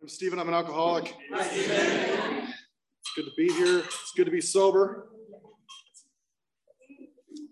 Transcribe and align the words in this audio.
I'm 0.00 0.08
Stephen. 0.08 0.38
I'm 0.38 0.46
an 0.46 0.54
alcoholic. 0.54 1.12
It's 1.32 3.12
good 3.16 3.24
to 3.24 3.32
be 3.36 3.52
here. 3.52 3.80
It's 3.80 4.12
good 4.16 4.26
to 4.26 4.30
be 4.30 4.40
sober. 4.40 5.08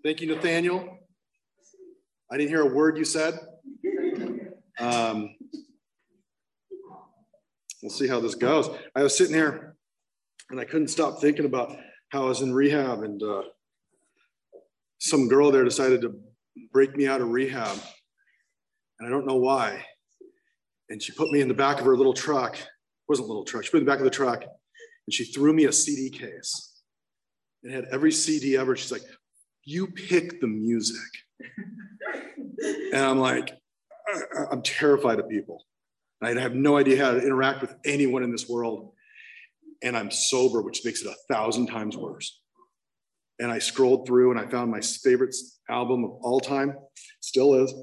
Thank 0.01 0.21
you, 0.21 0.27
Nathaniel. 0.27 0.97
I 2.31 2.37
didn't 2.37 2.49
hear 2.49 2.61
a 2.61 2.73
word 2.73 2.97
you 2.97 3.03
said. 3.03 3.37
Um, 4.79 5.35
we'll 7.83 7.91
see 7.91 8.07
how 8.07 8.21
this 8.21 8.35
goes. 8.35 8.69
I 8.95 9.03
was 9.03 9.17
sitting 9.17 9.35
here 9.35 9.75
and 10.49 10.57
I 10.57 10.63
couldn't 10.63 10.87
stop 10.87 11.19
thinking 11.19 11.43
about 11.43 11.75
how 12.13 12.23
I 12.23 12.29
was 12.29 12.41
in 12.41 12.53
rehab 12.53 13.03
and 13.03 13.21
uh, 13.21 13.41
some 14.99 15.27
girl 15.27 15.51
there 15.51 15.65
decided 15.65 16.01
to 16.03 16.15
break 16.71 16.95
me 16.95 17.07
out 17.07 17.19
of 17.19 17.27
rehab. 17.27 17.77
And 18.99 19.07
I 19.07 19.11
don't 19.11 19.27
know 19.27 19.35
why. 19.35 19.83
And 20.89 21.01
she 21.01 21.11
put 21.11 21.31
me 21.31 21.41
in 21.41 21.47
the 21.47 21.53
back 21.53 21.79
of 21.79 21.85
her 21.85 21.97
little 21.97 22.13
truck. 22.13 22.55
It 22.55 22.67
wasn't 23.09 23.25
a 23.25 23.29
little 23.29 23.43
truck. 23.43 23.63
She 23.63 23.71
put 23.71 23.77
me 23.77 23.81
in 23.81 23.85
the 23.85 23.91
back 23.91 23.99
of 23.99 24.05
the 24.05 24.09
truck 24.09 24.43
and 24.43 25.13
she 25.13 25.25
threw 25.25 25.53
me 25.53 25.65
a 25.65 25.71
CD 25.71 26.09
case. 26.09 26.81
It 27.63 27.71
had 27.71 27.85
every 27.91 28.11
CD 28.11 28.57
ever. 28.57 28.75
She's 28.75 28.91
like, 28.91 29.03
you 29.63 29.87
pick 29.87 30.39
the 30.39 30.47
music. 30.47 31.01
and 32.93 33.05
I'm 33.05 33.19
like, 33.19 33.53
I'm 34.51 34.61
terrified 34.61 35.19
of 35.19 35.29
people. 35.29 35.65
I 36.21 36.33
have 36.39 36.55
no 36.55 36.77
idea 36.77 37.03
how 37.03 37.11
to 37.11 37.21
interact 37.21 37.61
with 37.61 37.75
anyone 37.85 38.23
in 38.23 38.31
this 38.31 38.49
world. 38.49 38.93
And 39.83 39.95
I'm 39.95 40.09
sober, 40.09 40.61
which 40.61 40.83
makes 40.83 41.01
it 41.01 41.07
a 41.07 41.33
thousand 41.33 41.67
times 41.67 41.95
worse. 41.95 42.41
And 43.39 43.51
I 43.51 43.59
scrolled 43.59 44.07
through 44.07 44.31
and 44.31 44.39
I 44.39 44.47
found 44.47 44.71
my 44.71 44.81
favorite 44.81 45.35
album 45.69 46.03
of 46.03 46.11
all 46.21 46.39
time, 46.39 46.75
still 47.19 47.53
is. 47.53 47.73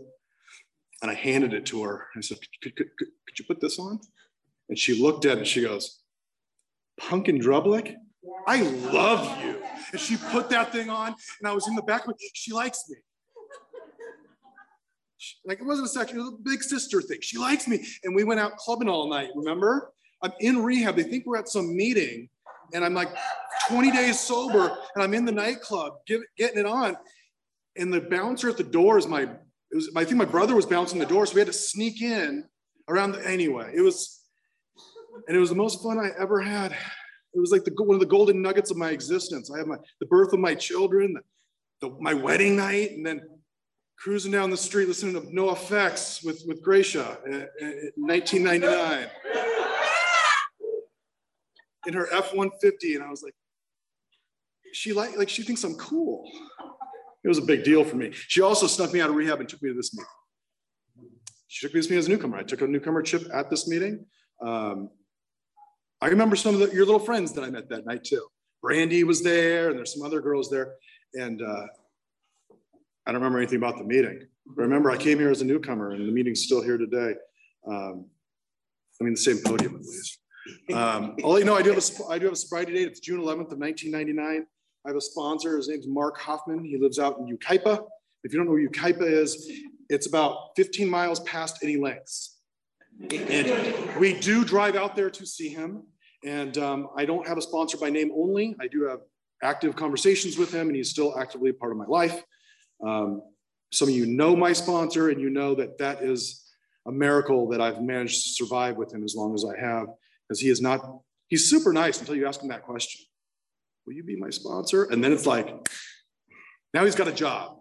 And 1.03 1.11
I 1.11 1.15
handed 1.15 1.53
it 1.53 1.67
to 1.67 1.83
her. 1.83 2.07
I 2.17 2.21
said, 2.21 2.39
could, 2.63 2.77
could, 2.77 2.87
could, 2.97 3.09
could 3.27 3.39
you 3.39 3.45
put 3.47 3.61
this 3.61 3.79
on? 3.79 4.01
And 4.69 4.79
she 4.79 5.01
looked 5.01 5.25
at 5.27 5.33
it 5.33 5.39
and 5.39 5.47
she 5.47 5.63
goes, 5.63 6.01
Punk 6.99 7.29
in 7.29 7.39
Drublic? 7.39 7.95
I 8.47 8.63
love 8.63 9.45
you. 9.45 9.63
And 9.93 10.01
she 10.01 10.17
put 10.17 10.49
that 10.51 10.73
thing 10.73 10.91
on, 10.91 11.09
and 11.09 11.49
I 11.49 11.53
was 11.53 11.69
in 11.69 11.75
the 11.75 11.83
back. 11.83 12.05
She 12.33 12.53
likes 12.53 12.85
me. 12.89 12.97
Like 15.45 15.61
it 15.61 15.65
wasn't 15.65 15.87
a 15.87 15.91
section, 15.91 16.19
it 16.19 16.23
was 16.23 16.35
a 16.35 16.43
big 16.43 16.63
sister 16.63 17.01
thing. 17.01 17.19
She 17.21 17.39
likes 17.39 17.67
me. 17.67 17.85
And 18.05 18.15
we 18.15 18.25
went 18.25 18.41
out 18.41 18.57
clubbing 18.57 18.89
all 18.89 19.09
night, 19.09 19.31
remember? 19.35 19.93
I'm 20.23 20.33
in 20.41 20.63
rehab. 20.63 20.97
They 20.97 21.03
think 21.03 21.27
we're 21.27 21.39
at 21.39 21.49
some 21.49 21.75
meeting, 21.77 22.29
and 22.73 22.85
I'm 22.85 22.95
like 22.95 23.09
20 23.69 23.91
days 23.91 24.21
sober, 24.21 24.77
and 24.95 25.03
I'm 25.03 25.15
in 25.15 25.25
the 25.25 25.33
nightclub 25.33 25.95
give, 26.07 26.23
getting 26.37 26.59
it 26.59 26.67
on. 26.67 26.97
And 27.77 27.93
the 27.93 28.01
bouncer 28.01 28.49
at 28.49 28.57
the 28.57 28.65
door 28.65 28.99
is 28.99 29.07
my, 29.07 29.29
it 29.75 29.79
was, 29.79 29.91
I 29.97 30.05
think 30.05 30.19
my 30.19 30.25
brother 30.25 30.55
was 30.55 30.67
bouncing 30.67 31.01
the 31.01 31.05
door, 31.05 31.27
so 31.27 31.35
we 31.35 31.41
had 31.41 31.49
to 31.49 31.53
sneak 31.53 32.01
in 32.01 32.45
around 32.89 33.11
the, 33.11 33.29
anyway. 33.29 33.73
It 33.75 33.81
was, 33.81 34.21
and 35.27 35.37
it 35.37 35.41
was 35.41 35.49
the 35.49 35.57
most 35.57 35.83
fun 35.83 35.99
I 35.99 36.11
ever 36.17 36.41
had. 36.41 36.71
It 36.71 37.41
was 37.41 37.51
like 37.51 37.65
the, 37.65 37.73
one 37.83 37.97
of 37.97 38.01
the 38.01 38.07
golden 38.07 38.41
nuggets 38.41 38.71
of 38.71 38.77
my 38.77 38.91
existence. 38.91 39.51
I 39.51 39.59
had 39.59 39.67
my, 39.67 39.75
the 39.99 40.07
birth 40.07 40.33
of 40.33 40.39
my 40.39 40.55
children, 40.55 41.15
the, 41.15 41.89
the, 41.89 41.97
my 41.99 42.15
wedding 42.15 42.55
night, 42.55 42.93
and 42.93 43.05
then 43.05 43.23
cruising 43.99 44.31
down 44.31 44.51
the 44.51 44.57
street 44.57 44.87
listening 44.87 45.15
to 45.15 45.23
NOFX 45.23 46.25
with, 46.25 46.45
with 46.47 46.63
Gracia 46.63 47.19
eh, 47.27 47.33
eh, 47.33 47.47
in, 47.61 47.91
in 47.97 48.07
1999 48.07 49.09
in 51.89 51.95
her 51.95 52.07
F-150. 52.15 52.95
And 52.95 53.03
I 53.03 53.11
was 53.11 53.25
like, 53.25 53.35
she 54.73 54.93
like, 54.93 55.19
like 55.19 55.29
she 55.29 55.43
thinks 55.43 55.65
I'm 55.65 55.75
cool. 55.75 56.31
It 57.25 57.29
was 57.29 57.39
a 57.39 57.43
big 57.43 57.65
deal 57.65 57.85
for 57.85 57.97
me. 57.97 58.13
She 58.13 58.43
also 58.43 58.67
snuck 58.67 58.93
me 58.93 59.01
out 59.01 59.09
of 59.09 59.17
rehab 59.17 59.41
and 59.41 59.49
took 59.49 59.63
me 59.63 59.71
to 59.71 59.75
this 59.75 59.95
meeting. 59.95 60.07
She 61.49 61.67
took 61.67 61.75
me 61.75 61.81
to 61.81 61.89
this 61.89 61.99
as 61.99 62.07
a 62.07 62.11
newcomer. 62.11 62.37
I 62.37 62.43
took 62.43 62.61
a 62.61 62.67
newcomer 62.67 63.03
chip 63.03 63.23
at 63.33 63.49
this 63.49 63.67
meeting. 63.67 64.05
Um, 64.43 64.91
I 66.03 66.09
remember 66.09 66.37
some 66.37 66.55
of 66.55 66.61
the, 66.61 66.75
your 66.75 66.85
little 66.85 67.01
friends 67.01 67.33
that 67.33 67.45
I 67.45 67.51
met 67.51 67.71
that 67.71 67.87
night 67.87 68.05
too. 68.05 68.27
Brandy 68.61 69.05
was 69.05 69.23
there, 69.23 69.71
and 69.71 69.79
there's 69.79 69.95
some 69.95 70.05
other 70.05 70.21
girls 70.21 70.51
there. 70.51 70.75
And 71.15 71.41
uh, 71.41 71.67
I 73.07 73.13
don't 73.13 73.15
remember 73.15 73.39
anything 73.39 73.59
about 73.59 73.79
the 73.79 73.85
meeting. 73.85 74.27
But 74.47 74.63
remember, 74.63 74.91
I 74.91 74.99
came 74.99 75.19
here 75.19 75.31
as 75.31 75.41
a 75.41 75.45
newcomer, 75.47 75.93
and 75.93 76.07
the 76.07 76.13
meeting's 76.13 76.43
still 76.43 76.63
here 76.63 76.77
today. 76.77 77.15
Um, 77.67 78.07
I 79.01 79.05
mean, 79.05 79.15
the 79.15 79.21
same 79.21 79.39
podium 79.45 79.77
at 79.77 79.81
least. 79.81 80.19
Um, 80.75 81.15
you 81.19 81.45
know 81.45 81.57
I 81.57 81.63
do 81.63 81.73
have 81.73 81.79
a 81.79 82.05
I 82.11 82.19
do 82.19 82.27
have 82.27 82.35
a 82.35 82.37
sobriety 82.37 82.75
date. 82.75 82.89
It's 82.89 83.01
June 83.01 83.19
11th 83.19 83.53
of 83.53 83.59
1999. 83.59 84.47
I 84.85 84.91
have 84.91 84.97
a 84.97 85.01
sponsor. 85.01 85.57
His 85.57 85.69
name's 85.69 85.87
Mark 85.87 86.19
Hoffman. 86.19 86.63
He 86.63 86.77
lives 86.77 86.99
out 86.99 87.19
in 87.19 87.27
Yucaipa. 87.27 87.87
If 88.23 88.33
you 88.33 88.39
don't 88.39 88.47
know 88.47 88.53
where 88.53 88.69
Yucaipa 88.69 89.03
is, 89.03 89.51
it's 89.89 90.07
about 90.07 90.51
15 90.57 90.89
miles 90.89 91.21
past 91.21 91.59
any 91.63 91.77
lengths. 91.77 92.39
And 93.11 93.99
we 93.99 94.21
do 94.21 94.45
drive 94.45 94.77
out 94.77 94.95
there 94.95 95.11
to 95.11 95.27
see 95.27 95.49
him. 95.49 95.85
And 96.25 96.57
um, 96.59 96.89
I 96.97 97.07
don't 97.07 97.27
have 97.27 97.39
a 97.39 97.43
sponsor 97.43 97.79
by 97.79 97.91
name 97.91 98.11
only. 98.15 98.57
I 98.61 98.69
do 98.69 98.87
have 98.89 99.01
active 99.43 99.75
conversations 99.75 100.37
with 100.37 100.53
him, 100.53 100.69
and 100.69 100.77
he's 100.77 100.91
still 100.91 101.19
actively 101.19 101.51
a 101.51 101.55
part 101.55 101.73
of 101.73 101.79
my 101.79 101.87
life. 101.87 102.23
Um, 102.85 103.23
some 103.73 103.89
of 103.89 103.95
you 103.95 104.07
know 104.07 104.37
my 104.37 104.53
sponsor, 104.53 105.09
and 105.09 105.21
you 105.21 105.31
know 105.31 105.55
that 105.55 105.79
that 105.79 106.03
is 106.03 106.47
a 106.87 106.93
miracle 106.93 107.49
that 107.49 107.61
I've 107.61 107.83
managed 107.83 108.23
to 108.23 108.45
survive 108.45 108.77
with 108.77 108.93
him 108.93 109.03
as 109.03 109.15
long 109.15 109.35
as 109.35 109.45
I 109.45 109.59
have, 109.59 109.89
because 110.29 110.41
he 110.41 110.51
is 110.51 110.61
not, 110.61 110.99
he's 111.29 111.49
super 111.49 111.73
nice 111.73 112.01
until 112.01 112.15
you 112.15 112.27
ask 112.27 112.43
him 112.43 112.49
that 112.49 112.63
question 112.63 113.01
Will 113.87 113.95
you 113.95 114.03
be 114.03 114.17
my 114.17 114.31
sponsor? 114.31 114.85
And 114.85 115.03
then 115.03 115.13
it's 115.13 115.27
like, 115.27 115.69
now 116.73 116.85
he's 116.85 116.95
got 116.95 117.09
a 117.09 117.13
job. 117.13 117.59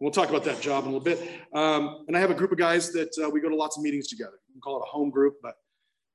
We'll 0.00 0.12
talk 0.12 0.30
about 0.30 0.44
that 0.44 0.60
job 0.60 0.84
in 0.84 0.90
a 0.90 0.96
little 0.96 1.04
bit. 1.04 1.18
Um, 1.54 2.04
and 2.06 2.16
I 2.16 2.20
have 2.20 2.30
a 2.30 2.34
group 2.34 2.52
of 2.52 2.58
guys 2.58 2.92
that 2.92 3.10
uh, 3.22 3.28
we 3.28 3.40
go 3.40 3.48
to 3.48 3.56
lots 3.56 3.76
of 3.76 3.82
meetings 3.82 4.08
together. 4.08 4.38
We 4.48 4.54
can 4.54 4.60
call 4.60 4.76
it 4.76 4.84
a 4.86 4.90
home 4.90 5.10
group, 5.10 5.34
but 5.42 5.54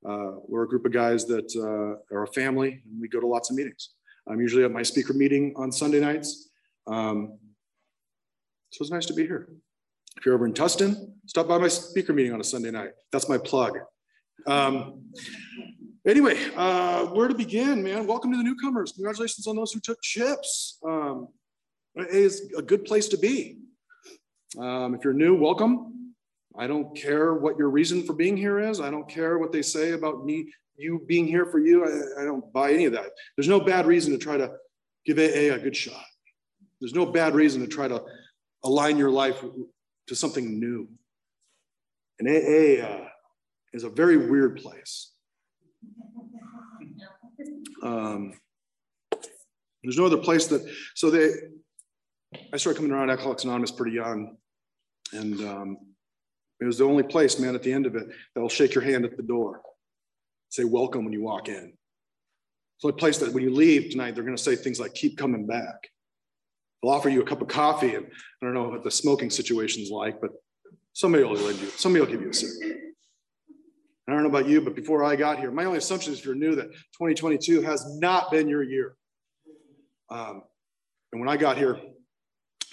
uh, 0.08 0.32
we're 0.48 0.64
a 0.64 0.68
group 0.68 0.84
of 0.86 0.92
guys 0.92 1.26
that 1.26 1.54
uh, 1.56 2.14
are 2.14 2.24
a 2.24 2.28
family 2.28 2.82
and 2.84 3.00
we 3.00 3.08
go 3.08 3.20
to 3.20 3.26
lots 3.26 3.50
of 3.50 3.56
meetings. 3.56 3.90
I'm 4.28 4.40
usually 4.40 4.64
at 4.64 4.72
my 4.72 4.82
speaker 4.82 5.12
meeting 5.12 5.52
on 5.56 5.70
Sunday 5.70 6.00
nights. 6.00 6.50
Um, 6.86 7.38
so 8.70 8.82
it's 8.82 8.90
nice 8.90 9.06
to 9.06 9.14
be 9.14 9.22
here. 9.22 9.48
If 10.16 10.24
you're 10.24 10.34
over 10.34 10.46
in 10.46 10.54
Tustin, 10.54 11.12
stop 11.26 11.48
by 11.48 11.58
my 11.58 11.68
speaker 11.68 12.12
meeting 12.12 12.32
on 12.32 12.40
a 12.40 12.44
Sunday 12.44 12.70
night. 12.70 12.90
That's 13.12 13.28
my 13.28 13.38
plug. 13.38 13.78
Um, 14.46 15.04
anyway, 16.06 16.38
uh, 16.56 17.06
where 17.06 17.28
to 17.28 17.34
begin, 17.34 17.82
man? 17.82 18.06
Welcome 18.06 18.30
to 18.32 18.36
the 18.36 18.42
newcomers. 18.42 18.92
Congratulations 18.92 19.46
on 19.46 19.56
those 19.56 19.72
who 19.72 19.80
took 19.80 20.00
chips. 20.02 20.78
Um, 20.86 21.28
is 21.96 22.52
a 22.56 22.62
good 22.62 22.84
place 22.84 23.08
to 23.08 23.16
be. 23.16 23.58
Um, 24.58 24.94
if 24.94 25.04
you're 25.04 25.12
new, 25.12 25.36
welcome. 25.36 26.14
I 26.56 26.66
don't 26.66 26.96
care 26.96 27.34
what 27.34 27.58
your 27.58 27.70
reason 27.70 28.04
for 28.04 28.12
being 28.12 28.36
here 28.36 28.60
is. 28.60 28.80
I 28.80 28.90
don't 28.90 29.08
care 29.08 29.38
what 29.38 29.52
they 29.52 29.62
say 29.62 29.92
about 29.92 30.24
me, 30.24 30.52
you 30.76 31.02
being 31.06 31.26
here 31.26 31.46
for 31.46 31.58
you. 31.58 31.84
I, 31.84 32.22
I 32.22 32.24
don't 32.24 32.52
buy 32.52 32.72
any 32.72 32.84
of 32.84 32.92
that. 32.92 33.10
There's 33.36 33.48
no 33.48 33.60
bad 33.60 33.86
reason 33.86 34.12
to 34.12 34.18
try 34.18 34.36
to 34.36 34.52
give 35.04 35.18
AA 35.18 35.54
a 35.54 35.58
good 35.58 35.76
shot. 35.76 36.04
There's 36.80 36.94
no 36.94 37.06
bad 37.06 37.34
reason 37.34 37.60
to 37.62 37.66
try 37.66 37.88
to 37.88 38.02
align 38.62 38.98
your 38.98 39.10
life 39.10 39.42
to 40.06 40.14
something 40.14 40.60
new. 40.60 40.88
And 42.20 42.28
AA 42.28 42.84
uh, 42.84 43.08
is 43.72 43.84
a 43.84 43.90
very 43.90 44.16
weird 44.16 44.56
place. 44.56 45.13
Um, 47.82 48.34
there's 49.82 49.98
no 49.98 50.06
other 50.06 50.18
place 50.18 50.46
that, 50.46 50.66
so 50.94 51.10
they, 51.10 51.30
I 52.52 52.56
started 52.56 52.78
coming 52.78 52.92
around 52.92 53.10
Alcoholics 53.10 53.44
Anonymous 53.44 53.70
pretty 53.70 53.96
young. 53.96 54.36
And 55.12 55.40
um, 55.40 55.76
it 56.60 56.64
was 56.64 56.78
the 56.78 56.84
only 56.84 57.02
place, 57.02 57.38
man, 57.38 57.54
at 57.54 57.62
the 57.62 57.72
end 57.72 57.86
of 57.86 57.94
it, 57.94 58.06
that'll 58.34 58.48
shake 58.48 58.74
your 58.74 58.82
hand 58.82 59.04
at 59.04 59.16
the 59.16 59.22
door, 59.22 59.60
say 60.48 60.64
welcome 60.64 61.04
when 61.04 61.12
you 61.12 61.22
walk 61.22 61.48
in. 61.48 61.74
It's 62.76 62.82
the 62.82 62.88
only 62.88 62.98
place 62.98 63.18
that 63.18 63.32
when 63.32 63.44
you 63.44 63.50
leave 63.50 63.90
tonight, 63.90 64.14
they're 64.14 64.24
going 64.24 64.36
to 64.36 64.42
say 64.42 64.56
things 64.56 64.80
like, 64.80 64.94
keep 64.94 65.16
coming 65.16 65.46
back. 65.46 65.90
They'll 66.82 66.92
offer 66.92 67.08
you 67.08 67.22
a 67.22 67.26
cup 67.26 67.42
of 67.42 67.48
coffee, 67.48 67.94
and 67.94 68.06
I 68.06 68.44
don't 68.44 68.54
know 68.54 68.68
what 68.68 68.82
the 68.82 68.90
smoking 68.90 69.30
situation's 69.30 69.90
like, 69.90 70.20
but 70.20 70.30
somebody 70.92 71.24
will 71.24 71.34
lend 71.34 71.60
you, 71.60 71.68
somebody 71.68 72.04
will 72.04 72.10
give 72.10 72.22
you 72.22 72.30
a 72.30 72.34
cigarette. 72.34 72.78
I 74.06 74.12
don't 74.12 74.22
know 74.22 74.28
about 74.28 74.48
you, 74.48 74.60
but 74.60 74.74
before 74.74 75.02
I 75.02 75.16
got 75.16 75.38
here, 75.38 75.50
my 75.50 75.64
only 75.64 75.78
assumption 75.78 76.12
is 76.12 76.18
if 76.18 76.26
you're 76.26 76.34
new 76.34 76.54
that 76.56 76.70
2022 76.70 77.62
has 77.62 77.96
not 77.98 78.30
been 78.30 78.48
your 78.48 78.62
year. 78.62 78.96
Um, 80.10 80.42
and 81.12 81.20
when 81.20 81.28
I 81.28 81.36
got 81.36 81.56
here, 81.56 81.80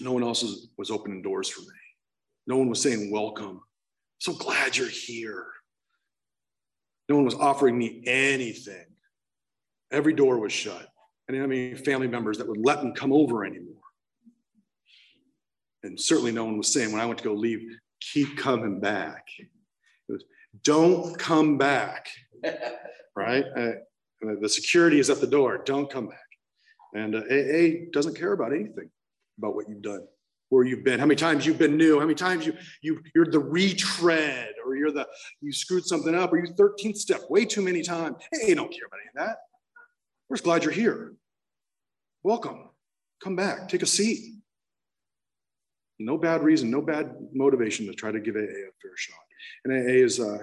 no 0.01 0.11
one 0.11 0.23
else 0.23 0.43
was, 0.43 0.67
was 0.77 0.91
opening 0.91 1.21
doors 1.21 1.47
for 1.47 1.61
me. 1.61 1.67
No 2.47 2.57
one 2.57 2.67
was 2.67 2.81
saying 2.81 3.11
welcome. 3.11 3.61
So 4.19 4.33
glad 4.33 4.75
you're 4.75 4.87
here. 4.87 5.45
No 7.07 7.15
one 7.15 7.25
was 7.25 7.35
offering 7.35 7.77
me 7.77 8.03
anything. 8.05 8.85
Every 9.91 10.13
door 10.13 10.37
was 10.39 10.51
shut. 10.51 10.87
And 11.27 11.37
I 11.37 11.39
didn't 11.39 11.51
have 11.51 11.51
any 11.51 11.75
family 11.75 12.07
members 12.07 12.37
that 12.39 12.47
would 12.47 12.65
let 12.65 12.81
them 12.81 12.93
come 12.93 13.13
over 13.13 13.45
anymore. 13.45 13.75
And 15.83 15.99
certainly 15.99 16.31
no 16.31 16.45
one 16.45 16.57
was 16.57 16.71
saying 16.71 16.91
when 16.91 17.01
I 17.01 17.05
went 17.05 17.19
to 17.19 17.23
go 17.23 17.33
leave, 17.33 17.77
keep 17.99 18.37
coming 18.37 18.79
back. 18.79 19.25
Don't 20.63 21.17
come 21.17 21.57
back, 21.57 22.07
right? 23.15 23.45
Uh, 23.57 23.71
the 24.41 24.49
security 24.49 24.99
is 24.99 25.09
at 25.09 25.21
the 25.21 25.27
door. 25.27 25.61
Don't 25.65 25.89
come 25.89 26.07
back. 26.07 26.19
And 26.93 27.15
uh, 27.15 27.19
AA 27.19 27.89
doesn't 27.91 28.17
care 28.17 28.33
about 28.33 28.53
anything 28.53 28.89
about 29.37 29.55
what 29.55 29.67
you've 29.69 29.81
done. 29.81 30.05
where 30.49 30.65
you've 30.65 30.83
been, 30.83 30.99
how 30.99 31.05
many 31.05 31.15
times 31.15 31.45
you've 31.45 31.57
been 31.57 31.77
new, 31.77 31.95
how 31.99 32.05
many 32.05 32.15
times 32.15 32.45
you, 32.45 32.53
you, 32.81 33.01
you're 33.15 33.25
the 33.25 33.39
retread, 33.39 34.49
or 34.65 34.75
you're 34.75 34.91
the, 34.91 35.07
you 35.39 35.51
screwed 35.53 35.85
something 35.85 36.13
up, 36.13 36.31
or 36.33 36.37
you 36.37 36.53
13th 36.53 36.97
step 36.97 37.21
way 37.29 37.45
too 37.45 37.61
many 37.61 37.81
times. 37.81 38.17
Hey, 38.33 38.53
don't 38.53 38.69
care 38.71 38.85
about 38.85 38.99
any 38.99 39.09
of 39.23 39.27
that. 39.27 39.37
We're 40.29 40.35
just 40.35 40.43
glad 40.43 40.63
you're 40.63 40.73
here. 40.73 41.13
Welcome. 42.23 42.69
Come 43.23 43.35
back, 43.35 43.69
take 43.69 43.81
a 43.81 43.87
seat. 43.87 44.40
No 46.05 46.17
bad 46.17 46.43
reason, 46.43 46.69
no 46.69 46.81
bad 46.81 47.15
motivation 47.33 47.85
to 47.87 47.93
try 47.93 48.11
to 48.11 48.19
give 48.19 48.35
AA 48.35 48.39
a 48.39 48.71
fair 48.81 48.95
shot. 48.95 49.19
And 49.65 49.73
AA 49.73 50.03
is 50.03 50.19
uh, 50.19 50.37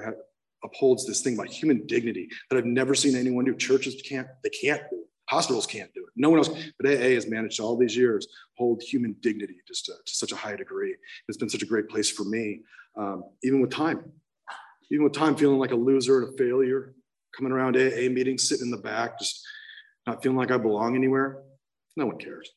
upholds 0.64 1.06
this 1.06 1.20
thing 1.20 1.34
about 1.34 1.48
human 1.48 1.86
dignity 1.86 2.28
that 2.50 2.56
I've 2.56 2.64
never 2.64 2.94
seen 2.94 3.16
anyone 3.16 3.44
do. 3.44 3.54
Churches 3.54 4.00
can't, 4.02 4.28
they 4.42 4.50
can't 4.50 4.82
do 4.90 4.98
it. 4.98 5.08
Hospitals 5.28 5.66
can't 5.66 5.92
do 5.94 6.00
it. 6.00 6.12
No 6.16 6.30
one 6.30 6.38
else. 6.38 6.48
But 6.80 6.90
AA 6.90 7.14
has 7.14 7.28
managed 7.28 7.60
all 7.60 7.76
these 7.76 7.96
years 7.96 8.26
hold 8.56 8.82
human 8.82 9.14
dignity 9.20 9.56
just 9.66 9.84
to, 9.86 9.92
to 9.92 10.14
such 10.14 10.32
a 10.32 10.36
high 10.36 10.56
degree. 10.56 10.96
It's 11.28 11.38
been 11.38 11.50
such 11.50 11.62
a 11.62 11.66
great 11.66 11.88
place 11.88 12.10
for 12.10 12.24
me, 12.24 12.62
um, 12.96 13.24
even 13.42 13.60
with 13.60 13.70
time. 13.70 14.10
Even 14.90 15.04
with 15.04 15.12
time, 15.12 15.36
feeling 15.36 15.58
like 15.58 15.72
a 15.72 15.76
loser 15.76 16.22
and 16.22 16.32
a 16.32 16.36
failure, 16.38 16.94
coming 17.36 17.52
around 17.52 17.76
AA 17.76 18.08
meetings, 18.08 18.48
sitting 18.48 18.66
in 18.66 18.70
the 18.70 18.78
back, 18.78 19.18
just 19.18 19.46
not 20.06 20.22
feeling 20.22 20.38
like 20.38 20.50
I 20.50 20.56
belong 20.56 20.96
anywhere. 20.96 21.42
No 21.94 22.06
one 22.06 22.18
cares. 22.18 22.50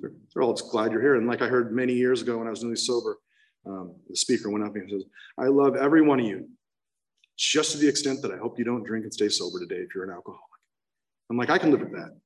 They're, 0.00 0.42
all 0.42 0.54
just 0.54 0.70
glad 0.70 0.92
you're 0.92 1.02
here. 1.02 1.16
And 1.16 1.26
like 1.26 1.42
I 1.42 1.48
heard 1.48 1.72
many 1.72 1.94
years 1.94 2.22
ago 2.22 2.38
when 2.38 2.46
I 2.46 2.50
was 2.50 2.62
newly 2.62 2.76
sober, 2.76 3.18
um, 3.66 3.94
the 4.08 4.16
speaker 4.16 4.50
went 4.50 4.64
up 4.64 4.74
and 4.74 4.90
says, 4.90 5.04
I 5.38 5.46
love 5.46 5.76
every 5.76 6.02
one 6.02 6.20
of 6.20 6.26
you, 6.26 6.48
just 7.36 7.72
to 7.72 7.78
the 7.78 7.88
extent 7.88 8.22
that 8.22 8.32
I 8.32 8.36
hope 8.36 8.58
you 8.58 8.64
don't 8.64 8.84
drink 8.84 9.04
and 9.04 9.12
stay 9.12 9.28
sober 9.28 9.60
today 9.60 9.82
if 9.82 9.94
you're 9.94 10.04
an 10.04 10.10
alcoholic. 10.10 10.42
I'm 11.30 11.36
like, 11.36 11.50
I 11.50 11.58
can 11.58 11.70
live 11.70 11.80
with 11.80 11.92
that. 11.92 12.16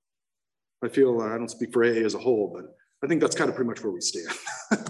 I 0.84 0.88
feel 0.88 1.20
uh, 1.20 1.26
I 1.26 1.38
don't 1.38 1.50
speak 1.50 1.72
for 1.72 1.84
AA 1.84 2.04
as 2.04 2.14
a 2.14 2.18
whole, 2.18 2.52
but 2.54 2.64
I 3.04 3.08
think 3.08 3.20
that's 3.20 3.36
kind 3.36 3.48
of 3.50 3.56
pretty 3.56 3.68
much 3.68 3.82
where 3.82 3.92
we 3.92 4.00
stand. 4.00 4.36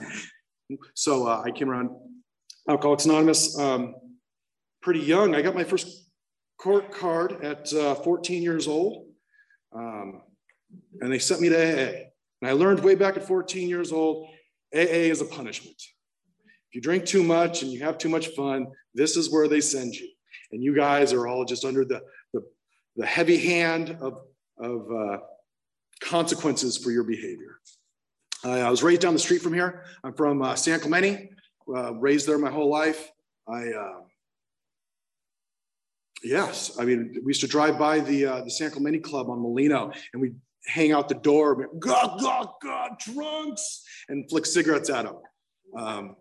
so 0.94 1.26
uh, 1.26 1.42
I 1.44 1.50
came 1.50 1.70
around 1.70 1.90
Alcoholics 2.68 3.04
Anonymous 3.04 3.58
um, 3.58 3.94
pretty 4.82 5.00
young. 5.00 5.34
I 5.34 5.42
got 5.42 5.54
my 5.54 5.64
first 5.64 6.08
court 6.58 6.92
card 6.92 7.44
at 7.44 7.72
uh, 7.72 7.94
14 7.96 8.42
years 8.42 8.68
old, 8.68 9.06
um, 9.74 10.22
and 11.00 11.12
they 11.12 11.18
sent 11.18 11.40
me 11.40 11.48
to 11.48 11.56
AA. 11.56 12.11
And 12.42 12.50
I 12.50 12.54
learned 12.54 12.80
way 12.80 12.96
back 12.96 13.16
at 13.16 13.22
14 13.22 13.68
years 13.68 13.92
old, 13.92 14.28
AA 14.74 15.06
is 15.08 15.20
a 15.20 15.24
punishment. 15.24 15.80
If 16.68 16.74
you 16.74 16.80
drink 16.80 17.06
too 17.06 17.22
much 17.22 17.62
and 17.62 17.70
you 17.70 17.80
have 17.84 17.98
too 17.98 18.08
much 18.08 18.28
fun, 18.28 18.66
this 18.94 19.16
is 19.16 19.30
where 19.30 19.46
they 19.46 19.60
send 19.60 19.94
you. 19.94 20.08
And 20.50 20.62
you 20.62 20.74
guys 20.74 21.12
are 21.12 21.28
all 21.28 21.44
just 21.44 21.64
under 21.64 21.84
the, 21.84 22.02
the, 22.34 22.42
the 22.96 23.06
heavy 23.06 23.38
hand 23.38 23.96
of, 24.00 24.14
of 24.58 24.90
uh, 24.90 25.18
consequences 26.00 26.76
for 26.76 26.90
your 26.90 27.04
behavior. 27.04 27.60
Uh, 28.44 28.58
I 28.58 28.70
was 28.70 28.82
raised 28.82 29.02
down 29.02 29.12
the 29.12 29.20
street 29.20 29.40
from 29.40 29.54
here. 29.54 29.84
I'm 30.02 30.14
from 30.14 30.42
uh, 30.42 30.56
San 30.56 30.80
Clemente, 30.80 31.30
uh, 31.72 31.94
raised 31.94 32.26
there 32.26 32.38
my 32.38 32.50
whole 32.50 32.68
life. 32.68 33.08
I, 33.46 33.68
uh, 33.68 34.00
yes, 36.24 36.76
I 36.76 36.84
mean, 36.84 37.12
we 37.22 37.30
used 37.30 37.42
to 37.42 37.46
drive 37.46 37.78
by 37.78 38.00
the, 38.00 38.26
uh, 38.26 38.42
the 38.42 38.50
San 38.50 38.72
Clemente 38.72 38.98
Club 38.98 39.30
on 39.30 39.40
Molino 39.40 39.92
and 40.12 40.20
we 40.20 40.32
hang 40.66 40.92
out 40.92 41.08
the 41.08 41.14
door, 41.14 41.68
God, 41.78 42.20
God, 42.20 42.48
God, 42.62 42.90
drunks, 42.98 43.84
and 44.08 44.28
flick 44.28 44.46
cigarettes 44.46 44.90
at 44.90 45.04
them 45.04 45.16
um, 45.76 46.16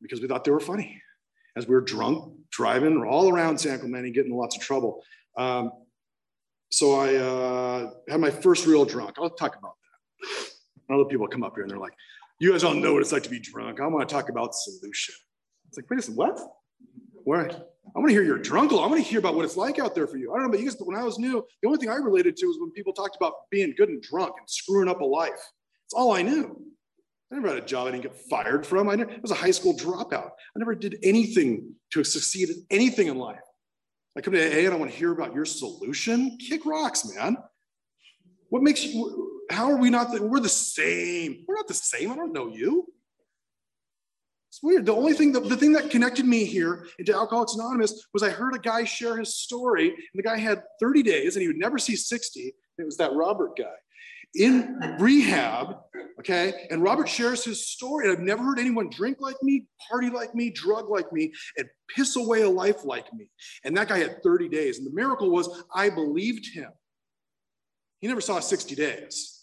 because 0.00 0.20
we 0.20 0.28
thought 0.28 0.44
they 0.44 0.50
were 0.50 0.60
funny. 0.60 1.00
As 1.54 1.66
we 1.66 1.74
were 1.74 1.82
drunk, 1.82 2.32
driving 2.50 3.02
all 3.02 3.30
around 3.30 3.58
San 3.58 3.78
Clemente, 3.78 4.10
getting 4.10 4.34
lots 4.34 4.56
of 4.56 4.62
trouble. 4.62 5.02
Um, 5.36 5.70
so 6.70 6.94
I 6.94 7.14
uh, 7.16 7.90
had 8.08 8.20
my 8.20 8.30
first 8.30 8.66
real 8.66 8.86
drunk. 8.86 9.16
I'll 9.18 9.28
talk 9.28 9.56
about 9.58 9.74
that. 10.88 10.94
Other 10.94 11.04
people 11.04 11.28
come 11.28 11.42
up 11.42 11.52
here 11.54 11.62
and 11.62 11.70
they're 11.70 11.78
like, 11.78 11.92
"You 12.38 12.52
guys 12.52 12.62
don't 12.62 12.80
know 12.80 12.94
what 12.94 13.02
it's 13.02 13.12
like 13.12 13.22
to 13.24 13.30
be 13.30 13.38
drunk. 13.38 13.80
I 13.80 13.86
want 13.86 14.08
to 14.08 14.14
talk 14.14 14.30
about 14.30 14.54
solution." 14.54 15.14
It's 15.72 15.78
like, 15.78 15.88
wait 15.88 16.00
a 16.00 16.02
second, 16.02 16.16
what? 16.16 16.38
Where? 17.24 17.50
I 17.94 17.98
want 17.98 18.08
to 18.08 18.14
hear 18.14 18.22
your 18.22 18.38
drunk. 18.38 18.72
I 18.72 18.76
want 18.76 18.96
to 18.96 19.00
hear 19.00 19.18
about 19.18 19.34
what 19.34 19.44
it's 19.44 19.56
like 19.56 19.78
out 19.78 19.94
there 19.94 20.06
for 20.06 20.16
you. 20.16 20.32
I 20.32 20.36
don't 20.36 20.44
know 20.44 20.48
about 20.48 20.60
you 20.60 20.66
guys, 20.66 20.76
but 20.76 20.86
when 20.86 20.96
I 20.96 21.02
was 21.02 21.18
new, 21.18 21.44
the 21.60 21.68
only 21.68 21.78
thing 21.78 21.90
I 21.90 21.96
related 21.96 22.36
to 22.38 22.46
was 22.46 22.58
when 22.58 22.70
people 22.70 22.92
talked 22.92 23.16
about 23.16 23.34
being 23.50 23.74
good 23.76 23.88
and 23.88 24.00
drunk 24.00 24.34
and 24.38 24.48
screwing 24.48 24.88
up 24.88 25.00
a 25.00 25.04
life. 25.04 25.50
It's 25.86 25.94
all 25.94 26.12
I 26.12 26.22
knew. 26.22 26.58
I 27.30 27.36
never 27.36 27.48
had 27.48 27.58
a 27.58 27.66
job 27.66 27.88
I 27.88 27.90
didn't 27.92 28.04
get 28.04 28.16
fired 28.30 28.66
from. 28.66 28.88
I, 28.88 28.94
never, 28.94 29.10
I 29.10 29.18
was 29.20 29.30
a 29.30 29.34
high 29.34 29.50
school 29.50 29.76
dropout. 29.76 30.30
I 30.30 30.58
never 30.58 30.74
did 30.74 30.96
anything 31.02 31.74
to 31.92 32.04
succeed 32.04 32.50
at 32.50 32.56
anything 32.70 33.08
in 33.08 33.16
life. 33.16 33.40
I 34.16 34.20
come 34.20 34.34
to 34.34 34.40
AA 34.40 34.66
and 34.66 34.74
I 34.74 34.76
want 34.76 34.90
to 34.90 34.96
hear 34.96 35.12
about 35.12 35.34
your 35.34 35.46
solution. 35.46 36.38
Kick 36.38 36.66
rocks, 36.66 37.10
man. 37.14 37.36
What 38.50 38.62
makes 38.62 38.84
you, 38.84 39.40
how 39.50 39.70
are 39.70 39.76
we 39.76 39.88
not, 39.88 40.12
the, 40.12 40.22
we're 40.22 40.40
the 40.40 40.48
same. 40.48 41.44
We're 41.48 41.54
not 41.54 41.68
the 41.68 41.74
same. 41.74 42.10
I 42.10 42.16
don't 42.16 42.32
know 42.32 42.48
you. 42.48 42.86
It's 44.52 44.62
weird. 44.62 44.84
The 44.84 44.94
only 44.94 45.14
thing, 45.14 45.32
the, 45.32 45.40
the 45.40 45.56
thing 45.56 45.72
that 45.72 45.88
connected 45.88 46.26
me 46.26 46.44
here 46.44 46.86
into 46.98 47.14
Alcoholics 47.14 47.54
Anonymous 47.54 48.06
was 48.12 48.22
I 48.22 48.28
heard 48.28 48.54
a 48.54 48.58
guy 48.58 48.84
share 48.84 49.16
his 49.16 49.34
story, 49.34 49.88
and 49.88 49.96
the 50.12 50.22
guy 50.22 50.36
had 50.36 50.62
30 50.78 51.02
days 51.02 51.36
and 51.36 51.40
he 51.40 51.48
would 51.48 51.56
never 51.56 51.78
see 51.78 51.96
60. 51.96 52.52
It 52.76 52.84
was 52.84 52.98
that 52.98 53.14
Robert 53.14 53.56
guy 53.56 53.72
in 54.34 54.78
rehab, 54.98 55.76
okay? 56.18 56.66
And 56.70 56.82
Robert 56.82 57.08
shares 57.08 57.42
his 57.42 57.66
story. 57.66 58.10
I've 58.10 58.20
never 58.20 58.42
heard 58.42 58.58
anyone 58.58 58.90
drink 58.90 59.18
like 59.20 59.42
me, 59.42 59.64
party 59.88 60.10
like 60.10 60.34
me, 60.34 60.50
drug 60.50 60.90
like 60.90 61.10
me, 61.14 61.32
and 61.56 61.66
piss 61.88 62.16
away 62.16 62.42
a 62.42 62.50
life 62.50 62.84
like 62.84 63.10
me. 63.14 63.30
And 63.64 63.74
that 63.78 63.88
guy 63.88 64.00
had 64.00 64.22
30 64.22 64.50
days. 64.50 64.76
And 64.76 64.86
the 64.86 64.92
miracle 64.92 65.30
was 65.30 65.64
I 65.74 65.88
believed 65.88 66.52
him. 66.52 66.70
He 68.00 68.08
never 68.08 68.20
saw 68.20 68.38
60 68.38 68.74
days. 68.74 69.38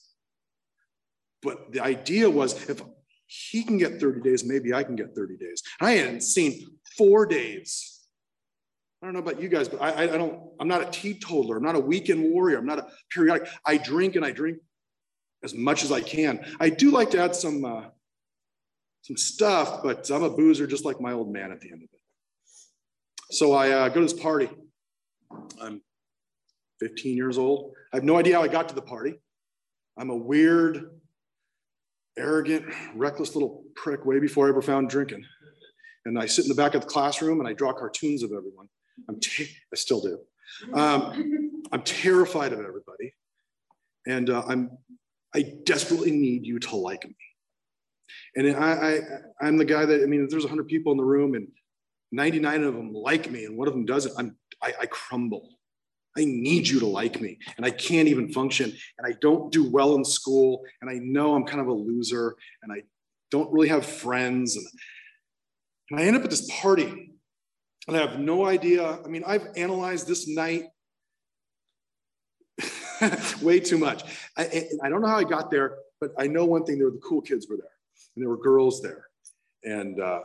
But 1.42 1.72
the 1.72 1.82
idea 1.82 2.30
was 2.30 2.70
if 2.70 2.84
he 3.30 3.64
can 3.64 3.78
get 3.78 4.00
30 4.00 4.22
days, 4.22 4.44
maybe 4.44 4.74
I 4.74 4.84
can 4.84 4.96
get 4.96 5.14
30 5.16 5.38
days. 5.38 5.62
I 5.80 5.92
hadn't 5.92 6.22
seen 6.22 6.68
four 6.98 7.28
days. 7.28 8.00
I 9.02 9.06
don't 9.06 9.14
know 9.14 9.20
about 9.20 9.40
you 9.40 9.50
guys, 9.50 9.70
but 9.70 9.82
I, 9.82 10.04
I 10.04 10.08
don't, 10.08 10.42
I'm 10.60 10.68
not 10.68 10.82
a 10.82 10.90
teetotaler. 10.90 11.58
I'm 11.58 11.64
not 11.64 11.76
a 11.76 11.80
weekend 11.80 12.24
warrior. 12.24 12.58
I'm 12.58 12.66
not 12.66 12.80
a 12.80 12.88
periodic. 13.12 13.48
I 13.64 13.78
drink 13.78 14.16
and 14.16 14.26
I 14.26 14.32
drink 14.32 14.58
as 15.44 15.54
much 15.54 15.84
as 15.84 15.92
I 15.92 16.02
can. 16.02 16.44
I 16.60 16.70
do 16.70 16.90
like 16.90 17.12
to 17.12 17.20
add 17.20 17.36
some, 17.36 17.64
uh, 17.64 17.84
some 19.04 19.16
stuff, 19.16 19.84
but 19.84 20.10
I'm 20.10 20.24
a 20.24 20.30
boozer 20.30 20.66
just 20.66 20.84
like 20.84 21.00
my 21.00 21.14
old 21.14 21.32
man 21.32 21.52
at 21.52 21.62
the 21.62 21.72
end 21.72 21.84
of 21.84 21.90
it. 21.94 22.02
So 23.30 23.54
I 23.54 23.70
uh, 23.70 23.90
go 23.90 23.96
to 23.96 24.02
this 24.02 24.14
party. 24.14 24.50
I'm 25.62 25.82
15 26.80 27.16
years 27.16 27.38
old. 27.38 27.74
I 27.94 27.98
have 27.98 28.04
no 28.04 28.18
idea 28.18 28.38
how 28.38 28.42
I 28.42 28.48
got 28.48 28.70
to 28.70 28.76
the 28.76 28.82
party. 28.82 29.14
I'm 30.00 30.10
a 30.10 30.16
weird, 30.16 30.99
arrogant, 32.20 32.66
reckless 32.96 33.36
little 33.36 33.64
prick 33.76 34.06
way 34.06 34.20
before 34.20 34.48
I 34.48 34.50
ever 34.50 34.62
found 34.62 34.90
drinking. 34.90 35.24
And 36.06 36.18
I 36.18 36.26
sit 36.26 36.46
in 36.46 36.50
the 36.50 36.56
back 36.56 36.76
of 36.76 36.82
the 36.82 36.88
classroom 36.88 37.40
and 37.40 37.48
I 37.48 37.54
draw 37.54 37.74
cartoons 37.74 38.24
of 38.24 38.32
everyone. 38.32 38.68
I'm 39.08 39.20
I 39.40 39.76
still 39.76 40.02
do. 40.02 40.20
Um, 40.74 41.62
I'm 41.72 41.84
terrified 41.84 42.54
of 42.54 42.60
everybody. 42.60 43.14
And 44.08 44.30
uh, 44.30 44.44
I'm, 44.48 44.72
I 45.36 45.54
desperately 45.66 46.12
need 46.12 46.46
you 46.46 46.60
to 46.60 46.76
like 46.76 47.06
me. 47.06 47.16
And 48.36 48.56
I, 48.56 48.72
I, 48.72 49.00
I'm 49.42 49.58
the 49.58 49.66
guy 49.66 49.86
that, 49.86 50.02
I 50.02 50.06
mean, 50.06 50.24
if 50.24 50.30
there's 50.30 50.44
100 50.44 50.68
people 50.68 50.92
in 50.92 50.98
the 50.98 51.04
room 51.04 51.36
and 51.36 51.48
99 52.12 52.64
of 52.64 52.74
them 52.74 52.94
like 52.94 53.30
me 53.30 53.46
and 53.46 53.58
one 53.58 53.68
of 53.68 53.74
them 53.74 53.86
doesn't, 53.86 54.14
I'm, 54.18 54.36
I, 54.64 54.74
I 54.82 54.86
crumble. 54.88 55.48
I 56.18 56.26
need 56.26 56.68
you 56.68 56.80
to 56.80 56.88
like 56.88 57.22
me. 57.22 57.38
And 57.58 57.66
I 57.66 57.72
can't 57.72 58.08
even 58.08 58.32
function. 58.32 58.74
And 58.98 59.08
I 59.08 59.16
don't 59.22 59.52
do 59.52 59.70
well 59.70 59.96
in 59.96 60.04
school. 60.04 60.64
And 60.82 60.90
I 60.90 60.96
know 60.96 61.36
I'm 61.36 61.46
kind 61.46 61.62
of 61.62 61.68
a 61.68 61.74
loser. 61.74 62.36
And 62.64 62.72
I 62.72 62.84
don't 63.32 63.52
really 63.52 63.70
have 63.70 63.86
friends. 63.86 64.56
And, 64.56 64.66
and 65.92 66.00
I 66.00 66.04
end 66.04 66.18
up 66.18 66.24
at 66.24 66.30
this 66.30 66.50
party. 66.62 67.14
And 67.88 67.98
I 67.98 68.02
have 68.02 68.20
no 68.20 68.46
idea. 68.46 69.00
I 69.04 69.08
mean, 69.08 69.24
I've 69.26 69.48
analyzed 69.56 70.08
this 70.08 70.28
night 70.28 70.66
way 73.42 73.60
too 73.60 73.78
much. 73.78 74.04
I, 74.38 74.68
I 74.84 74.90
don't 74.90 75.02
know 75.02 75.08
how 75.08 75.18
I 75.18 75.24
got 75.24 75.50
there, 75.50 75.78
but 76.02 76.12
I 76.18 76.28
know 76.28 76.46
one 76.46 76.66
thing: 76.66 76.78
there 76.78 76.88
were 76.88 76.92
the 76.92 77.00
cool 77.00 77.22
kids 77.22 77.48
were 77.50 77.58
there, 77.58 77.72
and 78.16 78.24
there 78.24 78.30
were 78.30 78.38
girls 78.38 78.82
there, 78.82 79.06
and 79.64 80.00
uh, 80.00 80.22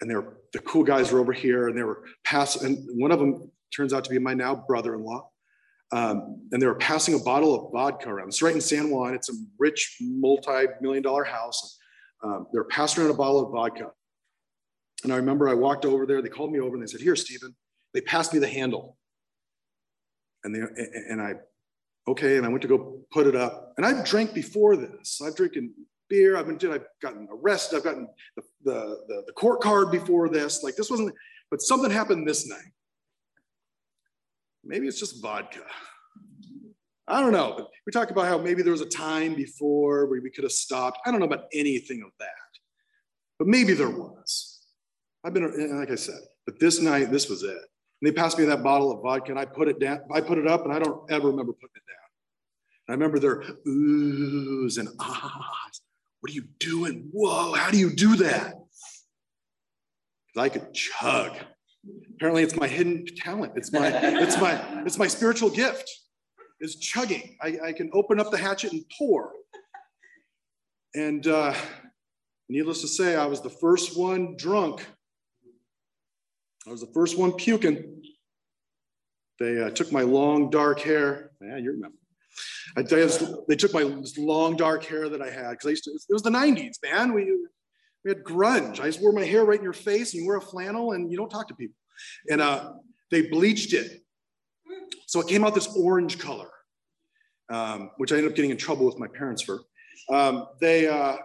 and 0.00 0.10
there 0.10 0.20
were 0.20 0.38
the 0.52 0.58
cool 0.60 0.82
guys 0.82 1.12
were 1.12 1.20
over 1.20 1.32
here, 1.32 1.68
and 1.68 1.78
they 1.78 1.82
were 1.82 2.04
pass. 2.24 2.60
And 2.60 2.78
one 3.00 3.12
of 3.12 3.18
them 3.18 3.50
turns 3.74 3.92
out 3.92 4.04
to 4.04 4.10
be 4.10 4.18
my 4.18 4.34
now 4.34 4.54
brother-in-law. 4.54 5.28
Um, 5.92 6.48
and 6.52 6.62
they 6.62 6.66
were 6.66 6.76
passing 6.76 7.14
a 7.14 7.18
bottle 7.18 7.54
of 7.54 7.72
vodka 7.72 8.08
around. 8.08 8.28
It's 8.28 8.42
right 8.42 8.54
in 8.54 8.60
San 8.60 8.90
Juan. 8.90 9.14
It's 9.14 9.28
a 9.28 9.32
rich, 9.58 9.96
multi-million 10.00 11.02
dollar 11.02 11.24
house. 11.24 11.78
Um, 12.22 12.46
they 12.52 12.58
were 12.58 12.64
passing 12.64 13.02
around 13.02 13.12
a 13.12 13.16
bottle 13.16 13.44
of 13.44 13.52
vodka. 13.52 13.90
And 15.02 15.12
I 15.12 15.16
remember 15.16 15.48
I 15.48 15.54
walked 15.54 15.84
over 15.84 16.06
there. 16.06 16.22
They 16.22 16.28
called 16.28 16.52
me 16.52 16.60
over 16.60 16.76
and 16.76 16.82
they 16.82 16.90
said, 16.90 17.00
"Here, 17.00 17.16
Stephen." 17.16 17.56
They 17.92 18.02
passed 18.02 18.32
me 18.32 18.38
the 18.38 18.46
handle 18.46 18.98
and 20.44 20.54
they 20.54 20.60
and 21.08 21.20
I 21.20 21.34
okay, 22.08 22.36
and 22.36 22.46
I 22.46 22.48
went 22.48 22.62
to 22.62 22.68
go 22.68 23.00
put 23.12 23.26
it 23.26 23.36
up. 23.36 23.74
And 23.76 23.86
I've 23.86 24.04
drank 24.04 24.34
before 24.34 24.76
this. 24.76 25.20
I've 25.24 25.36
drinking 25.36 25.72
beer. 26.08 26.36
I've 26.36 26.46
been 26.46 26.72
I've 26.72 26.86
gotten 27.02 27.28
arrested. 27.30 27.76
I've 27.76 27.84
gotten 27.84 28.08
the, 28.36 28.42
the, 28.64 28.96
the, 29.06 29.22
the 29.26 29.32
court 29.32 29.60
card 29.60 29.90
before 29.90 30.28
this. 30.28 30.62
Like 30.62 30.76
this 30.76 30.90
wasn't, 30.90 31.14
but 31.50 31.62
something 31.62 31.90
happened 31.90 32.26
this 32.26 32.48
night. 32.48 32.72
Maybe 34.70 34.86
it's 34.86 35.00
just 35.00 35.20
vodka. 35.20 35.64
I 37.08 37.20
don't 37.20 37.32
know. 37.32 37.66
We 37.84 37.90
talk 37.90 38.12
about 38.12 38.26
how 38.26 38.38
maybe 38.38 38.62
there 38.62 38.70
was 38.70 38.80
a 38.80 38.88
time 38.88 39.34
before 39.34 40.06
where 40.06 40.20
we 40.20 40.30
could 40.30 40.44
have 40.44 40.52
stopped. 40.52 41.00
I 41.04 41.10
don't 41.10 41.18
know 41.18 41.26
about 41.26 41.46
anything 41.52 42.04
of 42.04 42.12
that, 42.20 42.28
but 43.36 43.48
maybe 43.48 43.74
there 43.74 43.90
was. 43.90 44.64
I've 45.24 45.34
been, 45.34 45.76
like 45.76 45.90
I 45.90 45.96
said, 45.96 46.20
but 46.46 46.60
this 46.60 46.80
night, 46.80 47.10
this 47.10 47.28
was 47.28 47.42
it. 47.42 47.48
And 47.50 47.58
they 48.02 48.12
passed 48.12 48.38
me 48.38 48.44
that 48.44 48.62
bottle 48.62 48.92
of 48.92 49.02
vodka 49.02 49.32
and 49.32 49.40
I 49.40 49.44
put 49.44 49.66
it 49.66 49.80
down, 49.80 50.02
I 50.12 50.20
put 50.20 50.38
it 50.38 50.46
up 50.46 50.64
and 50.64 50.72
I 50.72 50.78
don't 50.78 51.10
ever 51.10 51.26
remember 51.26 51.52
putting 51.52 51.74
it 51.74 51.82
down. 51.90 52.86
And 52.86 52.92
I 52.92 52.92
remember 52.92 53.18
their 53.18 53.42
oohs 53.66 54.78
and 54.78 54.88
ahs. 55.00 55.80
What 56.20 56.30
are 56.30 56.34
you 56.34 56.44
doing? 56.60 57.08
Whoa, 57.12 57.54
how 57.54 57.72
do 57.72 57.76
you 57.76 57.90
do 57.90 58.14
that? 58.16 58.54
Because 60.28 60.44
I 60.44 60.48
could 60.48 60.72
chug. 60.72 61.32
Apparently 62.14 62.42
it's 62.42 62.56
my 62.56 62.68
hidden 62.68 63.06
talent. 63.16 63.52
It's 63.56 63.72
my, 63.72 63.88
it's 63.88 64.38
my, 64.38 64.82
it's 64.84 64.98
my 64.98 65.06
spiritual 65.06 65.50
gift 65.50 65.90
is 66.60 66.76
chugging. 66.76 67.36
I, 67.40 67.58
I 67.64 67.72
can 67.72 67.90
open 67.92 68.20
up 68.20 68.30
the 68.30 68.36
hatchet 68.36 68.72
and 68.72 68.84
pour. 68.98 69.32
And 70.94 71.26
uh, 71.26 71.54
needless 72.48 72.82
to 72.82 72.88
say, 72.88 73.16
I 73.16 73.26
was 73.26 73.40
the 73.40 73.50
first 73.50 73.96
one 73.96 74.36
drunk. 74.36 74.86
I 76.66 76.70
was 76.70 76.80
the 76.80 76.92
first 76.92 77.16
one 77.16 77.32
puking. 77.32 78.02
They 79.38 79.62
uh, 79.62 79.70
took 79.70 79.90
my 79.90 80.02
long 80.02 80.50
dark 80.50 80.80
hair. 80.80 81.30
Yeah, 81.40 81.56
you 81.56 81.72
remember. 81.72 81.96
I, 82.76 82.82
they 82.82 83.56
took 83.56 83.72
my 83.72 83.82
long 84.18 84.56
dark 84.56 84.84
hair 84.84 85.08
that 85.08 85.22
I 85.22 85.30
had 85.30 85.52
because 85.52 85.66
I 85.66 85.70
used 85.70 85.84
to. 85.84 85.90
It 85.90 86.12
was 86.12 86.22
the 86.22 86.30
'90s, 86.30 86.76
man. 86.82 87.12
We 87.12 87.36
we 88.04 88.10
had 88.10 88.24
grunge. 88.24 88.80
I 88.80 88.86
just 88.86 89.00
wore 89.00 89.12
my 89.12 89.24
hair 89.24 89.44
right 89.44 89.58
in 89.58 89.64
your 89.64 89.72
face, 89.72 90.14
and 90.14 90.22
you 90.22 90.28
wear 90.28 90.38
a 90.38 90.42
flannel, 90.42 90.92
and 90.92 91.10
you 91.10 91.16
don't 91.16 91.30
talk 91.30 91.48
to 91.48 91.54
people. 91.54 91.76
And 92.30 92.40
uh, 92.40 92.72
they 93.10 93.22
bleached 93.22 93.74
it, 93.74 94.02
so 95.06 95.20
it 95.20 95.28
came 95.28 95.44
out 95.44 95.54
this 95.54 95.74
orange 95.76 96.18
color, 96.18 96.50
um, 97.50 97.90
which 97.98 98.12
I 98.12 98.16
ended 98.16 98.30
up 98.30 98.36
getting 98.36 98.50
in 98.50 98.56
trouble 98.56 98.86
with 98.86 98.98
my 98.98 99.08
parents 99.08 99.42
for. 99.42 99.60
Um, 100.08 100.46
they 100.60 100.88
uh, 100.88 101.16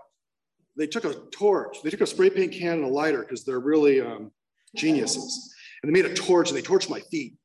they 0.77 0.87
took 0.87 1.05
a 1.05 1.13
torch. 1.31 1.77
They 1.83 1.89
took 1.89 2.01
a 2.01 2.07
spray 2.07 2.29
paint 2.29 2.51
can 2.51 2.73
and 2.73 2.85
a 2.85 2.89
lighter 2.89 3.21
because 3.21 3.45
they're 3.45 3.59
really 3.59 4.01
um, 4.01 4.31
geniuses, 4.75 5.53
and 5.81 5.89
they 5.89 6.01
made 6.01 6.09
a 6.09 6.13
torch 6.13 6.49
and 6.49 6.57
they 6.57 6.61
torched 6.63 6.89
my 6.89 6.99
feet 6.99 7.35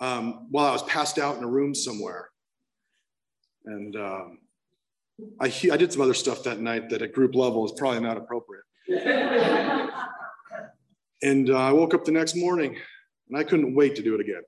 um, 0.00 0.46
while 0.50 0.66
I 0.66 0.72
was 0.72 0.82
passed 0.84 1.18
out 1.18 1.36
in 1.36 1.44
a 1.44 1.48
room 1.48 1.74
somewhere. 1.74 2.28
And 3.66 3.96
um, 3.96 4.38
I, 5.40 5.46
I 5.72 5.76
did 5.76 5.92
some 5.92 6.02
other 6.02 6.14
stuff 6.14 6.42
that 6.44 6.60
night 6.60 6.90
that 6.90 7.02
at 7.02 7.12
group 7.12 7.34
level 7.34 7.64
is 7.64 7.72
probably 7.72 8.00
not 8.00 8.16
appropriate. 8.16 8.64
and 11.22 11.50
uh, 11.50 11.56
I 11.56 11.72
woke 11.72 11.94
up 11.94 12.04
the 12.04 12.12
next 12.12 12.36
morning 12.36 12.76
and 13.28 13.38
I 13.38 13.44
couldn't 13.44 13.74
wait 13.74 13.96
to 13.96 14.02
do 14.02 14.14
it 14.14 14.20
again. 14.20 14.42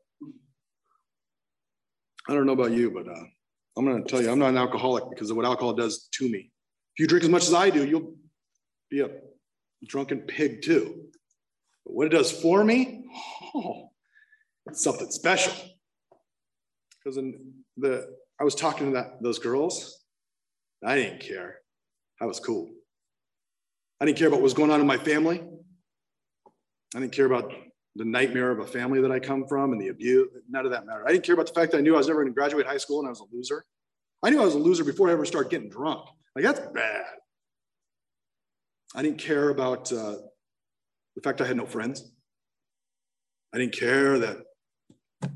I 2.28 2.34
don't 2.34 2.46
know 2.46 2.52
about 2.52 2.72
you, 2.72 2.90
but 2.90 3.08
uh, 3.08 3.24
I'm 3.76 3.84
going 3.84 4.02
to 4.02 4.08
tell 4.08 4.22
you, 4.22 4.30
I'm 4.30 4.38
not 4.38 4.50
an 4.50 4.58
alcoholic 4.58 5.10
because 5.10 5.30
of 5.30 5.36
what 5.36 5.46
alcohol 5.46 5.72
does 5.72 6.08
to 6.14 6.28
me. 6.28 6.50
If 6.94 7.00
you 7.00 7.06
drink 7.06 7.24
as 7.24 7.30
much 7.30 7.44
as 7.44 7.54
I 7.54 7.70
do, 7.70 7.86
you'll 7.86 8.14
be 8.90 9.00
a 9.00 9.08
drunken 9.86 10.20
pig 10.20 10.62
too. 10.62 11.06
But 11.84 11.94
what 11.94 12.06
it 12.06 12.10
does 12.10 12.30
for 12.30 12.62
me, 12.64 13.04
oh, 13.54 13.90
it's 14.66 14.84
something 14.84 15.10
special. 15.10 15.54
Because 16.98 17.16
in 17.16 17.54
the 17.76 18.06
I 18.40 18.44
was 18.44 18.54
talking 18.54 18.88
to 18.88 18.92
that, 18.94 19.22
those 19.22 19.38
girls. 19.38 20.01
I 20.84 20.96
didn't 20.96 21.20
care. 21.20 21.56
I 22.20 22.26
was 22.26 22.40
cool. 22.40 22.70
I 24.00 24.04
didn't 24.04 24.18
care 24.18 24.28
about 24.28 24.38
what 24.38 24.44
was 24.44 24.54
going 24.54 24.70
on 24.70 24.80
in 24.80 24.86
my 24.86 24.98
family. 24.98 25.42
I 26.94 27.00
didn't 27.00 27.12
care 27.12 27.26
about 27.26 27.52
the 27.94 28.04
nightmare 28.04 28.50
of 28.50 28.58
a 28.58 28.66
family 28.66 29.00
that 29.00 29.12
I 29.12 29.20
come 29.20 29.46
from 29.46 29.72
and 29.72 29.80
the 29.80 29.88
abuse. 29.88 30.28
None 30.48 30.64
of 30.64 30.72
that 30.72 30.86
mattered. 30.86 31.06
I 31.06 31.12
didn't 31.12 31.24
care 31.24 31.34
about 31.34 31.46
the 31.46 31.52
fact 31.52 31.72
that 31.72 31.78
I 31.78 31.80
knew 31.82 31.94
I 31.94 31.98
was 31.98 32.08
never 32.08 32.22
going 32.22 32.32
to 32.32 32.34
graduate 32.34 32.66
high 32.66 32.78
school 32.78 33.00
and 33.00 33.06
I 33.06 33.10
was 33.10 33.20
a 33.20 33.24
loser. 33.32 33.64
I 34.22 34.30
knew 34.30 34.40
I 34.40 34.44
was 34.44 34.54
a 34.54 34.58
loser 34.58 34.84
before 34.84 35.08
I 35.08 35.12
ever 35.12 35.24
started 35.24 35.50
getting 35.50 35.68
drunk. 35.68 36.06
Like, 36.34 36.44
that's 36.44 36.60
bad. 36.72 37.04
I 38.94 39.02
didn't 39.02 39.18
care 39.18 39.50
about 39.50 39.92
uh, 39.92 40.16
the 41.14 41.22
fact 41.22 41.40
I 41.40 41.46
had 41.46 41.56
no 41.56 41.66
friends. 41.66 42.12
I 43.54 43.58
didn't 43.58 43.74
care 43.74 44.18
that. 44.18 44.38
I 45.22 45.28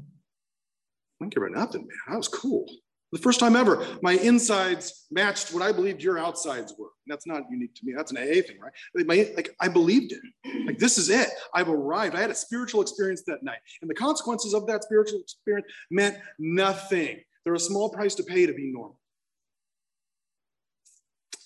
didn't 1.21 1.35
care 1.35 1.45
about 1.45 1.59
nothing, 1.59 1.83
man. 1.83 2.15
I 2.15 2.17
was 2.17 2.29
cool. 2.29 2.67
The 3.13 3.19
first 3.19 3.39
time 3.39 3.55
ever, 3.55 3.87
my 4.03 4.15
insides 4.15 5.07
matched 5.11 5.55
what 5.55 5.63
I 5.63 5.71
believed 5.71 6.03
your 6.03 6.19
outsides 6.19 6.75
were. 6.77 6.89
And 7.07 7.13
that's 7.13 7.27
not 7.27 7.43
unique 7.51 7.75
to 7.77 7.81
me. 7.85 7.95
That's 7.97 8.11
an 8.11 8.19
AA 8.19 8.43
thing, 8.43 8.59
right? 8.61 8.73
My, 9.07 9.33
like 9.37 9.55
I 9.61 9.69
believed 9.69 10.13
it. 10.13 10.67
Like 10.67 10.79
this 10.79 10.99
is 10.99 11.09
it. 11.09 11.29
I've 11.55 11.69
arrived. 11.69 12.17
I 12.17 12.21
had 12.21 12.31
a 12.31 12.35
spiritual 12.35 12.83
experience 12.83 13.23
that 13.29 13.45
night, 13.45 13.59
and 13.81 13.89
the 13.89 13.95
consequences 13.95 14.55
of 14.55 14.67
that 14.67 14.83
spiritual 14.83 15.21
experience 15.21 15.67
meant 15.91 16.17
nothing. 16.39 17.21
There 17.45 17.53
was 17.53 17.63
a 17.63 17.67
small 17.67 17.91
price 17.91 18.17
to 18.17 18.25
pay 18.25 18.45
to 18.45 18.53
be 18.53 18.73
normal. 18.73 18.99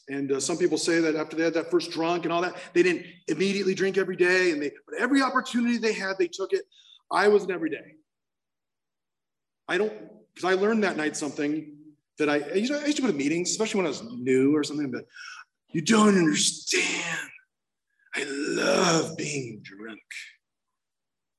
And 0.09 0.33
uh, 0.33 0.41
some 0.41 0.57
people 0.57 0.79
say 0.79 0.99
that 1.01 1.15
after 1.15 1.37
they 1.37 1.45
had 1.45 1.55
that 1.55 1.71
first 1.71 1.91
drunk 1.91 2.25
and 2.25 2.33
all 2.33 2.41
that, 2.41 2.57
they 2.73 2.83
didn't 2.83 3.05
immediately 3.29 3.75
drink 3.75 3.99
every 3.99 4.17
day, 4.17 4.51
and 4.53 4.63
they 4.63 4.71
but 4.89 4.99
every 4.99 5.21
opportunity 5.21 5.77
they 5.77 5.93
had, 5.93 6.17
they 6.19 6.29
took 6.29 6.55
it. 6.55 6.63
I 7.13 7.29
was 7.29 7.45
an 7.45 7.51
everyday. 7.51 7.97
I 9.69 9.77
don't 9.77 9.93
because 10.35 10.51
I 10.51 10.61
learned 10.61 10.85
that 10.85 10.97
night 10.97 11.17
something 11.17 11.77
that 12.19 12.29
I, 12.29 12.37
I 12.41 12.55
used, 12.55 12.73
to, 12.73 12.79
I 12.79 12.85
used 12.85 12.97
to 12.97 13.03
go 13.03 13.09
to 13.09 13.15
meetings, 13.15 13.51
especially 13.51 13.79
when 13.79 13.87
I 13.87 13.91
was 13.91 14.03
new 14.03 14.55
or 14.55 14.63
something, 14.63 14.91
but 14.91 15.07
you 15.71 15.81
don't 15.81 16.17
understand. 16.17 17.19
I 18.15 18.25
love 18.29 19.17
being 19.17 19.61
drunk. 19.63 20.01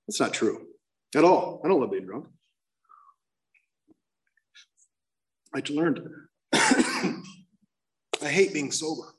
That's 0.07 0.19
not 0.19 0.33
true 0.33 0.67
at 1.15 1.23
all. 1.23 1.61
I 1.63 1.67
don't 1.67 1.79
love 1.79 1.91
being 1.91 2.05
drunk. 2.05 2.27
I 5.53 5.61
learned 5.69 5.99
I 6.53 7.21
hate 8.21 8.53
being 8.53 8.71
sober. 8.71 9.13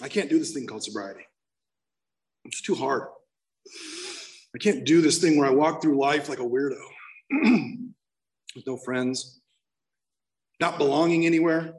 I 0.00 0.08
can't 0.08 0.30
do 0.30 0.38
this 0.38 0.52
thing 0.52 0.66
called 0.66 0.84
sobriety. 0.84 1.26
It's 2.44 2.62
too 2.62 2.74
hard. 2.74 3.08
I 4.54 4.58
can't 4.58 4.84
do 4.84 5.02
this 5.02 5.18
thing 5.18 5.36
where 5.36 5.46
I 5.46 5.50
walk 5.50 5.82
through 5.82 5.98
life 5.98 6.28
like 6.28 6.38
a 6.38 6.42
weirdo. 6.42 6.80
with 7.30 8.66
no 8.66 8.76
friends, 8.76 9.40
not 10.60 10.78
belonging 10.78 11.26
anywhere, 11.26 11.74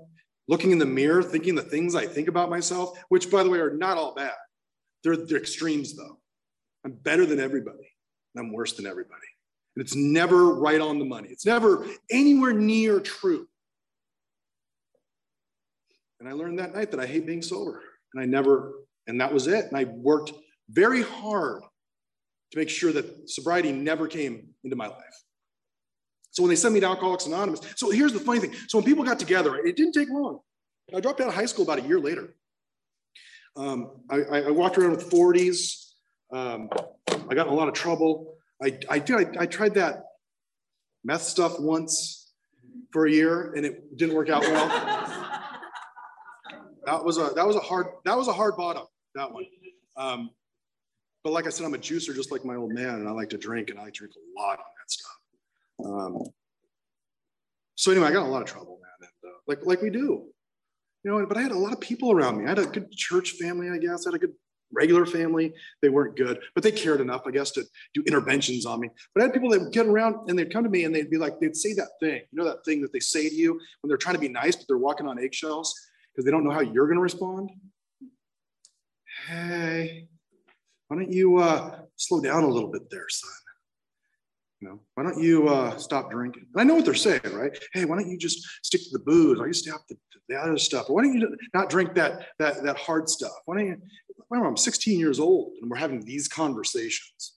looking 0.48 0.72
in 0.72 0.77
the 0.77 0.86
mirror, 0.86 1.24
thinking 1.24 1.56
the 1.56 1.62
things 1.62 1.96
I 1.96 2.06
think 2.06 2.27
about 2.27 2.50
myself, 2.50 2.98
which, 3.10 3.29
by 3.29 3.44
the 3.44 3.50
way, 3.50 3.60
are 3.60 3.74
not 3.74 3.98
all 3.98 4.13
bad. 4.15 4.34
They're, 5.03 5.18
they're 5.18 5.38
extremes, 5.38 5.96
though. 5.96 6.20
I'm 6.86 6.94
better 6.94 7.25
than 7.25 7.39
everybody, 7.39 7.91
and 8.34 8.46
I'm 8.46 8.53
worse 8.53 8.74
than 8.74 8.86
everybody. 8.86 9.27
And 9.75 9.86
it's 9.86 9.96
never 9.96 10.56
right 10.56 10.82
on 10.82 11.00
the 11.00 11.06
money, 11.06 11.29
it's 11.29 11.46
never 11.46 11.86
anywhere 12.10 12.53
near 12.53 13.00
true. 13.00 13.48
And 16.20 16.27
I 16.27 16.34
learned 16.34 16.60
that 16.60 16.75
night 16.75 16.91
that 16.91 17.00
I 17.00 17.06
hate 17.06 17.25
being 17.25 17.41
sober. 17.41 17.82
And 18.13 18.22
I 18.22 18.25
never, 18.25 18.74
and 19.08 19.22
that 19.22 19.34
was 19.34 19.48
it. 19.48 19.65
And 19.65 19.77
I 19.77 19.86
worked 19.86 20.34
very 20.70 21.01
hard 21.01 21.62
to 22.51 22.58
make 22.58 22.70
sure 22.70 22.91
that 22.91 23.29
sobriety 23.29 23.72
never 23.72 24.08
came 24.08 24.50
into 24.63 24.75
my 24.75 24.88
life. 24.88 25.24
So 26.39 26.43
when 26.43 26.51
they 26.51 26.55
sent 26.55 26.74
me 26.74 26.79
to 26.79 26.86
Alcoholics 26.86 27.25
Anonymous, 27.25 27.60
so 27.75 27.91
here's 27.91 28.13
the 28.13 28.19
funny 28.22 28.39
thing. 28.39 28.53
So 28.69 28.77
when 28.77 28.86
people 28.86 29.03
got 29.03 29.19
together, 29.19 29.58
it 29.58 29.75
didn't 29.75 29.91
take 29.91 30.10
long. 30.10 30.39
I 30.96 31.01
dropped 31.01 31.19
out 31.19 31.27
of 31.27 31.34
high 31.34 31.48
school 31.48 31.65
about 31.65 31.79
a 31.79 31.81
year 31.81 32.00
later. 32.00 32.34
Um, 33.58 33.91
I, 34.10 34.22
I, 34.22 34.51
walked 34.51 34.77
around 34.77 34.91
with 34.91 35.10
40s. 35.10 35.88
Um, 36.31 36.69
I 37.10 37.36
got 37.36 37.48
in 37.48 37.51
a 37.51 37.53
lot 37.53 37.67
of 37.67 37.74
trouble. 37.74 38.38
I, 38.63 38.79
I 38.89 39.00
did. 39.00 39.38
I, 39.38 39.41
I 39.41 39.46
tried 39.48 39.74
that 39.74 40.05
meth 41.03 41.24
stuff 41.24 41.60
once 41.60 42.31
for 42.91 43.05
a 43.05 43.12
year, 43.12 43.51
and 43.51 43.65
it 43.65 43.98
didn't 43.98 44.15
work 44.15 44.29
out 44.29 44.43
well. 44.43 44.69
that 46.86 47.03
was 47.03 47.17
a 47.17 47.31
that 47.36 47.46
was 47.46 47.58
a 47.58 47.60
hard 47.60 47.88
that 48.05 48.15
was 48.15 48.29
a 48.29 48.34
hard 48.34 48.55
bottom. 48.55 48.84
That 49.13 49.29
one. 49.29 49.43
Um, 49.98 50.29
but 51.22 51.34
like 51.34 51.48
I 51.48 51.50
said, 51.50 51.65
I'm 51.65 51.74
a 51.74 51.77
juicer 51.77 52.15
just 52.15 52.31
like 52.31 52.46
my 52.46 52.55
old 52.55 52.72
man, 52.72 52.96
and 52.96 53.10
I 53.10 53.12
like 53.12 53.29
to 53.31 53.38
drink, 53.38 53.72
and 53.72 53.77
I 53.77 53.89
drink 53.89 54.13
a 54.15 54.39
lot 54.39 54.60
on 54.60 54.65
that 54.79 54.89
stuff. 54.89 55.18
Um, 55.83 56.24
so 57.75 57.91
anyway, 57.91 58.07
I 58.07 58.12
got 58.12 58.25
a 58.25 58.29
lot 58.29 58.41
of 58.41 58.48
trouble, 58.48 58.79
man, 58.81 59.09
and 59.24 59.31
uh, 59.31 59.38
like 59.48 59.65
like 59.65 59.81
we 59.81 59.89
do, 59.89 60.27
you 61.03 61.12
know. 61.12 61.25
But 61.25 61.38
I 61.38 61.41
had 61.41 61.51
a 61.51 61.57
lot 61.57 61.74
of 61.74 61.79
people 61.79 62.12
around 62.12 62.38
me. 62.38 62.45
I 62.45 62.50
had 62.50 62.59
a 62.59 62.65
good 62.65 62.91
church 62.91 63.31
family, 63.31 63.69
I 63.69 63.77
guess. 63.77 64.05
I 64.05 64.09
had 64.09 64.15
a 64.15 64.19
good 64.19 64.33
regular 64.71 65.05
family. 65.05 65.53
They 65.81 65.89
weren't 65.89 66.15
good, 66.15 66.39
but 66.55 66.63
they 66.63 66.71
cared 66.71 67.01
enough, 67.01 67.24
I 67.25 67.31
guess, 67.31 67.51
to 67.51 67.63
do 67.93 68.03
interventions 68.07 68.65
on 68.65 68.79
me. 68.79 68.89
But 69.13 69.21
I 69.21 69.25
had 69.25 69.33
people 69.33 69.50
that 69.51 69.62
would 69.62 69.74
get 69.74 69.88
around 69.88 70.29
and 70.29 70.38
they'd 70.38 70.51
come 70.51 70.63
to 70.63 70.69
me 70.69 70.83
and 70.83 70.93
they'd 70.93 71.09
be 71.09 71.17
like, 71.17 71.39
they'd 71.39 71.55
say 71.55 71.74
that 71.74 71.89
thing, 72.00 72.21
you 72.31 72.38
know, 72.38 72.45
that 72.45 72.63
thing 72.65 72.81
that 72.81 72.93
they 72.93 73.00
say 73.00 73.29
to 73.29 73.36
you 73.36 73.59
when 73.81 73.88
they're 73.88 73.98
trying 73.98 74.15
to 74.15 74.21
be 74.21 74.29
nice, 74.29 74.55
but 74.55 74.65
they're 74.67 74.77
walking 74.77 75.07
on 75.07 75.19
eggshells 75.19 75.74
because 76.12 76.25
they 76.25 76.31
don't 76.31 76.43
know 76.43 76.51
how 76.51 76.62
you're 76.62 76.88
going 76.88 76.98
to 76.98 77.01
respond. 77.01 77.50
Hey, 79.27 80.07
why 80.88 80.98
don't 80.98 81.12
you 81.12 81.38
uh, 81.38 81.79
slow 81.95 82.21
down 82.21 82.43
a 82.43 82.48
little 82.48 82.71
bit 82.71 82.89
there, 82.89 83.07
son? 83.09 83.31
You 84.61 84.67
know, 84.67 84.79
why 84.95 85.03
don't 85.03 85.21
you 85.21 85.47
uh, 85.47 85.77
stop 85.77 86.11
drinking? 86.11 86.45
And 86.53 86.61
I 86.61 86.63
know 86.65 86.75
what 86.75 86.83
they're 86.83 86.93
saying, 86.93 87.21
right? 87.31 87.57
Hey, 87.73 87.85
why 87.85 87.97
don't 87.97 88.09
you 88.09 88.17
just 88.17 88.45
stick 88.61 88.81
to 88.81 88.89
the 88.91 88.99
booze? 88.99 89.37
Why 89.37 89.43
don't 89.43 89.47
you 89.47 89.53
stop 89.53 89.81
the, 89.87 89.95
the 90.27 90.35
other 90.35 90.57
stuff? 90.57 90.89
Why 90.89 91.03
don't 91.03 91.13
you 91.17 91.37
not 91.53 91.69
drink 91.69 91.95
that 91.95 92.27
that 92.39 92.63
that 92.63 92.77
hard 92.77 93.07
stuff? 93.07 93.31
Why 93.45 93.57
don't 93.57 93.67
you? 93.67 93.77
Remember, 94.29 94.49
I'm 94.49 94.57
16 94.57 94.99
years 94.99 95.19
old 95.19 95.53
and 95.61 95.71
we're 95.71 95.77
having 95.77 96.03
these 96.05 96.27
conversations. 96.27 97.33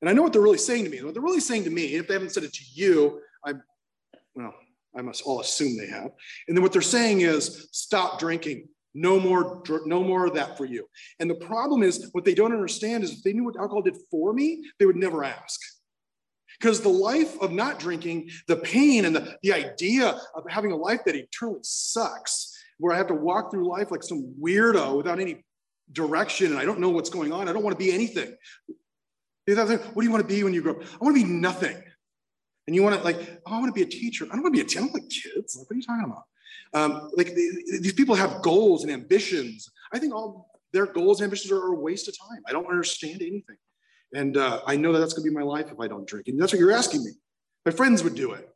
And 0.00 0.08
I 0.08 0.14
know 0.14 0.22
what 0.22 0.32
they're 0.32 0.42
really 0.42 0.58
saying 0.58 0.84
to 0.84 0.90
me. 0.90 1.00
What 1.02 1.14
they're 1.14 1.22
really 1.22 1.38
saying 1.38 1.62
to 1.64 1.70
me, 1.70 1.94
if 1.94 2.08
they 2.08 2.14
haven't 2.14 2.32
said 2.32 2.42
it 2.42 2.52
to 2.52 2.64
you, 2.74 3.20
I, 3.46 3.54
well, 4.34 4.52
I 4.96 5.02
must 5.02 5.22
all 5.22 5.40
assume 5.40 5.76
they 5.76 5.86
have. 5.86 6.10
And 6.48 6.56
then 6.56 6.62
what 6.62 6.72
they're 6.72 6.82
saying 6.82 7.20
is 7.20 7.68
stop 7.70 8.18
drinking. 8.18 8.68
No 8.94 9.18
more, 9.18 9.62
no 9.86 10.04
more 10.04 10.26
of 10.26 10.34
that 10.34 10.56
for 10.56 10.64
you. 10.64 10.86
And 11.18 11.30
the 11.30 11.34
problem 11.34 11.82
is 11.82 12.10
what 12.12 12.24
they 12.24 12.34
don't 12.34 12.52
understand 12.52 13.04
is 13.04 13.12
if 13.12 13.22
they 13.22 13.32
knew 13.32 13.44
what 13.44 13.56
alcohol 13.56 13.82
did 13.82 13.96
for 14.10 14.32
me, 14.32 14.64
they 14.78 14.86
would 14.86 14.96
never 14.96 15.24
ask. 15.24 15.60
Because 16.60 16.80
the 16.80 16.90
life 16.90 17.40
of 17.40 17.52
not 17.52 17.78
drinking, 17.78 18.30
the 18.46 18.56
pain 18.56 19.04
and 19.04 19.16
the, 19.16 19.36
the 19.42 19.52
idea 19.52 20.20
of 20.34 20.44
having 20.48 20.72
a 20.72 20.76
life 20.76 21.00
that 21.06 21.16
eternally 21.16 21.60
sucks, 21.62 22.54
where 22.78 22.94
I 22.94 22.98
have 22.98 23.08
to 23.08 23.14
walk 23.14 23.50
through 23.50 23.68
life 23.68 23.90
like 23.90 24.02
some 24.02 24.34
weirdo 24.40 24.96
without 24.96 25.20
any 25.20 25.44
direction 25.92 26.48
and 26.48 26.58
I 26.58 26.64
don't 26.64 26.80
know 26.80 26.90
what's 26.90 27.10
going 27.10 27.32
on. 27.32 27.48
I 27.48 27.52
don't 27.52 27.62
want 27.62 27.78
to 27.78 27.84
be 27.84 27.92
anything. 27.92 28.34
What 29.46 29.56
do 29.56 30.02
you 30.02 30.10
want 30.10 30.22
to 30.22 30.28
be 30.28 30.44
when 30.44 30.54
you 30.54 30.62
grow 30.62 30.74
up? 30.74 30.82
I 30.82 31.04
want 31.04 31.16
to 31.16 31.24
be 31.24 31.28
nothing. 31.28 31.82
And 32.66 32.76
you 32.76 32.82
want 32.82 32.96
to 32.96 33.02
like, 33.02 33.40
oh, 33.46 33.54
I 33.54 33.58
want 33.58 33.68
to 33.68 33.72
be 33.72 33.82
a 33.82 33.86
teacher. 33.86 34.24
I 34.26 34.34
don't 34.34 34.42
want 34.42 34.54
to 34.54 34.60
be 34.60 34.64
a 34.64 34.68
teacher. 34.68 34.80
I 34.80 34.82
don't 34.82 34.94
like 34.94 35.08
kids. 35.08 35.56
Like, 35.56 35.68
what 35.68 35.74
are 35.74 35.76
you 35.76 35.82
talking 35.82 36.04
about? 36.04 36.22
Um, 36.74 37.10
like 37.16 37.34
these 37.34 37.92
people 37.92 38.14
have 38.14 38.42
goals 38.42 38.82
and 38.82 38.92
ambitions. 38.92 39.70
I 39.92 39.98
think 39.98 40.14
all 40.14 40.48
their 40.72 40.86
goals 40.86 41.20
and 41.20 41.24
ambitions 41.24 41.52
are 41.52 41.66
a 41.66 41.78
waste 41.78 42.08
of 42.08 42.18
time. 42.18 42.42
I 42.48 42.52
don't 42.52 42.66
understand 42.66 43.16
anything. 43.22 43.56
And 44.14 44.36
uh, 44.36 44.60
I 44.66 44.76
know 44.76 44.92
that 44.92 44.98
that's 44.98 45.14
going 45.14 45.24
to 45.24 45.30
be 45.30 45.34
my 45.34 45.42
life 45.42 45.70
if 45.70 45.80
I 45.80 45.88
don't 45.88 46.06
drink. 46.06 46.28
And 46.28 46.40
that's 46.40 46.52
what 46.52 46.60
you're 46.60 46.72
asking 46.72 47.04
me. 47.04 47.12
My 47.64 47.72
friends 47.72 48.02
would 48.02 48.14
do 48.14 48.32
it. 48.32 48.48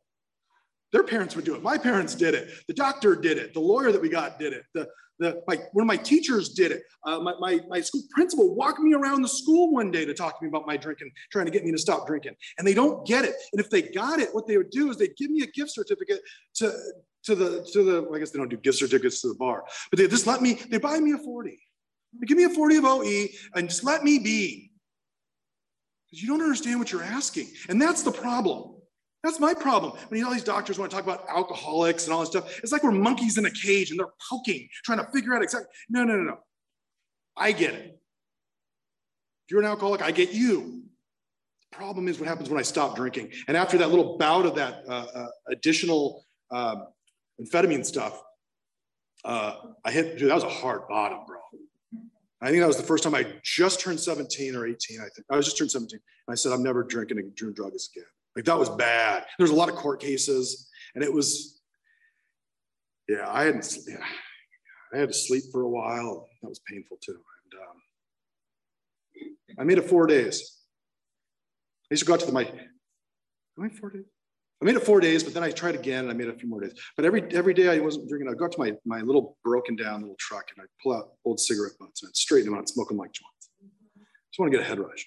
Their 0.93 1.03
parents 1.03 1.35
would 1.35 1.45
do 1.45 1.55
it. 1.55 1.61
My 1.61 1.77
parents 1.77 2.15
did 2.15 2.33
it. 2.33 2.49
The 2.67 2.73
doctor 2.73 3.15
did 3.15 3.37
it. 3.37 3.53
The 3.53 3.59
lawyer 3.59 3.91
that 3.91 4.01
we 4.01 4.09
got 4.09 4.39
did 4.39 4.53
it. 4.53 4.63
The, 4.73 4.87
the, 5.19 5.41
my, 5.47 5.57
one 5.73 5.81
of 5.81 5.87
my 5.87 5.97
teachers 5.97 6.49
did 6.49 6.71
it. 6.71 6.83
Uh, 7.05 7.19
my, 7.19 7.33
my, 7.39 7.59
my 7.67 7.81
school 7.81 8.03
principal 8.11 8.55
walked 8.55 8.79
me 8.79 8.93
around 8.93 9.21
the 9.21 9.27
school 9.27 9.73
one 9.73 9.91
day 9.91 10.05
to 10.05 10.13
talk 10.13 10.39
to 10.39 10.45
me 10.45 10.49
about 10.49 10.67
my 10.67 10.77
drinking, 10.77 11.11
trying 11.31 11.45
to 11.45 11.51
get 11.51 11.65
me 11.65 11.71
to 11.71 11.77
stop 11.77 12.07
drinking. 12.07 12.35
And 12.57 12.67
they 12.67 12.73
don't 12.73 13.05
get 13.05 13.25
it. 13.25 13.35
And 13.51 13.59
if 13.59 13.69
they 13.69 13.81
got 13.81 14.19
it, 14.19 14.29
what 14.33 14.47
they 14.47 14.57
would 14.57 14.69
do 14.69 14.89
is 14.91 14.97
they'd 14.97 15.17
give 15.17 15.31
me 15.31 15.41
a 15.41 15.47
gift 15.47 15.71
certificate 15.71 16.21
to, 16.55 16.71
to 17.23 17.35
the, 17.35 17.67
to 17.73 17.83
the, 17.83 18.09
I 18.13 18.19
guess 18.19 18.31
they 18.31 18.39
don't 18.39 18.49
do 18.49 18.57
gift 18.57 18.77
certificates 18.77 19.21
to 19.21 19.29
the 19.29 19.35
bar, 19.35 19.63
but 19.89 19.99
they 19.99 20.07
just 20.07 20.27
let 20.27 20.41
me, 20.41 20.53
they 20.69 20.77
buy 20.77 20.99
me 20.99 21.11
a 21.11 21.17
40. 21.17 21.59
They 22.19 22.25
give 22.25 22.37
me 22.37 22.45
a 22.45 22.49
40 22.49 22.77
of 22.77 22.85
OE 22.85 23.25
and 23.55 23.69
just 23.69 23.83
let 23.83 24.03
me 24.03 24.19
be. 24.19 24.71
Because 26.09 26.23
you 26.23 26.29
don't 26.29 26.41
understand 26.41 26.79
what 26.79 26.91
you're 26.91 27.03
asking. 27.03 27.47
And 27.69 27.81
that's 27.81 28.03
the 28.03 28.11
problem. 28.11 28.75
That's 29.23 29.39
my 29.39 29.53
problem. 29.53 29.93
When 30.07 30.19
you 30.19 30.25
all 30.25 30.31
these 30.31 30.43
doctors 30.43 30.79
want 30.79 30.89
to 30.91 30.95
talk 30.95 31.03
about 31.03 31.27
alcoholics 31.27 32.05
and 32.05 32.13
all 32.13 32.21
this 32.21 32.29
stuff, 32.29 32.59
it's 32.59 32.71
like 32.71 32.83
we're 32.83 32.91
monkeys 32.91 33.37
in 33.37 33.45
a 33.45 33.51
cage 33.51 33.91
and 33.91 33.99
they're 33.99 34.13
poking, 34.29 34.69
trying 34.85 34.99
to 34.99 35.07
figure 35.11 35.35
out 35.35 35.43
exactly. 35.43 35.67
No, 35.89 36.03
no, 36.03 36.15
no, 36.15 36.23
no. 36.23 36.37
I 37.35 37.51
get 37.51 37.73
it. 37.73 37.99
If 39.45 39.51
you're 39.51 39.59
an 39.59 39.65
alcoholic, 39.65 40.01
I 40.01 40.11
get 40.11 40.31
you. 40.31 40.83
The 41.71 41.77
problem 41.77 42.07
is 42.07 42.19
what 42.19 42.27
happens 42.27 42.49
when 42.49 42.59
I 42.59 42.63
stop 42.63 42.95
drinking. 42.95 43.31
And 43.47 43.57
after 43.57 43.77
that 43.79 43.89
little 43.89 44.17
bout 44.17 44.45
of 44.45 44.55
that 44.55 44.83
uh, 44.87 45.07
uh, 45.13 45.27
additional 45.51 46.23
uh, 46.51 46.75
amphetamine 47.41 47.85
stuff, 47.85 48.21
uh, 49.25 49.55
I 49.83 49.91
hit, 49.91 50.17
dude, 50.17 50.29
that 50.29 50.35
was 50.35 50.43
a 50.43 50.49
hard 50.49 50.87
bottom, 50.87 51.19
bro. 51.25 51.37
I 52.41 52.49
think 52.49 52.61
that 52.61 52.67
was 52.67 52.77
the 52.77 52.83
first 52.83 53.03
time 53.03 53.15
I 53.15 53.25
just 53.43 53.79
turned 53.79 53.99
17 53.99 54.55
or 54.55 54.67
18, 54.67 54.99
I 54.99 55.03
think. 55.03 55.25
I 55.29 55.37
was 55.37 55.45
just 55.45 55.57
turned 55.57 55.71
17. 55.71 55.99
And 56.27 56.33
I 56.33 56.35
said, 56.35 56.51
I'm 56.51 56.61
never 56.61 56.83
drinking 56.83 57.17
and 57.17 57.35
doing 57.35 57.53
drugs 57.53 57.89
again. 57.93 58.05
Like 58.35 58.45
that 58.45 58.57
was 58.57 58.69
bad. 58.69 59.25
There's 59.37 59.49
a 59.49 59.55
lot 59.55 59.69
of 59.69 59.75
court 59.75 59.99
cases, 59.99 60.69
and 60.93 61.03
it 61.03 61.11
was, 61.11 61.59
yeah, 63.09 63.25
I 63.27 63.45
hadn't, 63.45 63.67
yeah, 63.87 63.97
I 64.93 64.97
had 64.99 65.09
to 65.09 65.13
sleep 65.15 65.45
for 65.51 65.61
a 65.61 65.69
while. 65.69 66.27
That 66.43 66.49
was 66.49 66.59
painful 66.59 66.97
too. 67.01 67.13
And 67.51 67.61
um, 67.61 67.77
I 69.59 69.63
made 69.63 69.79
it 69.79 69.89
four 69.89 70.05
days. 70.05 70.59
I 71.89 71.93
used 71.95 72.03
to 72.03 72.07
go 72.07 72.13
out 72.13 72.19
to 72.19 72.27
the 72.27 72.31
my, 72.31 72.43
am 72.43 73.63
I 73.63 73.69
four 73.69 73.89
days? 73.89 74.05
I 74.61 74.65
made 74.65 74.75
it 74.75 74.83
four 74.83 74.99
days, 74.99 75.23
but 75.23 75.33
then 75.33 75.43
I 75.43 75.51
tried 75.51 75.75
again 75.75 76.05
and 76.05 76.11
I 76.11 76.13
made 76.13 76.27
it 76.27 76.35
a 76.35 76.37
few 76.37 76.49
more 76.49 76.61
days. 76.61 76.73
But 76.95 77.05
every 77.05 77.23
every 77.35 77.53
day 77.53 77.69
I 77.69 77.79
wasn't 77.79 78.09
drinking. 78.09 78.29
I'd 78.29 78.37
go 78.37 78.45
out 78.45 78.53
to 78.53 78.59
my, 78.59 78.73
my 78.85 79.01
little 79.01 79.37
broken 79.43 79.75
down 79.75 80.01
little 80.01 80.15
truck 80.19 80.45
and 80.55 80.63
I'd 80.63 80.83
pull 80.83 80.93
out 80.93 81.11
old 81.25 81.39
cigarette 81.39 81.73
butts 81.79 82.01
and 82.01 82.09
I'd 82.09 82.15
straighten 82.15 82.49
them 82.49 82.59
out 82.59 82.67
smoke 82.67 82.87
them 82.87 82.97
like 82.97 83.11
joints. 83.11 83.49
Just 84.31 84.39
want 84.39 84.51
to 84.51 84.57
get 84.57 84.65
a 84.65 84.67
head 84.67 84.79
rush 84.79 85.05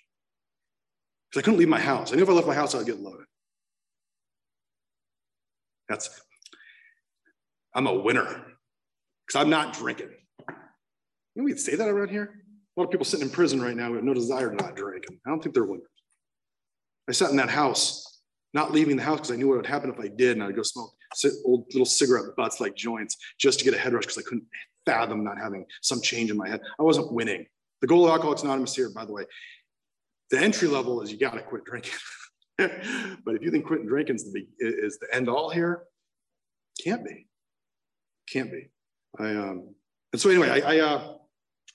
because 1.31 1.43
I 1.43 1.45
couldn't 1.45 1.59
leave 1.59 1.69
my 1.69 1.81
house. 1.81 2.13
I 2.13 2.17
knew 2.17 2.23
if 2.23 2.29
I 2.29 2.33
left 2.33 2.47
my 2.47 2.55
house, 2.55 2.75
I'd 2.75 2.87
get 2.87 3.01
loaded. 3.01 3.27
That's, 5.89 6.21
I'm 7.75 7.87
a 7.87 7.95
winner 7.95 8.45
because 9.27 9.41
I'm 9.41 9.51
not 9.51 9.73
drinking. 9.73 10.11
You 10.49 10.57
know, 11.43 11.45
we'd 11.45 11.59
say 11.59 11.77
that 11.77 11.89
around 11.89 12.11
here. 12.11 12.43
A 12.77 12.81
lot 12.81 12.87
of 12.87 12.91
people 12.91 13.05
sitting 13.05 13.27
in 13.27 13.33
prison 13.33 13.61
right 13.61 13.77
now 13.77 13.93
have 13.95 14.05
no 14.05 14.15
desire 14.15 14.51
to 14.51 14.57
not 14.57 14.77
drink. 14.77 15.05
I 15.27 15.31
don't 15.31 15.43
think 15.43 15.55
they're 15.55 15.65
winners. 15.65 15.87
I 17.09 17.13
sat 17.13 17.31
in 17.31 17.37
that 17.37 17.51
house, 17.51 18.10
not 18.53 18.73
leaving 18.73 18.97
the 18.97 19.03
house 19.03 19.19
because 19.19 19.31
I 19.31 19.37
knew 19.37 19.49
what 19.49 19.57
would 19.59 19.67
happen 19.67 19.91
if 19.91 20.01
I 20.01 20.09
did. 20.09 20.37
And 20.37 20.43
I'd 20.43 20.57
go 20.57 20.63
smoke 20.63 20.93
old 21.45 21.67
little 21.73 21.87
cigarette 21.87 22.37
butts 22.37 22.61
like 22.61 22.75
joints 22.75 23.17
just 23.39 23.59
to 23.59 23.65
get 23.65 23.75
a 23.75 23.79
head 23.79 23.93
rush 23.93 24.05
because 24.05 24.19
I 24.19 24.23
couldn't 24.23 24.47
fathom 24.87 25.25
not 25.25 25.39
having 25.39 25.65
some 25.83 26.01
change 26.01 26.31
in 26.31 26.37
my 26.37 26.49
head. 26.49 26.61
I 26.79 26.83
wasn't 26.83 27.13
winning. 27.13 27.47
The 27.81 27.87
goal 27.87 28.07
of 28.07 28.13
Alcoholics 28.13 28.43
Anonymous 28.43 28.75
here, 28.75 28.91
by 28.91 29.05
the 29.05 29.13
way, 29.13 29.25
the 30.31 30.39
entry 30.39 30.69
level 30.69 31.01
is 31.01 31.11
you 31.11 31.19
got 31.19 31.35
to 31.35 31.43
quit 31.43 31.65
drinking. 31.65 31.95
but 32.59 33.35
if 33.35 33.43
you 33.43 33.51
think 33.51 33.67
quitting 33.67 33.87
drinking 33.87 34.17
is 34.17 34.33
the, 34.33 34.47
is 34.61 34.99
the 34.99 35.15
end 35.15 35.29
all 35.29 35.51
here, 35.51 35.83
can't 36.83 37.05
be. 37.05 37.27
Can't 38.31 38.51
be. 38.51 38.71
I 39.19 39.31
um, 39.35 39.75
and 40.13 40.21
so 40.21 40.31
anyway, 40.31 40.49
I, 40.49 40.77
I 40.77 40.81
uh, 40.81 41.15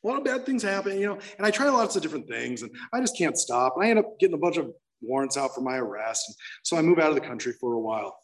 a 0.03 0.07
lot 0.07 0.17
of 0.17 0.23
bad 0.23 0.45
things 0.45 0.63
happen, 0.63 0.99
you 0.99 1.07
know, 1.07 1.17
and 1.37 1.45
I 1.45 1.51
tried 1.51 1.69
lots 1.69 1.95
of 1.95 2.01
different 2.01 2.27
things, 2.29 2.61
and 2.61 2.71
I 2.93 3.01
just 3.01 3.17
can't 3.17 3.37
stop. 3.37 3.73
And 3.75 3.85
I 3.85 3.89
end 3.89 3.99
up 3.99 4.19
getting 4.19 4.35
a 4.35 4.39
bunch 4.39 4.57
of 4.57 4.71
warrants 5.01 5.37
out 5.37 5.53
for 5.53 5.61
my 5.61 5.77
arrest, 5.77 6.25
and 6.27 6.35
so 6.63 6.77
I 6.77 6.81
move 6.81 6.99
out 6.99 7.09
of 7.09 7.15
the 7.15 7.27
country 7.27 7.53
for 7.59 7.73
a 7.73 7.79
while, 7.79 8.17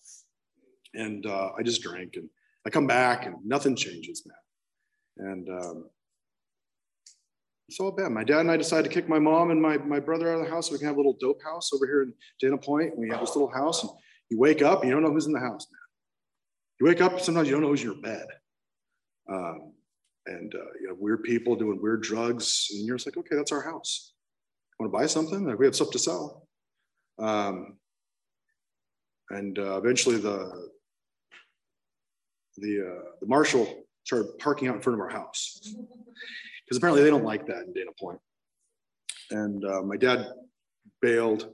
and 0.93 1.25
uh, 1.25 1.49
I 1.57 1.63
just 1.63 1.81
drink, 1.81 2.13
and 2.15 2.29
I 2.65 2.69
come 2.69 2.87
back, 2.87 3.25
and 3.25 3.35
nothing 3.45 3.75
changes, 3.75 4.23
man. 4.25 5.31
And 5.31 5.49
um, 5.49 5.89
it's 7.67 7.79
all 7.79 7.91
bad. 7.91 8.11
My 8.11 8.23
dad 8.23 8.41
and 8.41 8.51
I 8.51 8.57
decided 8.57 8.89
to 8.89 8.93
kick 8.93 9.07
my 9.07 9.19
mom 9.19 9.51
and 9.51 9.61
my, 9.61 9.77
my 9.77 9.99
brother 9.99 10.29
out 10.29 10.39
of 10.39 10.45
the 10.45 10.51
house 10.51 10.67
so 10.67 10.73
we 10.73 10.79
can 10.79 10.87
have 10.87 10.97
a 10.97 10.99
little 10.99 11.15
dope 11.21 11.41
house 11.41 11.71
over 11.73 11.85
here 11.85 12.03
in 12.03 12.13
Dana 12.39 12.57
Point. 12.57 12.97
We 12.97 13.09
have 13.09 13.21
this 13.21 13.35
little 13.35 13.51
house, 13.51 13.83
and 13.83 13.91
you 14.29 14.37
wake 14.37 14.61
up, 14.61 14.83
you 14.83 14.91
don't 14.91 15.03
know 15.03 15.11
who's 15.11 15.25
in 15.27 15.31
the 15.31 15.39
house, 15.39 15.67
man. 15.71 15.79
You 16.79 16.87
wake 16.87 17.01
up, 17.01 17.21
sometimes 17.21 17.47
you 17.47 17.53
don't 17.53 17.61
know 17.61 17.69
who's 17.69 17.81
in 17.81 17.91
your 17.91 18.01
bed. 18.01 18.25
Um, 19.31 19.73
and 20.25 20.53
uh, 20.53 20.71
you 20.81 20.89
have 20.89 20.97
weird 20.97 21.23
people 21.23 21.55
doing 21.55 21.81
weird 21.81 22.01
drugs, 22.03 22.67
and 22.71 22.85
you're 22.85 22.97
just 22.97 23.07
like, 23.07 23.17
okay, 23.17 23.35
that's 23.35 23.51
our 23.51 23.61
house. 23.61 24.13
Want 24.79 24.91
to 24.91 24.97
buy 24.97 25.05
something? 25.05 25.45
Like 25.45 25.59
we 25.59 25.65
have 25.65 25.75
stuff 25.75 25.91
to 25.91 25.99
sell. 25.99 26.47
Um, 27.19 27.77
and 29.29 29.57
uh, 29.57 29.77
eventually, 29.77 30.17
the 30.17 30.69
the 32.57 32.81
uh, 32.81 33.09
the 33.19 33.27
marshal 33.27 33.85
started 34.03 34.37
parking 34.39 34.67
out 34.67 34.75
in 34.75 34.81
front 34.81 34.99
of 34.99 35.01
our 35.01 35.09
house 35.09 35.59
because 36.65 36.77
apparently 36.77 37.03
they 37.03 37.09
don't 37.09 37.23
like 37.23 37.45
that 37.45 37.63
in 37.65 37.73
Dana 37.73 37.91
Point. 37.99 38.19
And 39.29 39.63
uh, 39.63 39.81
my 39.83 39.97
dad 39.97 40.27
bailed, 41.01 41.47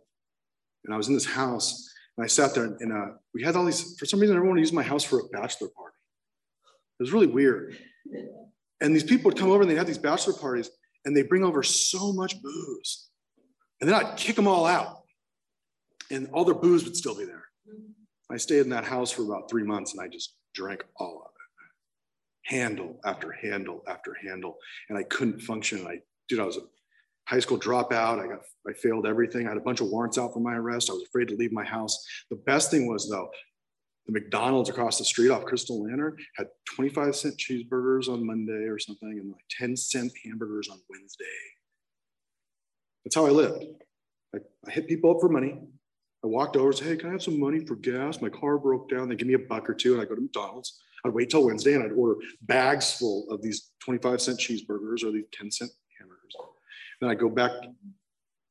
and 0.86 0.94
I 0.94 0.98
was 0.98 1.08
in 1.08 1.14
this 1.14 1.26
house, 1.26 1.94
and 2.18 2.24
I 2.24 2.28
sat 2.28 2.56
there, 2.56 2.66
and 2.66 2.92
uh, 2.92 3.14
we 3.34 3.44
had 3.44 3.56
all 3.56 3.66
these. 3.66 3.98
For 3.98 4.06
some 4.06 4.20
reason, 4.20 4.36
everyone 4.36 4.58
used 4.58 4.74
my 4.74 4.84
house 4.84 5.04
for 5.04 5.20
a 5.20 5.24
bachelor 5.26 5.70
party. 5.76 5.96
It 7.00 7.04
was 7.04 7.12
really 7.12 7.28
weird. 7.28 7.78
And 8.82 8.96
these 8.96 9.04
people 9.04 9.30
would 9.30 9.40
come 9.40 9.50
over, 9.50 9.62
and 9.62 9.70
they'd 9.70 9.78
have 9.78 9.88
these 9.88 9.98
bachelor 9.98 10.34
parties, 10.34 10.70
and 11.06 11.16
they 11.16 11.24
bring 11.24 11.44
over 11.44 11.64
so 11.64 12.14
much 12.14 12.42
booze, 12.42 13.10
and 13.82 13.90
then 13.90 13.96
I'd 13.96 14.18
kick 14.18 14.36
them 14.36 14.48
all 14.48 14.66
out, 14.66 14.97
and 16.12 16.30
all 16.34 16.46
their 16.46 16.56
booze 16.56 16.84
would 16.84 16.96
still 16.96 17.16
be 17.16 17.26
there. 17.26 17.44
I 18.30 18.38
stayed 18.38 18.60
in 18.60 18.70
that 18.70 18.84
house 18.84 19.12
for 19.12 19.24
about 19.24 19.50
three 19.50 19.64
months, 19.64 19.94
and 19.94 20.02
I 20.02 20.08
just 20.08 20.36
drank 20.54 20.84
all 21.00 21.22
of 21.26 21.32
it 21.32 21.38
handle 22.48 22.98
after 23.06 23.32
handle 23.32 23.84
after 23.88 24.16
handle, 24.26 24.58
and 24.90 24.98
I 24.98 25.04
couldn't 25.04 25.42
function. 25.42 25.86
I, 25.86 26.00
dude, 26.28 26.40
I 26.40 26.46
was 26.46 26.58
a 26.58 26.62
high 27.28 27.40
school 27.40 27.60
dropout. 27.60 28.20
I 28.20 28.28
got, 28.28 28.42
I 28.68 28.74
failed 28.74 29.06
everything. 29.06 29.46
I 29.46 29.50
had 29.50 29.58
a 29.58 29.62
bunch 29.62 29.82
of 29.82 29.88
warrants 29.88 30.18
out 30.18 30.34
for 30.34 30.40
my 30.40 30.56
arrest. 30.56 30.90
I 30.90 30.94
was 30.94 31.04
afraid 31.04 31.28
to 31.28 31.36
leave 31.36 31.52
my 31.52 31.66
house. 31.66 32.06
The 32.30 32.38
best 32.38 32.72
thing 32.72 32.88
was 32.88 33.10
though, 33.10 33.30
the 34.06 34.14
McDonald's 34.14 34.70
across 34.70 34.98
the 34.98 35.04
street 35.04 35.30
off 35.30 35.44
Crystal 35.44 35.84
Lantern 35.84 36.16
had 36.38 36.48
25 36.76 37.16
cent 37.16 37.38
cheeseburgers 37.38 38.08
on 38.08 38.26
Monday 38.26 38.68
or 38.68 38.80
something, 38.80 39.20
and 39.20 39.32
like 39.32 39.44
10 39.52 39.76
cent 39.76 40.14
hamburgers 40.26 40.70
on 40.70 40.80
Wednesday. 40.90 41.26
That's 43.04 43.16
how 43.16 43.26
I 43.26 43.32
lived. 43.32 43.66
I, 44.34 44.40
I 44.66 44.72
hit 44.72 44.88
people 44.88 45.12
up 45.12 45.18
for 45.20 45.28
money. 45.28 45.60
I 46.28 46.30
walked 46.30 46.58
over 46.58 46.70
and 46.70 46.78
said, 46.78 46.88
Hey, 46.88 46.96
can 46.98 47.10
I 47.10 47.14
have 47.14 47.24
some 47.24 47.40
money 47.40 47.66
for 47.66 47.78
gas? 47.78 48.22
My 48.22 48.28
car 48.28 48.58
broke 48.58 48.90
down. 48.90 49.08
They 49.08 49.16
give 49.16 49.30
me 49.30 49.36
a 49.36 49.40
buck 49.40 49.70
or 49.70 49.74
two, 49.74 49.94
and 49.94 50.02
I 50.02 50.06
go 50.06 50.14
to 50.14 50.22
McDonald's. 50.22 50.82
I'd 51.06 51.14
wait 51.14 51.30
till 51.30 51.46
Wednesday 51.46 51.74
and 51.74 51.84
I'd 51.84 51.94
order 51.94 52.20
bags 52.42 52.92
full 52.92 53.30
of 53.30 53.42
these 53.42 53.72
25 53.86 54.20
cent 54.20 54.40
cheeseburgers 54.40 55.04
or 55.04 55.12
these 55.12 55.26
10 55.32 55.52
cent 55.52 55.72
hamburgers. 55.98 56.36
Then 57.00 57.10
I'd 57.10 57.20
go 57.20 57.30
back 57.30 57.52
and 57.62 57.76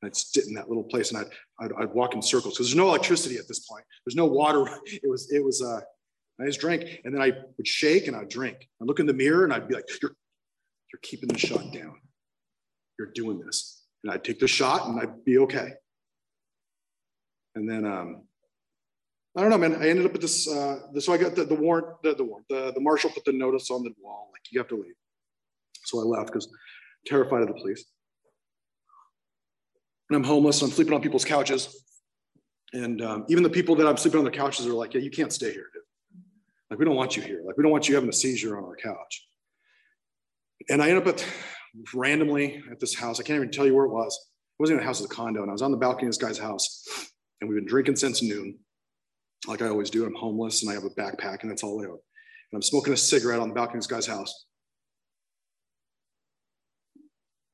I'd 0.02 0.16
sit 0.16 0.46
in 0.46 0.54
that 0.54 0.68
little 0.68 0.84
place 0.84 1.10
and 1.10 1.18
I'd, 1.18 1.26
I'd, 1.60 1.72
I'd 1.82 1.92
walk 1.92 2.14
in 2.14 2.22
circles 2.22 2.54
because 2.54 2.68
there's 2.68 2.76
no 2.76 2.88
electricity 2.88 3.36
at 3.36 3.48
this 3.48 3.60
point. 3.60 3.84
There's 4.06 4.16
no 4.16 4.26
water. 4.26 4.64
It 4.86 5.10
was, 5.10 5.30
it 5.32 5.44
was, 5.44 5.62
I 5.62 6.46
just 6.46 6.60
drank 6.60 7.00
and 7.04 7.12
then 7.12 7.20
I 7.20 7.32
would 7.58 7.66
shake 7.66 8.06
and 8.06 8.16
I'd 8.16 8.28
drink. 8.28 8.68
I'd 8.80 8.86
look 8.86 9.00
in 9.00 9.06
the 9.06 9.12
mirror 9.12 9.44
and 9.44 9.52
I'd 9.52 9.68
be 9.68 9.74
like, 9.74 9.84
you're, 10.00 10.12
you're 10.92 11.00
keeping 11.02 11.28
the 11.28 11.38
shot 11.38 11.72
down. 11.72 11.96
You're 12.98 13.10
doing 13.12 13.40
this. 13.40 13.82
And 14.04 14.12
I'd 14.12 14.24
take 14.24 14.38
the 14.38 14.48
shot 14.48 14.86
and 14.86 15.00
I'd 15.00 15.24
be 15.24 15.38
okay. 15.38 15.72
And 17.56 17.68
then, 17.68 17.84
um, 17.84 18.22
I 19.36 19.40
don't 19.40 19.50
know, 19.50 19.58
man. 19.58 19.74
I 19.82 19.88
ended 19.88 20.06
up 20.06 20.14
at 20.14 20.20
this. 20.20 20.48
Uh, 20.48 20.78
so 21.00 21.12
I 21.12 21.16
got 21.18 21.34
the, 21.34 21.44
the 21.44 21.54
warrant, 21.54 21.88
the, 22.02 22.14
the 22.14 22.24
warrant, 22.24 22.46
the, 22.48 22.72
the 22.74 22.80
marshal 22.80 23.10
put 23.10 23.24
the 23.24 23.32
notice 23.32 23.70
on 23.70 23.82
the 23.82 23.92
wall, 24.00 24.30
like 24.32 24.42
you 24.50 24.60
have 24.60 24.68
to 24.68 24.76
leave. 24.76 24.94
So 25.84 26.00
I 26.00 26.02
left 26.02 26.28
because 26.28 26.48
terrified 27.06 27.42
of 27.42 27.48
the 27.48 27.54
police. 27.54 27.84
And 30.08 30.16
I'm 30.16 30.24
homeless. 30.24 30.62
I'm 30.62 30.70
sleeping 30.70 30.94
on 30.94 31.00
people's 31.00 31.24
couches. 31.24 31.82
And 32.72 33.00
um, 33.02 33.24
even 33.28 33.42
the 33.42 33.50
people 33.50 33.74
that 33.76 33.86
I'm 33.86 33.96
sleeping 33.96 34.18
on 34.18 34.24
their 34.24 34.32
couches 34.32 34.66
are 34.66 34.72
like, 34.72 34.94
yeah, 34.94 35.00
you 35.00 35.10
can't 35.10 35.32
stay 35.32 35.52
here, 35.52 35.66
dude. 35.72 35.82
Like, 36.70 36.78
we 36.78 36.84
don't 36.84 36.96
want 36.96 37.16
you 37.16 37.22
here. 37.22 37.42
Like, 37.44 37.56
we 37.56 37.62
don't 37.62 37.72
want 37.72 37.88
you 37.88 37.94
having 37.94 38.10
a 38.10 38.12
seizure 38.12 38.58
on 38.58 38.64
our 38.64 38.76
couch. 38.76 39.26
And 40.68 40.82
I 40.82 40.90
end 40.90 40.98
up 40.98 41.06
at, 41.06 41.24
randomly 41.94 42.62
at 42.70 42.80
this 42.80 42.94
house. 42.94 43.20
I 43.20 43.22
can't 43.22 43.36
even 43.36 43.50
tell 43.50 43.66
you 43.66 43.74
where 43.74 43.86
it 43.86 43.92
was. 43.92 44.14
It 44.58 44.62
wasn't 44.62 44.76
even 44.76 44.84
a 44.84 44.86
house, 44.86 45.00
it 45.00 45.04
was 45.04 45.10
a 45.10 45.14
condo. 45.14 45.42
And 45.42 45.50
I 45.50 45.52
was 45.52 45.62
on 45.62 45.70
the 45.70 45.76
balcony 45.76 46.06
of 46.06 46.14
this 46.14 46.22
guy's 46.22 46.38
house. 46.38 47.12
And 47.40 47.48
we've 47.48 47.58
been 47.58 47.68
drinking 47.68 47.96
since 47.96 48.22
noon, 48.22 48.58
like 49.46 49.62
I 49.62 49.68
always 49.68 49.90
do. 49.90 50.04
I'm 50.04 50.14
homeless 50.14 50.62
and 50.62 50.70
I 50.70 50.74
have 50.74 50.84
a 50.84 50.90
backpack 50.90 51.42
and 51.42 51.50
that's 51.50 51.62
all 51.62 51.80
I 51.82 51.86
own. 51.86 51.92
And 51.92 52.54
I'm 52.54 52.62
smoking 52.62 52.92
a 52.92 52.96
cigarette 52.96 53.40
on 53.40 53.48
the 53.48 53.54
balcony 53.54 53.78
of 53.78 53.82
this 53.82 53.86
guy's 53.86 54.06
house. 54.06 54.46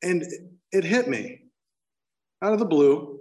And 0.02 0.22
it 0.72 0.84
hit 0.84 1.08
me 1.08 1.42
out 2.42 2.52
of 2.52 2.58
the 2.58 2.64
blue. 2.64 3.20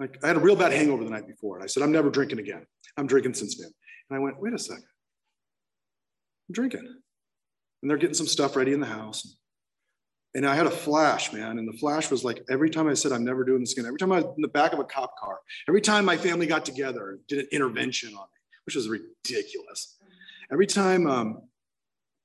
Like 0.00 0.18
I 0.22 0.28
had 0.28 0.36
a 0.36 0.40
real 0.40 0.56
bad 0.56 0.72
hangover 0.72 1.02
the 1.04 1.10
night 1.10 1.26
before. 1.26 1.56
And 1.56 1.64
I 1.64 1.66
said, 1.66 1.82
I'm 1.82 1.92
never 1.92 2.10
drinking 2.10 2.38
again. 2.38 2.64
I'm 2.96 3.06
drinking 3.06 3.34
since 3.34 3.58
noon. 3.58 3.72
And 4.10 4.16
I 4.16 4.20
went, 4.20 4.40
wait 4.40 4.54
a 4.54 4.58
second. 4.58 4.84
I'm 6.48 6.52
drinking. 6.52 6.86
And 7.82 7.90
they're 7.90 7.98
getting 7.98 8.14
some 8.14 8.26
stuff 8.26 8.56
ready 8.56 8.72
in 8.72 8.80
the 8.80 8.86
house. 8.86 9.37
And 10.34 10.46
I 10.46 10.54
had 10.54 10.66
a 10.66 10.70
flash, 10.70 11.32
man. 11.32 11.58
And 11.58 11.66
the 11.66 11.76
flash 11.78 12.10
was 12.10 12.24
like 12.24 12.44
every 12.50 12.70
time 12.70 12.86
I 12.86 12.94
said, 12.94 13.12
I'm 13.12 13.24
never 13.24 13.44
doing 13.44 13.60
this 13.60 13.72
again, 13.72 13.86
every 13.86 13.98
time 13.98 14.12
I 14.12 14.16
was 14.16 14.26
in 14.36 14.42
the 14.42 14.48
back 14.48 14.72
of 14.72 14.78
a 14.78 14.84
cop 14.84 15.16
car, 15.18 15.38
every 15.68 15.80
time 15.80 16.04
my 16.04 16.16
family 16.16 16.46
got 16.46 16.64
together 16.64 17.18
did 17.28 17.40
an 17.40 17.48
intervention 17.50 18.10
on 18.10 18.22
me, 18.22 18.40
which 18.64 18.74
was 18.76 18.88
ridiculous. 18.88 19.96
Every 20.52 20.66
time 20.66 21.06
um, 21.06 21.42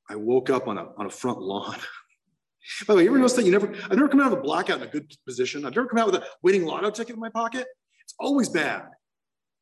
I 0.09 0.15
woke 0.15 0.49
up 0.49 0.67
on 0.67 0.77
a, 0.77 0.89
on 0.97 1.05
a 1.05 1.09
front 1.09 1.41
lawn. 1.41 1.77
By 2.87 2.93
the 2.93 2.97
way, 2.97 3.03
you 3.03 3.09
ever 3.09 3.17
notice 3.17 3.33
that 3.33 3.45
you 3.45 3.51
never, 3.51 3.73
I've 3.85 3.97
never 3.97 4.07
come 4.07 4.21
out 4.21 4.31
of 4.31 4.39
a 4.39 4.41
blackout 4.41 4.81
in 4.81 4.87
a 4.87 4.91
good 4.91 5.13
position. 5.25 5.65
I've 5.65 5.75
never 5.75 5.87
come 5.87 5.99
out 5.99 6.05
with 6.07 6.15
a 6.15 6.25
winning 6.41 6.65
lotto 6.65 6.91
ticket 6.91 7.15
in 7.15 7.19
my 7.19 7.29
pocket. 7.29 7.67
It's 8.03 8.13
always 8.19 8.47
bad. 8.47 8.83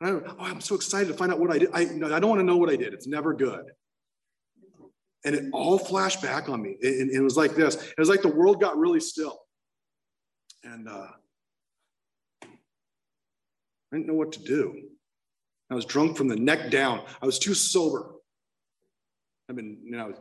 I, 0.02 0.10
oh, 0.10 0.36
I'm 0.40 0.62
so 0.62 0.76
excited 0.76 1.08
to 1.08 1.14
find 1.14 1.32
out 1.32 1.40
what 1.40 1.52
I 1.52 1.60
did. 1.60 1.70
I, 1.74 1.82
I 1.82 2.20
don't 2.20 2.30
want 2.30 2.40
to 2.40 2.44
know 2.44 2.58
what 2.58 2.70
I 2.70 2.76
did. 2.76 2.94
It's 2.94 3.08
never 3.08 3.34
good. 3.34 3.66
And 5.24 5.36
it 5.36 5.46
all 5.54 5.78
flashed 5.78 6.22
back 6.22 6.50
on 6.50 6.62
me. 6.62 6.78
It, 6.82 7.12
it, 7.14 7.22
was 7.22 7.38
like 7.38 7.56
this. 7.56 7.76
It 7.76 8.00
was 8.00 8.10
like 8.10 8.24
the 8.24 8.28
world 8.28 8.60
got 8.60 8.78
really 8.78 9.00
still. 9.00 9.40
And 10.64 10.90
uh, 10.90 11.08
I 12.44 12.48
didn't 13.92 14.08
know 14.08 14.16
what 14.16 14.32
to 14.34 14.44
do. 14.44 14.82
I 15.70 15.76
was 15.76 15.86
drunk 15.86 16.18
from 16.18 16.28
the 16.28 16.36
neck 16.36 16.72
down. 16.72 17.04
I 17.22 17.26
was 17.26 17.40
too 17.40 17.54
sober. 17.54 18.16
I've 19.50 19.56
been, 19.56 19.78
you 19.84 19.92
know, 19.92 20.14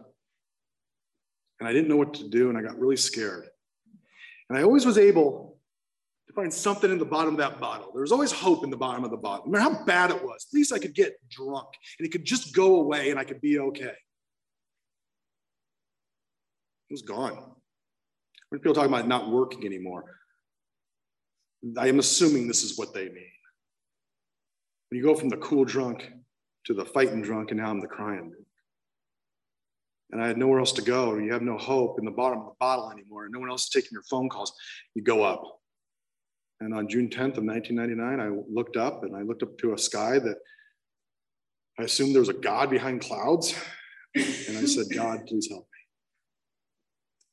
and 1.61 1.69
I 1.69 1.73
didn't 1.73 1.89
know 1.89 1.97
what 1.97 2.15
to 2.15 2.29
do, 2.29 2.49
and 2.49 2.59
I 2.59 2.63
got 2.63 2.79
really 2.79 2.97
scared. 2.97 3.47
And 4.49 4.59
I 4.59 4.63
always 4.63 4.87
was 4.87 4.99
able 4.99 5.59
to 6.27 6.35
find 6.35 6.53
something 6.53 6.91
in 6.91 6.99
the 6.99 7.05
bottom 7.05 7.35
of 7.35 7.39
that 7.39 7.61
bottle. 7.61 7.91
There 7.93 8.03
was 8.03 8.13
always 8.13 8.33
hope 8.33 8.65
in 8.65 8.71
the 8.71 8.77
bottom 8.77 9.05
of 9.05 9.11
the 9.11 9.17
bottle. 9.17 9.47
No 9.47 9.53
matter 9.53 9.75
how 9.75 9.85
bad 9.85 10.11
it 10.11 10.23
was, 10.23 10.47
at 10.51 10.55
least 10.55 10.73
I 10.73 10.79
could 10.79 10.95
get 10.95 11.15
drunk 11.29 11.69
and 11.99 12.07
it 12.07 12.11
could 12.11 12.25
just 12.25 12.55
go 12.55 12.77
away 12.77 13.11
and 13.11 13.19
I 13.19 13.25
could 13.25 13.41
be 13.41 13.59
okay. 13.59 13.95
It 16.91 16.95
was 16.95 17.03
gone. 17.03 17.39
When 18.49 18.61
people 18.61 18.75
talk 18.75 18.87
about 18.87 19.07
not 19.07 19.31
working 19.31 19.65
anymore, 19.65 20.05
I 21.79 21.87
am 21.87 22.01
assuming 22.01 22.49
this 22.49 22.65
is 22.65 22.77
what 22.77 22.93
they 22.93 23.05
mean. 23.05 23.31
When 24.89 24.99
you 24.99 25.05
go 25.05 25.15
from 25.15 25.29
the 25.29 25.37
cool 25.37 25.65
drunk 25.65 26.11
to 26.67 26.75
the 26.75 26.85
fighting 26.85 27.23
drunk, 27.23 27.53
and 27.53 27.61
now 27.61 27.71
I'm 27.71 27.81
the 27.81 27.87
crying 27.87 28.31
drunk. 28.31 28.47
And 30.11 30.21
I 30.21 30.27
had 30.27 30.37
nowhere 30.37 30.59
else 30.59 30.73
to 30.73 30.83
go. 30.83 31.17
You 31.17 31.33
have 31.33 31.43
no 31.43 31.57
hope 31.57 32.01
in 32.01 32.05
the 32.05 32.11
bottom 32.11 32.41
of 32.41 32.47
the 32.47 32.57
bottle 32.59 32.91
anymore, 32.91 33.27
and 33.27 33.33
no 33.33 33.39
one 33.39 33.51
else 33.51 33.65
is 33.65 33.71
taking 33.71 33.91
your 33.93 34.03
phone 34.11 34.29
calls. 34.29 34.53
You 34.95 35.03
go 35.03 35.23
up. 35.23 35.45
And 36.59 36.75
on 36.75 36.89
June 36.89 37.09
10th 37.09 37.39
of 37.39 37.45
1999, 37.45 38.21
I 38.21 38.29
looked 38.53 38.77
up 38.77 39.05
and 39.05 39.17
I 39.17 39.23
looked 39.23 39.45
up 39.45 39.57
to 39.59 39.75
a 39.75 39.79
sky 39.79 40.19
that 40.19 40.37
I 41.79 41.85
assumed 41.85 42.15
there 42.15 42.21
was 42.21 42.29
a 42.29 42.35
God 42.35 42.69
behind 42.69 43.01
clouds. 43.01 43.55
And 44.15 44.59
I 44.59 44.65
said, 44.65 44.87
God, 44.93 45.25
please 45.27 45.49
help. 45.49 45.69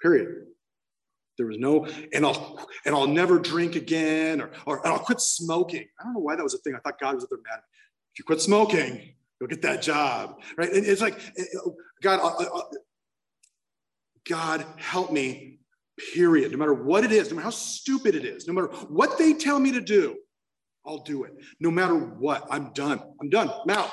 Period. 0.01 0.45
There 1.37 1.47
was 1.47 1.57
no, 1.59 1.87
and 2.13 2.25
I'll 2.25 2.67
and 2.85 2.95
I'll 2.95 3.07
never 3.07 3.37
drink 3.37 3.75
again, 3.75 4.41
or, 4.41 4.49
or 4.65 4.77
and 4.83 4.93
I'll 4.93 4.99
quit 4.99 5.21
smoking. 5.21 5.85
I 5.99 6.03
don't 6.03 6.13
know 6.13 6.19
why 6.19 6.35
that 6.35 6.43
was 6.43 6.55
a 6.55 6.57
thing. 6.59 6.73
I 6.75 6.79
thought 6.79 6.99
God 6.99 7.15
was 7.15 7.23
up 7.23 7.29
there 7.29 7.39
mad. 7.47 7.59
If 8.13 8.19
you 8.19 8.25
quit 8.25 8.41
smoking, 8.41 9.13
you'll 9.39 9.49
get 9.49 9.61
that 9.61 9.83
job, 9.83 10.39
right? 10.57 10.71
And 10.71 10.83
it's 10.83 11.01
like, 11.01 11.19
God, 12.01 12.19
uh, 12.19 12.43
uh, 12.43 12.61
God, 14.27 14.65
help 14.77 15.11
me 15.11 15.57
period. 16.13 16.51
No 16.51 16.57
matter 16.57 16.73
what 16.73 17.03
it 17.03 17.11
is, 17.11 17.29
no 17.29 17.35
matter 17.35 17.45
how 17.45 17.51
stupid 17.51 18.15
it 18.15 18.25
is, 18.25 18.47
no 18.47 18.53
matter 18.53 18.67
what 18.89 19.17
they 19.17 19.33
tell 19.33 19.59
me 19.59 19.71
to 19.71 19.81
do, 19.81 20.15
I'll 20.85 20.99
do 20.99 21.23
it. 21.23 21.33
No 21.59 21.69
matter 21.69 21.95
what, 21.95 22.47
I'm 22.49 22.71
done. 22.73 23.01
I'm 23.21 23.29
done. 23.29 23.49
Out. 23.69 23.91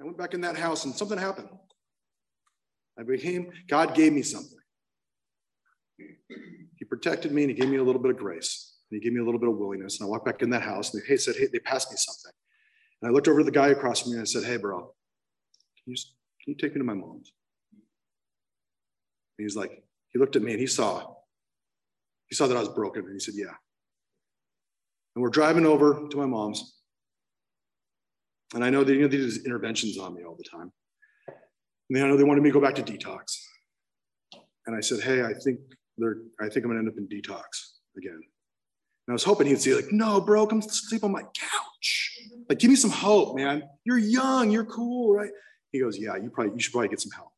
I 0.00 0.04
went 0.04 0.18
back 0.18 0.34
in 0.34 0.42
that 0.42 0.56
house 0.56 0.84
and 0.84 0.94
something 0.94 1.18
happened. 1.18 1.48
I 2.98 3.02
became, 3.02 3.50
God 3.68 3.94
gave 3.94 4.12
me 4.12 4.22
something. 4.22 4.58
He 5.98 6.84
protected 6.84 7.32
me 7.32 7.42
and 7.42 7.50
he 7.50 7.56
gave 7.56 7.68
me 7.68 7.76
a 7.76 7.82
little 7.82 8.00
bit 8.00 8.10
of 8.10 8.16
grace. 8.18 8.74
And 8.90 9.00
he 9.00 9.04
gave 9.04 9.12
me 9.12 9.20
a 9.20 9.24
little 9.24 9.40
bit 9.40 9.48
of 9.48 9.56
willingness. 9.56 9.98
And 9.98 10.06
I 10.06 10.10
walked 10.10 10.26
back 10.26 10.42
in 10.42 10.50
that 10.50 10.62
house 10.62 10.94
and 10.94 11.02
they 11.08 11.16
said, 11.16 11.34
Hey, 11.36 11.48
they 11.52 11.58
passed 11.58 11.90
me 11.90 11.96
something. 11.96 12.32
And 13.00 13.10
I 13.10 13.12
looked 13.12 13.28
over 13.28 13.40
to 13.40 13.44
the 13.44 13.50
guy 13.50 13.68
across 13.68 14.02
from 14.02 14.12
me 14.12 14.18
and 14.18 14.22
I 14.22 14.26
said, 14.26 14.44
Hey, 14.44 14.56
bro, 14.56 14.78
can 14.80 15.92
you, 15.92 15.96
can 16.42 16.52
you 16.52 16.54
take 16.54 16.74
me 16.74 16.78
to 16.78 16.84
my 16.84 16.94
mom's? 16.94 17.32
And 19.38 19.44
he's 19.44 19.56
like, 19.56 19.82
he 20.12 20.18
looked 20.18 20.36
at 20.36 20.42
me 20.42 20.52
and 20.52 20.60
he 20.60 20.66
saw, 20.66 21.14
he 22.26 22.34
saw 22.34 22.46
that 22.46 22.56
I 22.56 22.60
was 22.60 22.68
broken. 22.68 23.04
And 23.04 23.12
he 23.12 23.18
said, 23.20 23.34
Yeah. 23.36 23.54
And 25.14 25.22
we're 25.22 25.30
driving 25.30 25.66
over 25.66 26.08
to 26.08 26.16
my 26.16 26.26
mom's. 26.26 26.80
And 28.54 28.64
I 28.64 28.70
know 28.70 28.84
that 28.84 28.94
you 28.94 29.02
know, 29.02 29.08
these 29.08 29.44
interventions 29.44 29.98
on 29.98 30.14
me 30.14 30.22
all 30.22 30.36
the 30.36 30.44
time. 30.44 30.72
And 31.90 32.02
I 32.02 32.08
know 32.08 32.16
they 32.16 32.24
wanted 32.24 32.42
me 32.42 32.50
to 32.50 32.54
go 32.54 32.60
back 32.60 32.74
to 32.76 32.82
detox. 32.82 33.38
And 34.66 34.74
I 34.74 34.80
said, 34.80 35.00
Hey, 35.00 35.22
I 35.22 35.34
think 35.34 35.60
they're, 35.98 36.18
I 36.40 36.48
think 36.48 36.64
I'm 36.64 36.70
gonna 36.70 36.80
end 36.80 36.88
up 36.88 36.96
in 36.96 37.06
detox 37.08 37.44
again. 37.96 38.14
And 38.14 39.12
I 39.12 39.12
was 39.12 39.24
hoping 39.24 39.46
he'd 39.46 39.60
say, 39.60 39.74
like, 39.74 39.92
no, 39.92 40.20
bro, 40.20 40.46
come 40.46 40.62
sleep 40.62 41.04
on 41.04 41.12
my 41.12 41.22
couch. 41.22 42.18
Like, 42.48 42.58
give 42.58 42.70
me 42.70 42.76
some 42.76 42.90
hope, 42.90 43.36
man. 43.36 43.62
You're 43.84 43.98
young, 43.98 44.50
you're 44.50 44.64
cool, 44.64 45.14
right? 45.14 45.30
He 45.72 45.80
goes, 45.80 45.98
Yeah, 45.98 46.16
you 46.16 46.30
probably 46.30 46.54
you 46.54 46.60
should 46.60 46.72
probably 46.72 46.88
get 46.88 47.00
some 47.00 47.12
help 47.12 47.30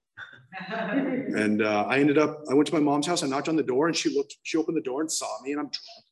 and 0.68 1.62
uh, 1.62 1.86
I 1.88 1.98
ended 1.98 2.18
up, 2.18 2.42
I 2.50 2.54
went 2.54 2.66
to 2.68 2.74
my 2.74 2.80
mom's 2.80 3.06
house. 3.06 3.22
I 3.22 3.26
knocked 3.26 3.48
on 3.48 3.56
the 3.56 3.62
door 3.62 3.88
and 3.88 3.96
she 3.96 4.14
looked, 4.14 4.36
she 4.42 4.56
opened 4.56 4.76
the 4.76 4.82
door 4.82 5.00
and 5.00 5.10
saw 5.10 5.26
me 5.42 5.52
and 5.52 5.60
I'm 5.60 5.66
drunk. 5.66 6.04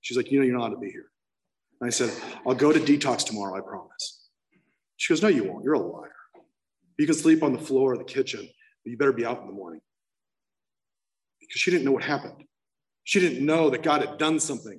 She's 0.00 0.16
like, 0.16 0.30
you 0.30 0.38
know, 0.38 0.46
you're 0.46 0.56
not 0.56 0.68
allowed 0.68 0.74
to 0.74 0.80
be 0.80 0.90
here. 0.90 1.10
And 1.80 1.88
I 1.88 1.90
said, 1.90 2.12
I'll 2.46 2.54
go 2.54 2.72
to 2.72 2.78
detox 2.78 3.24
tomorrow, 3.24 3.56
I 3.56 3.60
promise. 3.60 4.28
She 4.96 5.12
goes, 5.12 5.22
no, 5.22 5.28
you 5.28 5.44
won't. 5.44 5.64
You're 5.64 5.74
a 5.74 5.78
liar. 5.78 6.12
You 7.00 7.06
can 7.06 7.14
sleep 7.14 7.42
on 7.42 7.54
the 7.54 7.58
floor 7.58 7.94
of 7.94 7.98
the 7.98 8.04
kitchen, 8.04 8.40
but 8.84 8.90
you 8.90 8.98
better 8.98 9.14
be 9.14 9.24
out 9.24 9.40
in 9.40 9.46
the 9.46 9.54
morning. 9.54 9.80
Because 11.40 11.58
she 11.58 11.70
didn't 11.70 11.86
know 11.86 11.92
what 11.92 12.02
happened. 12.02 12.44
She 13.04 13.20
didn't 13.20 13.44
know 13.44 13.70
that 13.70 13.82
God 13.82 14.02
had 14.02 14.18
done 14.18 14.38
something 14.38 14.78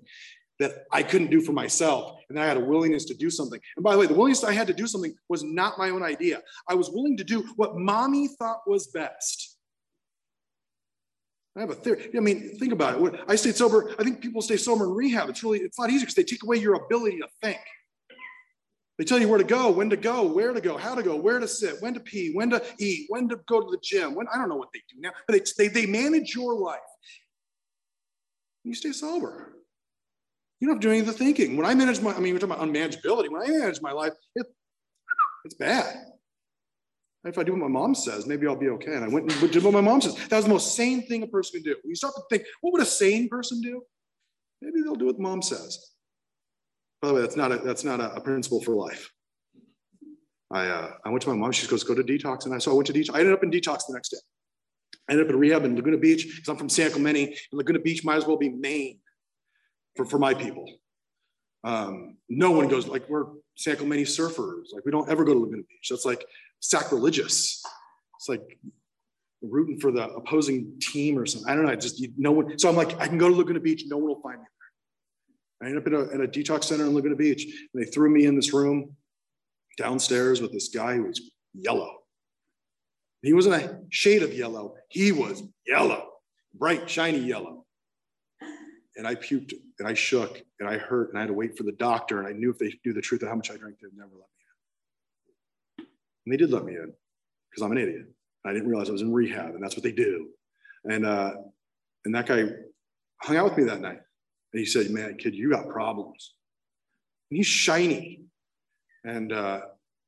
that 0.59 0.83
I 0.91 1.01
couldn't 1.01 1.31
do 1.31 1.41
for 1.41 1.51
myself. 1.51 2.19
And 2.29 2.39
I 2.39 2.45
had 2.45 2.57
a 2.57 2.59
willingness 2.59 3.05
to 3.05 3.15
do 3.15 3.31
something. 3.31 3.59
And 3.75 3.83
by 3.83 3.93
the 3.93 3.97
way, 3.97 4.05
the 4.05 4.13
willingness 4.13 4.43
I 4.43 4.53
had 4.53 4.67
to 4.67 4.73
do 4.73 4.85
something 4.85 5.15
was 5.29 5.43
not 5.43 5.79
my 5.79 5.89
own 5.89 6.03
idea. 6.03 6.43
I 6.69 6.75
was 6.75 6.91
willing 6.91 7.17
to 7.17 7.23
do 7.23 7.41
what 7.55 7.75
mommy 7.75 8.27
thought 8.27 8.59
was 8.67 8.85
best. 8.85 9.57
I 11.57 11.61
have 11.61 11.71
a 11.71 11.75
theory. 11.75 12.11
I 12.15 12.19
mean, 12.19 12.55
think 12.59 12.71
about 12.71 13.01
it. 13.01 13.19
I 13.27 13.35
stayed 13.35 13.55
sober. 13.55 13.95
I 13.97 14.03
think 14.03 14.21
people 14.21 14.43
stay 14.43 14.57
sober 14.57 14.83
in 14.85 14.91
rehab. 14.91 15.27
It's 15.27 15.43
really, 15.43 15.61
it's 15.61 15.79
not 15.79 15.89
easy 15.89 16.01
because 16.01 16.13
they 16.13 16.23
take 16.23 16.43
away 16.43 16.57
your 16.57 16.75
ability 16.75 17.17
to 17.17 17.27
think. 17.41 17.57
They 19.01 19.05
tell 19.05 19.17
you 19.17 19.27
where 19.27 19.39
to 19.39 19.43
go, 19.43 19.71
when 19.71 19.89
to 19.89 19.97
go, 19.97 20.21
where 20.21 20.53
to 20.53 20.61
go, 20.61 20.77
how 20.77 20.93
to 20.93 21.01
go, 21.01 21.15
where 21.15 21.39
to 21.39 21.47
sit, 21.47 21.81
when 21.81 21.95
to 21.95 21.99
pee, 21.99 22.33
when 22.35 22.51
to 22.51 22.63
eat, 22.77 23.07
when 23.09 23.27
to 23.29 23.37
go 23.47 23.59
to 23.59 23.71
the 23.71 23.79
gym. 23.81 24.13
When 24.13 24.27
I 24.31 24.37
don't 24.37 24.47
know 24.47 24.57
what 24.57 24.69
they 24.71 24.81
do 24.93 25.01
now, 25.01 25.09
but 25.27 25.43
they, 25.57 25.67
they, 25.67 25.73
they 25.73 25.85
manage 25.87 26.35
your 26.35 26.53
life. 26.53 26.77
You 28.63 28.75
stay 28.75 28.91
sober. 28.91 29.53
You 30.59 30.67
don't 30.67 30.75
have 30.75 30.81
to 30.81 30.87
do 30.87 30.91
any 30.91 30.99
of 30.99 31.07
the 31.07 31.13
thinking. 31.13 31.57
When 31.57 31.65
I 31.65 31.73
manage 31.73 31.99
my, 31.99 32.13
I 32.13 32.19
mean, 32.19 32.35
we're 32.35 32.39
talking 32.41 32.53
about 32.53 32.67
unmanageability. 32.67 33.31
When 33.31 33.41
I 33.41 33.47
manage 33.47 33.81
my 33.81 33.91
life, 33.91 34.13
it, 34.35 34.45
it's 35.45 35.55
bad. 35.55 36.05
If 37.25 37.39
I 37.39 37.43
do 37.43 37.53
what 37.53 37.61
my 37.61 37.69
mom 37.69 37.95
says, 37.95 38.27
maybe 38.27 38.45
I'll 38.45 38.55
be 38.55 38.69
okay. 38.69 38.93
And 38.93 39.03
I 39.03 39.07
went 39.07 39.31
and 39.31 39.51
did 39.51 39.63
what 39.63 39.73
my 39.73 39.81
mom 39.81 40.01
says. 40.01 40.13
That 40.27 40.35
was 40.35 40.45
the 40.45 40.51
most 40.51 40.75
sane 40.75 41.07
thing 41.07 41.23
a 41.23 41.27
person 41.27 41.53
can 41.53 41.63
do. 41.63 41.75
When 41.81 41.89
you 41.89 41.95
start 41.95 42.13
to 42.13 42.21
think, 42.29 42.45
what 42.61 42.71
would 42.73 42.83
a 42.83 42.85
sane 42.85 43.29
person 43.29 43.61
do? 43.61 43.81
Maybe 44.61 44.81
they'll 44.83 44.93
do 44.93 45.07
what 45.07 45.17
mom 45.17 45.41
says. 45.41 45.90
By 47.01 47.07
the 47.07 47.13
way, 47.15 47.21
that's 47.21 47.35
not 47.35 47.51
a, 47.51 47.57
that's 47.57 47.83
not 47.83 47.99
a, 47.99 48.13
a 48.13 48.21
principle 48.21 48.61
for 48.61 48.75
life. 48.75 49.11
I, 50.51 50.67
uh, 50.67 50.91
I 51.05 51.09
went 51.09 51.21
to 51.23 51.29
my 51.29 51.35
mom. 51.35 51.51
She 51.51 51.65
goes, 51.67 51.83
go 51.83 51.95
to 51.95 52.03
detox. 52.03 52.45
And 52.45 52.53
I, 52.53 52.57
so 52.57 52.71
I 52.71 52.73
went 52.73 52.87
to 52.87 52.93
detox. 52.93 53.15
I 53.15 53.19
ended 53.19 53.33
up 53.33 53.43
in 53.43 53.51
detox 53.51 53.87
the 53.87 53.93
next 53.93 54.09
day. 54.09 54.17
I 55.09 55.13
ended 55.13 55.27
up 55.27 55.33
in 55.33 55.39
rehab 55.39 55.63
in 55.63 55.75
Laguna 55.75 55.97
Beach 55.97 56.25
because 56.25 56.47
I'm 56.47 56.57
from 56.57 56.69
San 56.69 56.91
Clemente. 56.91 57.25
And 57.25 57.35
Laguna 57.53 57.79
Beach 57.79 58.03
might 58.03 58.17
as 58.17 58.25
well 58.27 58.37
be 58.37 58.49
Maine. 58.49 58.99
for, 59.95 60.05
for 60.05 60.19
my 60.19 60.33
people. 60.33 60.65
Um, 61.63 62.17
no 62.29 62.51
one 62.51 62.67
goes 62.67 62.87
like 62.87 63.07
we're 63.09 63.25
San 63.55 63.77
Clemente 63.77 64.03
surfers. 64.03 64.73
Like 64.73 64.83
we 64.85 64.91
don't 64.91 65.09
ever 65.09 65.23
go 65.23 65.33
to 65.33 65.39
Laguna 65.39 65.63
Beach. 65.63 65.87
That's 65.89 66.05
like 66.05 66.25
sacrilegious. 66.59 67.63
It's 68.17 68.29
like 68.29 68.59
rooting 69.41 69.79
for 69.79 69.91
the 69.91 70.07
opposing 70.09 70.73
team 70.79 71.17
or 71.17 71.25
something. 71.25 71.49
I 71.51 71.55
don't 71.55 71.65
know. 71.65 71.71
I 71.71 71.75
just 71.75 71.99
you, 71.99 72.11
no 72.17 72.31
one. 72.31 72.57
So 72.57 72.69
I'm 72.69 72.75
like, 72.75 72.99
I 72.99 73.07
can 73.07 73.17
go 73.17 73.29
to 73.29 73.35
Laguna 73.35 73.59
Beach. 73.59 73.83
No 73.87 73.97
one 73.97 74.07
will 74.07 74.21
find 74.21 74.39
me. 74.39 74.45
I 75.61 75.65
ended 75.65 75.81
up 75.81 75.87
in 75.87 76.21
a, 76.21 76.23
a 76.23 76.27
detox 76.27 76.65
center 76.65 76.85
in 76.85 76.93
Laguna 76.93 77.15
Beach. 77.15 77.43
And 77.73 77.81
they 77.81 77.89
threw 77.89 78.09
me 78.09 78.25
in 78.25 78.35
this 78.35 78.53
room 78.53 78.95
downstairs 79.77 80.41
with 80.41 80.51
this 80.51 80.69
guy 80.69 80.95
who 80.95 81.03
was 81.03 81.31
yellow. 81.53 81.97
He 83.21 83.33
wasn't 83.33 83.55
a 83.55 83.79
shade 83.89 84.23
of 84.23 84.33
yellow. 84.33 84.75
He 84.89 85.11
was 85.11 85.43
yellow, 85.67 86.09
bright, 86.55 86.89
shiny 86.89 87.19
yellow. 87.19 87.65
And 88.95 89.07
I 89.07 89.15
puked 89.15 89.53
and 89.79 89.87
I 89.87 89.93
shook 89.93 90.41
and 90.59 90.67
I 90.67 90.77
hurt 90.77 91.09
and 91.09 91.17
I 91.17 91.21
had 91.21 91.27
to 91.27 91.33
wait 91.33 91.57
for 91.57 91.63
the 91.63 91.71
doctor. 91.71 92.19
And 92.19 92.27
I 92.27 92.33
knew 92.33 92.49
if 92.49 92.57
they 92.57 92.73
knew 92.83 92.93
the 92.93 93.01
truth 93.01 93.21
of 93.21 93.29
how 93.29 93.35
much 93.35 93.51
I 93.51 93.57
drank, 93.57 93.77
they'd 93.79 93.95
never 93.95 94.09
let 94.09 94.17
me 94.17 94.25
in. 95.77 95.85
And 96.25 96.33
they 96.33 96.37
did 96.37 96.51
let 96.51 96.65
me 96.65 96.73
in 96.73 96.91
because 97.49 97.63
I'm 97.63 97.71
an 97.71 97.77
idiot. 97.77 98.07
I 98.45 98.53
didn't 98.53 98.67
realize 98.67 98.89
I 98.89 98.93
was 98.93 99.01
in 99.01 99.13
rehab, 99.13 99.53
and 99.53 99.63
that's 99.63 99.75
what 99.75 99.83
they 99.83 99.91
do. 99.91 100.29
And 100.83 101.05
uh, 101.05 101.33
and 102.05 102.15
that 102.15 102.25
guy 102.25 102.45
hung 103.21 103.37
out 103.37 103.45
with 103.45 103.57
me 103.57 103.63
that 103.65 103.81
night, 103.81 103.99
and 104.53 104.59
he 104.59 104.65
said, 104.65 104.89
"Man, 104.91 105.17
kid, 105.17 105.35
you 105.35 105.51
got 105.51 105.67
problems." 105.69 106.33
And 107.29 107.37
he's 107.37 107.47
shiny, 107.47 108.25
and 109.03 109.31
uh, 109.31 109.61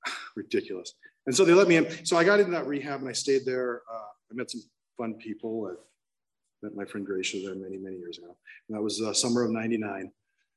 ridiculous. 0.35 0.93
And 1.25 1.35
so 1.35 1.45
they 1.45 1.53
let 1.53 1.67
me 1.67 1.77
in. 1.77 2.05
So 2.05 2.17
I 2.17 2.23
got 2.23 2.39
into 2.39 2.51
that 2.51 2.67
rehab, 2.67 2.99
and 2.99 3.09
I 3.09 3.13
stayed 3.13 3.45
there. 3.45 3.81
Uh, 3.91 4.09
I 4.31 4.33
met 4.33 4.51
some 4.51 4.61
fun 4.97 5.15
people. 5.15 5.69
I 5.71 6.65
met 6.65 6.75
my 6.75 6.85
friend 6.85 7.05
Gracia 7.05 7.39
there 7.41 7.55
many, 7.55 7.77
many 7.77 7.97
years 7.97 8.17
ago. 8.17 8.35
And 8.67 8.77
that 8.77 8.81
was 8.81 9.01
uh, 9.01 9.13
summer 9.13 9.43
of 9.43 9.51
'99, 9.51 10.11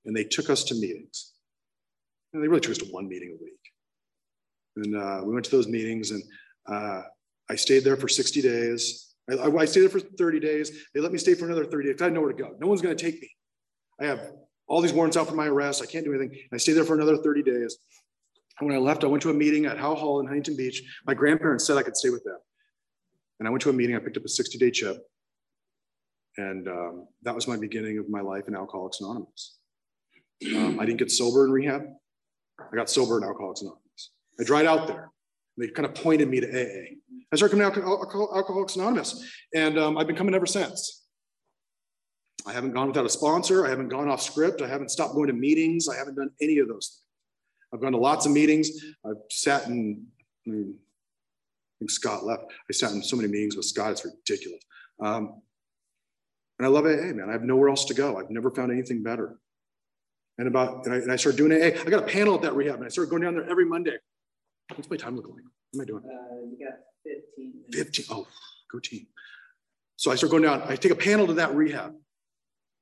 and 0.04 0.16
they 0.16 0.24
took 0.24 0.50
us 0.50 0.64
to 0.64 0.74
meetings. 0.74 1.32
And 2.32 2.42
they 2.42 2.48
really 2.48 2.60
took 2.60 2.72
us 2.72 2.78
to 2.78 2.86
one 2.86 3.08
meeting 3.08 3.36
a 3.38 3.42
week. 3.42 3.52
And 4.76 4.96
uh, 4.96 5.22
we 5.24 5.32
went 5.32 5.44
to 5.46 5.50
those 5.50 5.68
meetings, 5.68 6.10
and 6.10 6.22
uh, 6.66 7.02
I 7.48 7.54
stayed 7.54 7.84
there 7.84 7.96
for 7.96 8.08
60 8.08 8.42
days. 8.42 9.14
I, 9.30 9.34
I, 9.34 9.64
stayed 9.64 9.82
there 9.82 9.88
for 9.88 10.00
30 10.00 10.40
days. 10.40 10.86
They 10.94 11.00
let 11.00 11.12
me 11.12 11.18
stay 11.18 11.34
for 11.34 11.46
another 11.46 11.64
30 11.64 11.92
days. 11.92 12.02
I 12.02 12.04
had 12.04 12.12
nowhere 12.12 12.32
to 12.32 12.42
go. 12.42 12.54
No 12.60 12.66
one's 12.66 12.82
going 12.82 12.96
to 12.96 13.02
take 13.02 13.20
me. 13.20 13.30
I 14.00 14.06
have 14.06 14.32
all 14.68 14.80
these 14.80 14.92
warrants 14.92 15.16
out 15.16 15.28
for 15.28 15.34
my 15.34 15.46
arrest. 15.46 15.82
I 15.82 15.86
can't 15.86 16.04
do 16.04 16.14
anything. 16.14 16.38
I 16.52 16.56
stayed 16.56 16.74
there 16.74 16.84
for 16.84 16.94
another 16.94 17.16
30 17.16 17.42
days. 17.42 17.78
And 18.58 18.68
when 18.68 18.76
I 18.76 18.80
left, 18.80 19.04
I 19.04 19.06
went 19.06 19.22
to 19.22 19.30
a 19.30 19.34
meeting 19.34 19.66
at 19.66 19.78
Howe 19.78 19.94
Hall 19.94 20.20
in 20.20 20.26
Huntington 20.26 20.56
Beach. 20.56 20.82
My 21.06 21.14
grandparents 21.14 21.66
said 21.66 21.76
I 21.76 21.82
could 21.82 21.96
stay 21.96 22.10
with 22.10 22.24
them. 22.24 22.38
And 23.38 23.46
I 23.46 23.50
went 23.50 23.62
to 23.62 23.70
a 23.70 23.72
meeting. 23.72 23.94
I 23.94 23.98
picked 23.98 24.16
up 24.16 24.24
a 24.24 24.28
60 24.28 24.58
day 24.58 24.70
chip. 24.70 24.96
And 26.38 26.68
um, 26.68 27.08
that 27.22 27.34
was 27.34 27.48
my 27.48 27.56
beginning 27.56 27.98
of 27.98 28.08
my 28.08 28.20
life 28.20 28.48
in 28.48 28.54
Alcoholics 28.54 29.00
Anonymous. 29.00 29.56
Um, 30.54 30.78
I 30.78 30.84
didn't 30.84 30.98
get 30.98 31.10
sober 31.10 31.44
in 31.46 31.50
rehab. 31.50 31.86
I 32.60 32.76
got 32.76 32.90
sober 32.90 33.18
in 33.18 33.24
Alcoholics 33.24 33.62
Anonymous. 33.62 34.10
I 34.38 34.44
dried 34.44 34.66
out 34.66 34.86
there. 34.86 35.10
They 35.58 35.68
kind 35.68 35.86
of 35.86 35.94
pointed 35.94 36.28
me 36.28 36.40
to 36.40 36.46
AA. 36.46 36.96
I 37.32 37.36
started 37.36 37.56
coming 37.56 37.72
to 37.72 37.80
Alcoholics 37.82 38.76
Anonymous, 38.76 39.26
and 39.54 39.78
um, 39.78 39.96
I've 39.96 40.06
been 40.06 40.16
coming 40.16 40.34
ever 40.34 40.46
since. 40.46 41.05
I 42.44 42.52
haven't 42.52 42.72
gone 42.72 42.88
without 42.88 43.06
a 43.06 43.10
sponsor. 43.10 43.66
I 43.66 43.70
haven't 43.70 43.88
gone 43.88 44.08
off 44.08 44.20
script. 44.20 44.62
I 44.62 44.68
haven't 44.68 44.90
stopped 44.90 45.14
going 45.14 45.28
to 45.28 45.32
meetings. 45.32 45.88
I 45.88 45.96
haven't 45.96 46.16
done 46.16 46.30
any 46.40 46.58
of 46.58 46.68
those 46.68 46.88
things. 46.88 47.02
I've 47.72 47.80
gone 47.80 47.92
to 47.92 47.98
lots 47.98 48.26
of 48.26 48.32
meetings. 48.32 48.70
I've 49.04 49.16
sat 49.30 49.66
in, 49.66 50.06
I, 50.46 50.50
mean, 50.50 50.74
I 50.76 51.74
think 51.80 51.90
Scott 51.90 52.24
left. 52.24 52.44
I 52.68 52.72
sat 52.72 52.92
in 52.92 53.02
so 53.02 53.16
many 53.16 53.28
meetings 53.28 53.56
with 53.56 53.64
Scott. 53.64 53.92
It's 53.92 54.04
ridiculous. 54.04 54.60
Um, 55.00 55.42
and 56.58 56.66
I 56.66 56.68
love 56.68 56.84
AA, 56.86 57.12
man. 57.12 57.26
I 57.28 57.32
have 57.32 57.42
nowhere 57.42 57.68
else 57.68 57.84
to 57.86 57.94
go. 57.94 58.18
I've 58.18 58.30
never 58.30 58.50
found 58.50 58.72
anything 58.72 59.02
better. 59.02 59.38
And 60.38 60.48
about, 60.48 60.84
and 60.84 60.94
I, 60.94 60.98
and 60.98 61.10
I 61.10 61.16
started 61.16 61.38
doing 61.38 61.52
AA. 61.52 61.78
I 61.80 61.90
got 61.90 62.02
a 62.02 62.06
panel 62.06 62.34
at 62.34 62.42
that 62.42 62.54
rehab, 62.54 62.76
and 62.76 62.84
I 62.84 62.88
started 62.88 63.10
going 63.10 63.22
down 63.22 63.34
there 63.34 63.48
every 63.48 63.64
Monday. 63.64 63.96
What's 64.74 64.90
my 64.90 64.96
time 64.96 65.16
look 65.16 65.26
like? 65.26 65.42
What 65.72 65.74
am 65.74 65.80
I 65.80 65.84
doing? 65.84 66.02
Uh, 66.04 66.46
you 66.50 66.58
got 66.58 66.78
15. 67.04 67.52
Minutes. 67.70 67.98
15. 67.98 68.06
Oh, 68.10 68.26
go 68.70 68.78
team. 68.78 69.06
So 69.96 70.10
I 70.10 70.14
start 70.14 70.30
going 70.30 70.42
down. 70.42 70.62
I 70.66 70.76
take 70.76 70.92
a 70.92 70.96
panel 70.96 71.26
to 71.26 71.34
that 71.34 71.54
rehab 71.54 71.94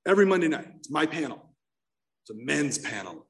every 0.07 0.27
Monday 0.27 0.49
night. 0.49 0.67
It's 0.77 0.91
my 0.91 1.07
panel. 1.07 1.55
It's 2.23 2.31
a 2.31 2.45
men's 2.45 2.79
panel. 2.79 3.27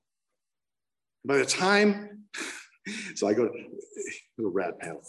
By 1.25 1.39
the 1.39 1.47
time, 1.47 2.25
so 3.15 3.27
I 3.27 3.35
go 3.35 3.49
to 3.49 3.53
a 4.45 4.49
rad 4.49 4.79
panel 4.79 5.03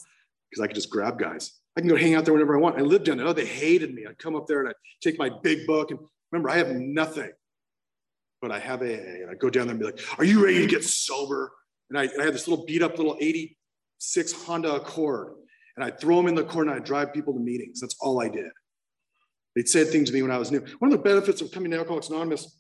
because 0.50 0.64
I 0.64 0.68
could 0.68 0.76
just 0.76 0.90
grab 0.90 1.20
guys. 1.20 1.60
I 1.78 1.82
can 1.82 1.90
go 1.90 1.98
hang 1.98 2.16
out 2.16 2.24
there 2.24 2.34
whenever 2.34 2.56
I 2.56 2.60
want. 2.60 2.78
I 2.78 2.82
lived 2.82 3.06
down 3.06 3.18
there. 3.18 3.28
Oh, 3.28 3.34
they 3.34 3.46
hated 3.46 3.94
me. 3.94 4.06
I'd 4.08 4.18
come 4.18 4.36
up 4.36 4.48
there 4.48 4.62
and 4.62 4.70
I'd 4.70 4.76
take 5.02 5.20
my 5.20 5.30
big 5.44 5.68
book. 5.68 5.92
And 5.92 6.00
remember, 6.32 6.50
I 6.50 6.58
have 6.58 6.70
nothing, 6.70 7.32
but 8.42 8.52
I 8.52 8.60
have 8.60 8.82
AA. 8.82 9.22
And 9.22 9.30
I 9.30 9.34
go 9.34 9.50
down 9.50 9.68
there 9.68 9.76
and 9.76 9.80
be 9.80 9.86
like, 9.86 10.00
Are 10.18 10.24
you 10.24 10.44
ready 10.44 10.60
to 10.60 10.68
get 10.68 10.84
sober? 10.86 11.52
And 11.90 12.00
I, 12.00 12.04
and 12.04 12.22
I 12.22 12.26
had 12.26 12.34
this 12.34 12.48
little 12.48 12.66
beat 12.66 12.82
up 12.82 12.98
little 12.98 13.18
86 13.20 14.32
Honda 14.32 14.76
Accord. 14.76 15.34
And 15.76 15.84
I'd 15.84 16.00
throw 16.00 16.16
them 16.16 16.28
in 16.28 16.36
the 16.36 16.44
corner 16.44 16.72
and 16.72 16.80
I'd 16.80 16.86
drive 16.86 17.14
people 17.14 17.34
to 17.34 17.40
meetings. 17.40 17.82
That's 17.82 17.98
all 18.00 18.22
I 18.22 18.30
did. 18.30 18.50
They'd 19.56 19.70
said 19.70 19.88
things 19.88 20.10
to 20.10 20.14
me 20.14 20.22
when 20.22 20.32
I 20.32 20.38
was 20.38 20.52
new. 20.52 20.60
One 20.80 20.92
of 20.92 20.98
the 20.98 21.04
benefits 21.04 21.42
of 21.42 21.52
coming 21.52 21.72
to 21.72 21.78
Alcoholics 21.78 22.10
Anonymous, 22.10 22.60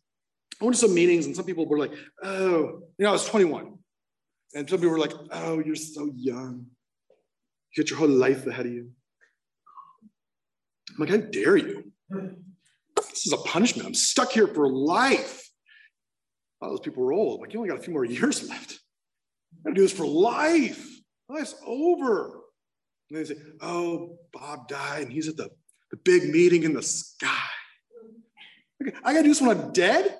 I 0.62 0.63
went 0.63 0.75
to 0.75 0.81
some 0.81 0.93
meetings 0.93 1.25
and 1.25 1.36
some 1.36 1.45
people 1.45 1.65
were 1.65 1.79
like, 1.79 1.91
oh, 2.23 2.81
you 2.97 3.03
know, 3.03 3.10
I 3.10 3.13
was 3.13 3.25
21. 3.25 3.77
And 4.53 4.69
some 4.69 4.79
people 4.79 4.91
were 4.91 4.99
like, 4.99 5.13
oh, 5.31 5.60
you're 5.60 5.75
so 5.75 6.10
young. 6.15 6.67
You 7.75 7.84
got 7.84 7.89
your 7.89 7.99
whole 7.99 8.08
life 8.08 8.47
ahead 8.47 8.65
of 8.65 8.71
you. 8.71 8.89
I'm 10.91 10.99
like, 10.99 11.10
how 11.10 11.17
dare 11.17 11.58
you? 11.58 11.91
This 12.95 13.27
is 13.27 13.34
a 13.34 13.38
punishment. 13.38 13.86
I'm 13.86 13.93
stuck 13.93 14.31
here 14.31 14.47
for 14.47 14.69
life. 14.69 15.49
All 16.62 16.69
those 16.69 16.79
people 16.79 17.03
were 17.03 17.12
old. 17.12 17.41
Like, 17.41 17.53
you 17.53 17.60
only 17.60 17.69
got 17.69 17.79
a 17.79 17.84
few 17.84 17.91
more 17.91 18.05
years 18.05 18.47
left. 18.47 18.79
I 19.60 19.63
gotta 19.63 19.75
do 19.75 19.81
this 19.81 19.91
for 19.91 20.08
life. 20.08 20.88
Life's 21.27 21.55
over. 21.65 22.39
And 23.10 23.19
they 23.19 23.25
say, 23.25 23.36
oh, 23.62 24.17
Bob 24.31 24.69
died 24.69 25.03
and 25.03 25.12
he's 25.12 25.27
at 25.27 25.36
the, 25.36 25.49
the 25.95 26.01
big 26.03 26.29
meeting 26.29 26.63
in 26.63 26.73
the 26.73 26.81
sky. 26.81 27.29
I 29.03 29.13
gotta 29.13 29.23
do 29.23 29.29
this 29.29 29.41
when 29.41 29.58
I'm 29.58 29.71
dead? 29.71 30.19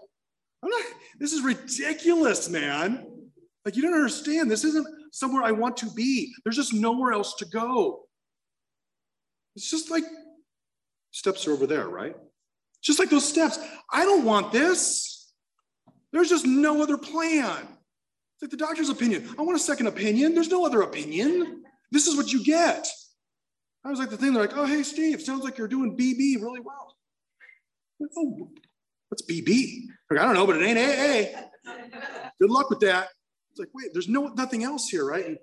I'm 0.64 0.70
not, 0.70 0.82
this 1.20 1.34
is 1.34 1.42
ridiculous, 1.42 2.50
man. 2.50 3.06
Like, 3.64 3.76
you 3.76 3.82
don't 3.82 3.94
understand. 3.94 4.50
This 4.50 4.64
isn't 4.64 4.88
somewhere 5.12 5.44
I 5.44 5.52
want 5.52 5.78
to 5.78 5.92
be. 5.92 6.34
There's 6.44 6.56
just 6.56 6.74
nowhere 6.74 7.12
else 7.12 7.36
to 7.36 7.46
go. 7.46 8.04
It's 9.56 9.70
just 9.70 9.90
like 9.90 10.04
steps 11.12 11.48
are 11.48 11.52
over 11.52 11.68
there, 11.68 11.88
right? 11.88 12.16
Just 12.82 13.00
like 13.00 13.10
those 13.10 13.28
steps. 13.28 13.60
I 13.92 14.06
don't 14.06 14.26
want 14.26 14.52
this. 14.52 15.32
There's 16.12 16.30
just 16.30 16.46
no 16.46 16.82
other 16.82 16.98
plan. 16.98 17.58
It's 17.62 18.42
like 18.42 18.52
the 18.52 18.58
doctor's 18.58 18.90
opinion. 18.90 19.28
I 19.38 19.42
want 19.42 19.58
a 19.58 19.62
second 19.64 19.88
opinion. 19.88 20.34
There's 20.34 20.50
no 20.50 20.66
other 20.66 20.82
opinion. 20.82 21.64
This 21.92 22.08
is 22.08 22.16
what 22.16 22.32
you 22.32 22.44
get. 22.44 22.88
I 23.86 23.90
was 23.90 24.00
like 24.00 24.10
the 24.10 24.18
thing, 24.18 24.34
they're 24.34 24.42
like, 24.42 24.58
oh, 24.58 24.66
hey, 24.66 24.82
Steve, 24.82 25.22
sounds 25.22 25.44
like 25.44 25.58
you're 25.58 25.68
doing 25.68 25.96
BB 25.96 26.42
really 26.42 26.60
well. 26.60 26.96
Like, 28.00 28.10
oh, 28.18 28.50
what's 29.10 29.22
BB? 29.22 29.84
Like, 30.10 30.20
I 30.20 30.26
don't 30.26 30.34
know, 30.34 30.48
but 30.48 30.58
it 30.58 30.66
ain't 30.66 30.80
AA. 30.80 31.40
Good 32.42 32.50
luck 32.50 32.70
with 32.70 32.80
that. 32.80 33.10
It's 33.52 33.60
like, 33.60 33.70
wait, 33.74 33.92
there's 33.94 34.10
no 34.10 34.28
nothing 34.30 34.64
else 34.64 34.90
here, 34.90 35.06
right? 35.06 35.26
And, 35.26 35.38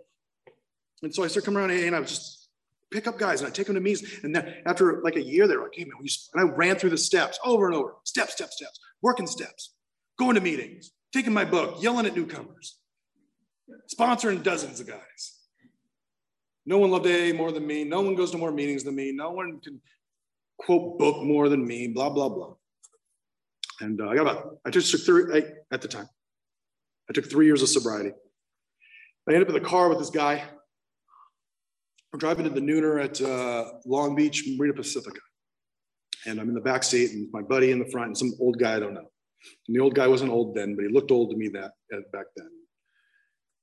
and 1.02 1.14
so 1.14 1.24
I 1.24 1.28
started 1.28 1.46
coming 1.46 1.60
around 1.60 1.70
AA 1.70 1.86
and 1.86 1.96
I 1.96 2.00
was 2.00 2.10
just 2.10 2.48
pick 2.90 3.06
up 3.06 3.18
guys 3.18 3.40
and 3.40 3.48
I 3.48 3.52
take 3.52 3.66
them 3.66 3.76
to 3.76 3.80
meetings. 3.80 4.20
And 4.22 4.34
then 4.34 4.56
after 4.66 5.00
like 5.02 5.16
a 5.16 5.22
year, 5.22 5.46
they're 5.46 5.62
like, 5.62 5.74
hey 5.74 5.84
man, 5.84 5.94
and 6.00 6.50
I 6.50 6.52
ran 6.52 6.76
through 6.76 6.90
the 6.90 6.98
steps 6.98 7.38
over 7.44 7.66
and 7.66 7.74
over, 7.74 7.94
steps, 8.04 8.32
steps, 8.34 8.56
steps, 8.56 8.78
working 9.00 9.26
steps, 9.26 9.74
going 10.18 10.34
to 10.34 10.40
meetings, 10.40 10.90
taking 11.12 11.32
my 11.32 11.44
book, 11.44 11.82
yelling 11.82 12.06
at 12.06 12.14
newcomers 12.14 12.78
sponsoring 13.92 14.42
dozens 14.42 14.80
of 14.80 14.86
guys. 14.86 15.38
No 16.64 16.78
one 16.78 16.90
loved 16.90 17.06
AA 17.06 17.32
more 17.34 17.50
than 17.52 17.66
me. 17.66 17.84
No 17.84 18.00
one 18.00 18.14
goes 18.14 18.30
to 18.30 18.38
more 18.38 18.52
meetings 18.52 18.84
than 18.84 18.94
me. 18.94 19.12
No 19.12 19.30
one 19.30 19.60
can 19.60 19.80
quote 20.58 20.98
book 20.98 21.22
more 21.24 21.48
than 21.48 21.66
me, 21.66 21.88
blah, 21.88 22.10
blah, 22.10 22.28
blah. 22.28 22.54
And 23.80 24.00
uh, 24.00 24.08
I 24.08 24.14
got 24.14 24.22
about, 24.22 24.58
I 24.64 24.70
just 24.70 24.90
took 24.90 25.04
three, 25.04 25.42
I, 25.42 25.74
at 25.74 25.82
the 25.82 25.88
time, 25.88 26.08
I 27.10 27.12
took 27.12 27.28
three 27.28 27.46
years 27.46 27.62
of 27.62 27.68
sobriety. 27.68 28.12
I 29.28 29.32
ended 29.32 29.48
up 29.48 29.54
in 29.54 29.62
the 29.62 29.68
car 29.68 29.88
with 29.88 29.98
this 29.98 30.10
guy. 30.10 30.44
I'm 32.12 32.18
driving 32.18 32.44
to 32.44 32.50
the 32.50 32.60
Nooner 32.60 33.02
at 33.02 33.20
uh, 33.20 33.72
Long 33.86 34.14
Beach, 34.14 34.44
Marina 34.56 34.74
Pacifica. 34.74 35.20
And 36.26 36.40
I'm 36.40 36.48
in 36.48 36.54
the 36.54 36.60
back 36.60 36.84
seat 36.84 37.10
and 37.12 37.28
my 37.32 37.42
buddy 37.42 37.72
in 37.72 37.78
the 37.80 37.90
front 37.90 38.08
and 38.08 38.18
some 38.18 38.32
old 38.38 38.58
guy 38.58 38.76
I 38.76 38.80
don't 38.80 38.94
know. 38.94 39.08
And 39.66 39.76
the 39.76 39.80
old 39.80 39.94
guy 39.94 40.06
wasn't 40.06 40.30
old 40.30 40.54
then, 40.54 40.76
but 40.76 40.84
he 40.84 40.92
looked 40.92 41.10
old 41.10 41.30
to 41.30 41.36
me 41.36 41.48
that 41.48 41.72
uh, 41.92 42.00
back 42.12 42.26
then. 42.36 42.48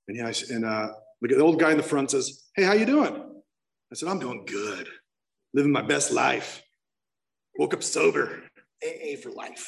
And 0.09 0.17
yeah, 0.17 0.31
and 0.49 0.65
uh, 0.65 0.89
the 1.21 1.39
old 1.39 1.59
guy 1.59 1.71
in 1.71 1.77
the 1.77 1.83
front 1.83 2.11
says, 2.11 2.49
"Hey, 2.55 2.63
how 2.63 2.73
you 2.73 2.85
doing?" 2.85 3.13
I 3.91 3.95
said, 3.95 4.09
"I'm 4.09 4.19
doing 4.19 4.45
good, 4.45 4.87
living 5.53 5.71
my 5.71 5.81
best 5.81 6.11
life. 6.11 6.63
Woke 7.57 7.73
up 7.73 7.83
sober, 7.83 8.43
AA 8.83 9.15
for 9.21 9.31
life." 9.31 9.67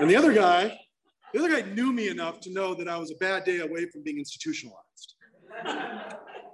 And 0.00 0.10
the 0.10 0.16
other 0.16 0.32
guy, 0.32 0.78
the 1.32 1.40
other 1.40 1.48
guy 1.48 1.68
knew 1.72 1.92
me 1.92 2.08
enough 2.08 2.40
to 2.40 2.52
know 2.52 2.74
that 2.74 2.88
I 2.88 2.96
was 2.96 3.10
a 3.10 3.16
bad 3.16 3.44
day 3.44 3.58
away 3.58 3.86
from 3.86 4.02
being 4.02 4.18
institutionalized. 4.18 5.14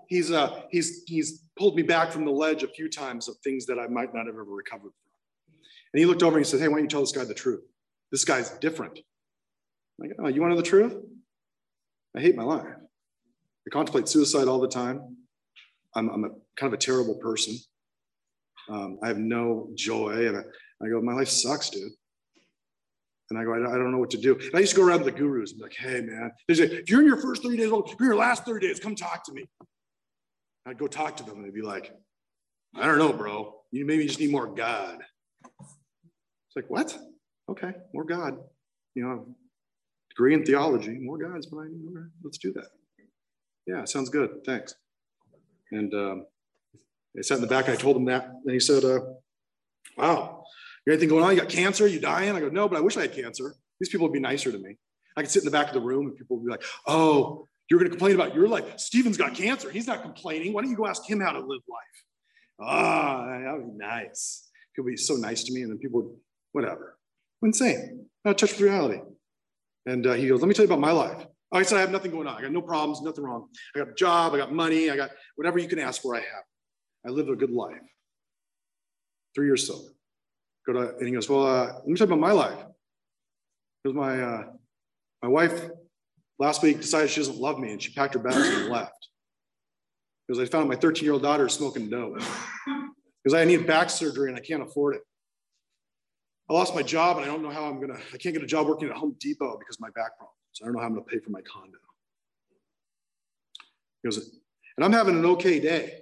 He's 0.09 0.31
uh, 0.31 0.62
he's 0.70 1.03
he's 1.07 1.44
pulled 1.59 1.77
me 1.77 1.83
back 1.83 2.12
from 2.12 2.25
the 2.25 2.33
ledge 2.33 2.62
a 2.62 2.68
few 2.68 2.88
times 2.88 3.29
of 3.29 3.37
things 3.44 3.66
that 3.66 3.79
I 3.79 3.87
might 3.87 4.14
not 4.14 4.27
have 4.27 4.35
ever 4.35 4.44
recovered 4.44 4.92
from. 4.92 5.55
And 5.92 6.01
he 6.01 6.07
looked 6.07 6.23
over 6.23 6.37
and 6.37 6.46
he 6.46 6.51
said, 6.51 6.61
"Hey, 6.61 6.68
why 6.68 6.77
don't 6.77 6.85
you 6.85 6.88
tell 6.88 7.01
this 7.01 7.12
guy 7.12 7.25
the 7.25 7.35
truth?" 7.35 7.62
This 8.11 8.25
guy's 8.25 8.51
different. 8.59 8.99
I'm 8.99 10.09
like, 10.09 10.16
oh, 10.18 10.29
you 10.29 10.40
want 10.40 10.53
to 10.53 10.55
know 10.57 10.62
the 10.62 10.68
truth? 10.68 10.96
I 12.16 12.20
hate 12.20 12.37
my 12.37 12.42
life. 12.42 12.66
I 13.71 13.73
contemplate 13.73 14.09
suicide 14.09 14.49
all 14.49 14.61
the 14.61 14.69
time. 14.69 15.17
I'm, 15.95 16.09
I'm 16.11 16.25
a 16.25 16.29
kind 16.57 16.73
of 16.73 16.75
a 16.75 16.77
terrible 16.77 17.15
person. 17.17 17.57
Um, 18.69 18.99
I 19.03 19.09
have 19.09 19.19
no 19.19 19.69
joy. 19.75 20.27
And 20.29 20.39
I, 20.39 20.41
I, 20.85 20.89
go, 20.89 21.01
my 21.01 21.13
life 21.13 21.29
sucks, 21.29 21.71
dude. 21.71 21.93
And 23.31 23.39
I 23.39 23.45
go, 23.45 23.55
I, 23.55 23.77
don't 23.77 23.93
know 23.93 23.99
what 23.99 24.11
to 24.11 24.19
do. 24.19 24.35
And 24.35 24.55
I 24.55 24.59
used 24.61 24.75
to 24.75 24.81
go 24.81 24.87
around 24.87 25.01
to 25.01 25.05
the 25.05 25.13
gurus 25.13 25.53
and 25.53 25.59
be 25.59 25.65
like, 25.65 25.75
hey, 25.75 26.01
man, 26.01 26.33
they 26.49 26.55
say, 26.55 26.65
if 26.65 26.91
you're 26.91 27.01
in 27.01 27.07
your 27.07 27.21
first 27.21 27.45
30 27.45 27.57
days 27.57 27.67
if 27.67 27.71
you're 27.71 27.85
in 27.85 28.05
your 28.05 28.17
last 28.17 28.45
30 28.45 28.67
days, 28.67 28.81
come 28.81 28.97
talk 28.97 29.25
to 29.27 29.33
me. 29.33 29.49
I'd 30.67 30.79
go 30.79 30.89
talk 30.89 31.17
to 31.19 31.23
them 31.23 31.37
and 31.37 31.45
they'd 31.45 31.55
be 31.55 31.63
like, 31.63 31.93
I 32.75 32.87
don't 32.87 32.99
know, 32.99 33.13
bro. 33.13 33.55
You 33.71 33.85
maybe 33.87 34.07
just 34.07 34.19
need 34.19 34.33
more 34.33 34.49
God. 34.49 34.99
It's 35.61 36.57
like, 36.57 36.69
what? 36.69 36.97
Okay, 37.49 37.73
more 37.95 38.05
God. 38.05 38.37
You 38.95 39.05
know, 39.05 39.27
degree 40.11 40.35
in 40.35 40.45
theology, 40.45 40.99
more 40.99 41.19
God's 41.19 41.47
fine. 41.47 41.73
Let's 42.23 42.39
do 42.39 42.53
that. 42.55 42.67
Yeah, 43.66 43.85
sounds 43.85 44.09
good. 44.09 44.44
Thanks. 44.44 44.75
And 45.73 45.92
um, 45.94 46.27
sat 47.20 47.37
in 47.37 47.40
the 47.40 47.46
back. 47.46 47.68
I 47.68 47.77
told 47.77 47.96
him 47.96 48.07
that, 48.07 48.29
and 48.44 48.53
he 48.53 48.61
said, 48.61 48.85
uh, 48.85 49.01
"Wow, 49.96 50.44
you 50.85 50.90
got 50.90 50.94
anything 50.94 51.09
going 51.09 51.25
on? 51.25 51.35
You 51.35 51.40
got 51.40 51.49
cancer? 51.49 51.87
You 51.87 52.01
dying?" 52.01 52.35
I 52.35 52.40
go, 52.40 52.49
"No, 52.49 52.68
but 52.68 52.79
I 52.79 52.81
wish 52.81 52.96
I 52.96 53.03
had 53.03 53.14
cancer. 53.14 53.55
These 53.81 53.90
people 53.90 54.07
would 54.07 54.12
be 54.12 54.20
nicer 54.20 54.51
to 54.51 54.59
me. 54.59 54.77
I 55.16 55.23
could 55.23 55.31
sit 55.31 55.42
in 55.42 55.44
the 55.44 55.51
back 55.51 55.68
of 55.68 55.75
the 55.75 55.81
room, 55.81 56.07
and 56.07 56.16
people 56.16 56.38
would 56.38 56.44
be 56.44 56.51
like, 56.51 56.64
"Oh, 56.87 57.46
you're 57.68 57.79
going 57.79 57.90
to 57.90 57.96
complain 57.96 58.14
about 58.14 58.35
your 58.35 58.49
life? 58.49 58.79
Steven's 58.79 59.16
got 59.16 59.35
cancer. 59.35 59.70
He's 59.70 59.87
not 59.87 60.03
complaining. 60.03 60.53
Why 60.53 60.62
don't 60.62 60.70
you 60.70 60.77
go 60.77 60.87
ask 60.87 61.09
him 61.09 61.20
how 61.20 61.33
to 61.33 61.40
live 61.40 61.62
life?" 61.68 62.05
Ah, 62.61 63.25
oh, 63.25 63.42
that 63.44 63.53
would 63.55 63.79
be 63.79 63.79
nice. 63.79 64.49
People 64.75 64.90
be 64.90 64.96
so 64.96 65.14
nice 65.14 65.44
to 65.44 65.53
me, 65.53 65.62
and 65.62 65.70
then 65.70 65.79
people 65.79 66.03
would, 66.03 66.16
whatever. 66.53 66.99
Insane. 67.42 68.07
Not 68.25 68.37
touch 68.37 68.53
with 68.53 68.61
reality. 68.61 69.01
And 69.87 70.07
uh, 70.07 70.12
he 70.12 70.29
goes, 70.29 70.40
"Let 70.40 70.49
me 70.49 70.55
tell 70.55 70.64
you 70.64 70.73
about 70.73 70.81
my 70.81 70.92
life." 70.92 71.27
I 71.53 71.63
said, 71.63 71.79
I 71.79 71.81
have 71.81 71.91
nothing 71.91 72.13
going 72.13 72.29
on. 72.29 72.37
I 72.37 72.43
got 72.43 72.53
no 72.53 72.63
problems, 72.63 73.03
nothing 73.03 73.25
wrong. 73.25 73.49
I 73.75 73.81
got 73.81 73.89
a 73.89 73.95
job, 73.95 74.35
I 74.35 74.37
got 74.37 74.53
money, 74.53 74.91
I 74.91 74.97
got 74.97 75.11
whatever 75.35 75.59
you 75.59 75.69
can 75.69 75.81
ask 75.81 76.01
for, 76.01 76.15
I 76.15 76.21
have. 76.21 76.45
I 77.07 77.11
live 77.11 77.29
a 77.29 77.37
good 77.37 77.51
life. 77.51 77.81
Three 79.35 79.47
years 79.47 79.67
sober. 79.67 79.89
Go 80.67 80.73
to, 80.75 80.97
and 80.97 81.07
he 81.07 81.13
goes, 81.13 81.29
Well, 81.29 81.47
uh, 81.47 81.67
let 81.67 81.87
me 81.87 81.97
talk 81.97 82.07
about 82.07 82.21
my 82.21 82.33
life. 82.33 82.59
Because 83.83 83.97
my 83.97 84.23
uh, 84.23 84.45
my 85.23 85.29
wife 85.29 85.71
last 86.39 86.63
week 86.63 86.81
decided 86.81 87.11
she 87.11 87.21
doesn't 87.21 87.39
love 87.39 87.59
me 87.59 87.73
and 87.73 87.83
she 87.83 87.93
packed 87.93 88.15
her 88.15 88.21
bags 88.21 88.37
and 88.37 88.69
left. 88.69 89.09
Because 90.27 90.41
I 90.41 90.51
found 90.51 90.69
my 90.69 90.77
13 90.77 91.05
year 91.05 91.15
old 91.15 91.23
daughter 91.23 91.49
smoking 91.49 91.89
dope. 91.89 92.21
Because 93.23 93.35
I 93.39 93.45
need 93.45 93.67
back 93.67 93.91
surgery 93.91 94.29
and 94.29 94.39
I 94.39 94.41
can't 94.41 94.63
afford 94.63 94.97
it. 94.97 95.03
I 96.49 96.53
lost 96.53 96.75
my 96.75 96.83
job 96.83 97.19
and 97.19 97.25
I 97.25 97.29
don't 97.29 97.43
know 97.43 97.51
how 97.51 97.67
I'm 97.67 97.81
gonna, 97.81 97.99
I 98.13 98.17
can't 98.17 98.35
get 98.35 98.43
a 98.43 98.47
job 98.47 98.67
working 98.67 98.89
at 98.89 98.97
Home 98.97 99.15
Depot 99.21 99.57
because 99.59 99.77
of 99.77 99.81
my 99.81 99.91
back 99.91 100.17
problem. 100.17 100.35
So 100.53 100.65
I 100.65 100.67
don't 100.67 100.75
know 100.75 100.81
how 100.81 100.87
I'm 100.87 100.95
going 100.95 101.05
to 101.05 101.11
pay 101.11 101.19
for 101.19 101.31
my 101.31 101.43
condo. 101.43 101.79
He 104.03 104.09
goes, 104.09 104.19
and 104.77 104.85
I'm 104.85 104.93
having 104.93 105.19
an 105.19 105.27
okay 105.27 105.61
day. 105.61 106.01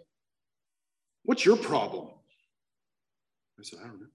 What's 1.24 1.44
your 1.44 1.56
problem? 1.56 2.08
I 3.58 3.62
said, 3.62 3.80
I 3.82 3.88
don't 3.88 4.00
know. 4.00 4.06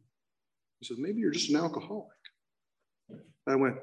He 0.79 0.87
said, 0.87 0.97
maybe 0.97 1.19
you're 1.19 1.31
just 1.31 1.49
an 1.49 1.57
alcoholic. 1.57 2.07
I 3.47 3.55
went, 3.55 3.75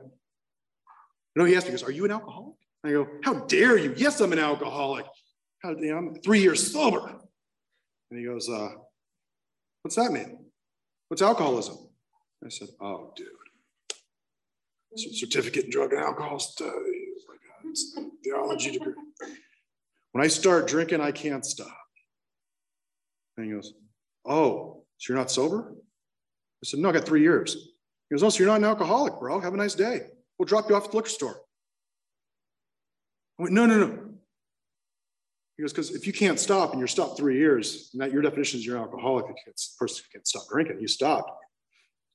no, 1.37 1.45
he 1.45 1.55
asked 1.55 1.67
me, 1.67 1.73
he 1.73 1.79
goes, 1.79 1.87
are 1.87 1.93
you 1.93 2.05
an 2.05 2.11
alcoholic? 2.11 2.57
I 2.85 2.93
go, 2.93 3.07
how 3.23 3.35
dare 3.41 3.77
you? 3.77 3.95
Yes, 3.97 4.21
I'm 4.21 4.33
an 4.33 4.39
alcoholic. 4.39 5.07
How, 5.63 5.71
you 5.71 5.93
know, 5.93 5.99
I'm 5.99 6.15
three 6.23 6.41
years 6.41 6.73
sober. 6.73 7.15
And 8.11 8.19
he 8.19 8.25
goes, 8.25 8.49
uh, 8.49 8.71
what's 9.83 9.97
that 9.97 10.13
mean? 10.13 10.39
What's 11.09 11.23
alcoholism? 11.23 11.77
I 12.45 12.49
said, 12.49 12.69
oh, 12.81 13.13
dude 13.15 13.29
certificate 14.97 15.67
in 15.67 15.71
drug 15.71 15.93
and 15.93 16.03
alcohol 16.03 16.39
studies, 16.39 17.25
like 17.29 17.39
uh, 17.65 18.01
a 18.01 18.11
theology 18.25 18.73
degree. 18.73 18.95
When 20.13 20.25
I 20.25 20.29
start 20.29 20.67
drinking, 20.67 21.01
I 21.01 21.13
can't 21.13 21.45
stop. 21.47 21.77
And 23.37 23.47
he 23.47 23.53
goes, 23.53 23.73
Oh, 24.27 24.85
so 24.99 25.13
you're 25.13 25.19
not 25.19 25.31
sober? 25.31 25.73
I 25.73 26.65
said, 26.65 26.81
No, 26.81 26.91
I 26.91 26.93
got 26.93 27.05
three 27.05 27.23
years. 27.23 27.55
He 27.55 28.15
goes, 28.15 28.23
Oh, 28.23 28.29
so 28.29 28.39
you're 28.39 28.49
not 28.49 28.59
an 28.59 28.65
alcoholic, 28.65 29.19
bro. 29.19 29.41
Have 29.41 29.55
a 29.55 29.57
nice 29.57 29.75
day. 29.75 30.07
We'll 30.39 30.47
drop 30.47 30.69
you 30.69 30.77
off 30.77 30.87
at 30.87 30.91
the 30.91 30.97
liquor 30.97 31.09
store. 31.09 31.37
I 33.39 33.45
went, 33.45 33.55
No, 33.55 33.67
no, 33.67 33.79
no. 33.79 33.99
He 35.57 35.63
goes, 35.63 35.73
Because 35.73 35.95
if 35.95 36.07
you 36.07 36.13
can't 36.13 36.41
stop 36.41 36.73
and 36.73 36.81
you're 36.81 36.89
stopped 36.89 37.17
three 37.17 37.39
years, 37.39 37.91
and 37.93 38.03
that 38.03 38.13
your 38.13 38.23
definition 38.23 38.59
is 38.59 38.67
you're 38.67 38.77
an 38.77 38.83
alcoholic, 38.83 39.27
you 39.29 39.35
can't, 39.45 39.61
person 39.79 40.05
can't 40.13 40.27
stop 40.27 40.43
drinking, 40.51 40.81
you 40.81 40.89
stopped. 40.89 41.31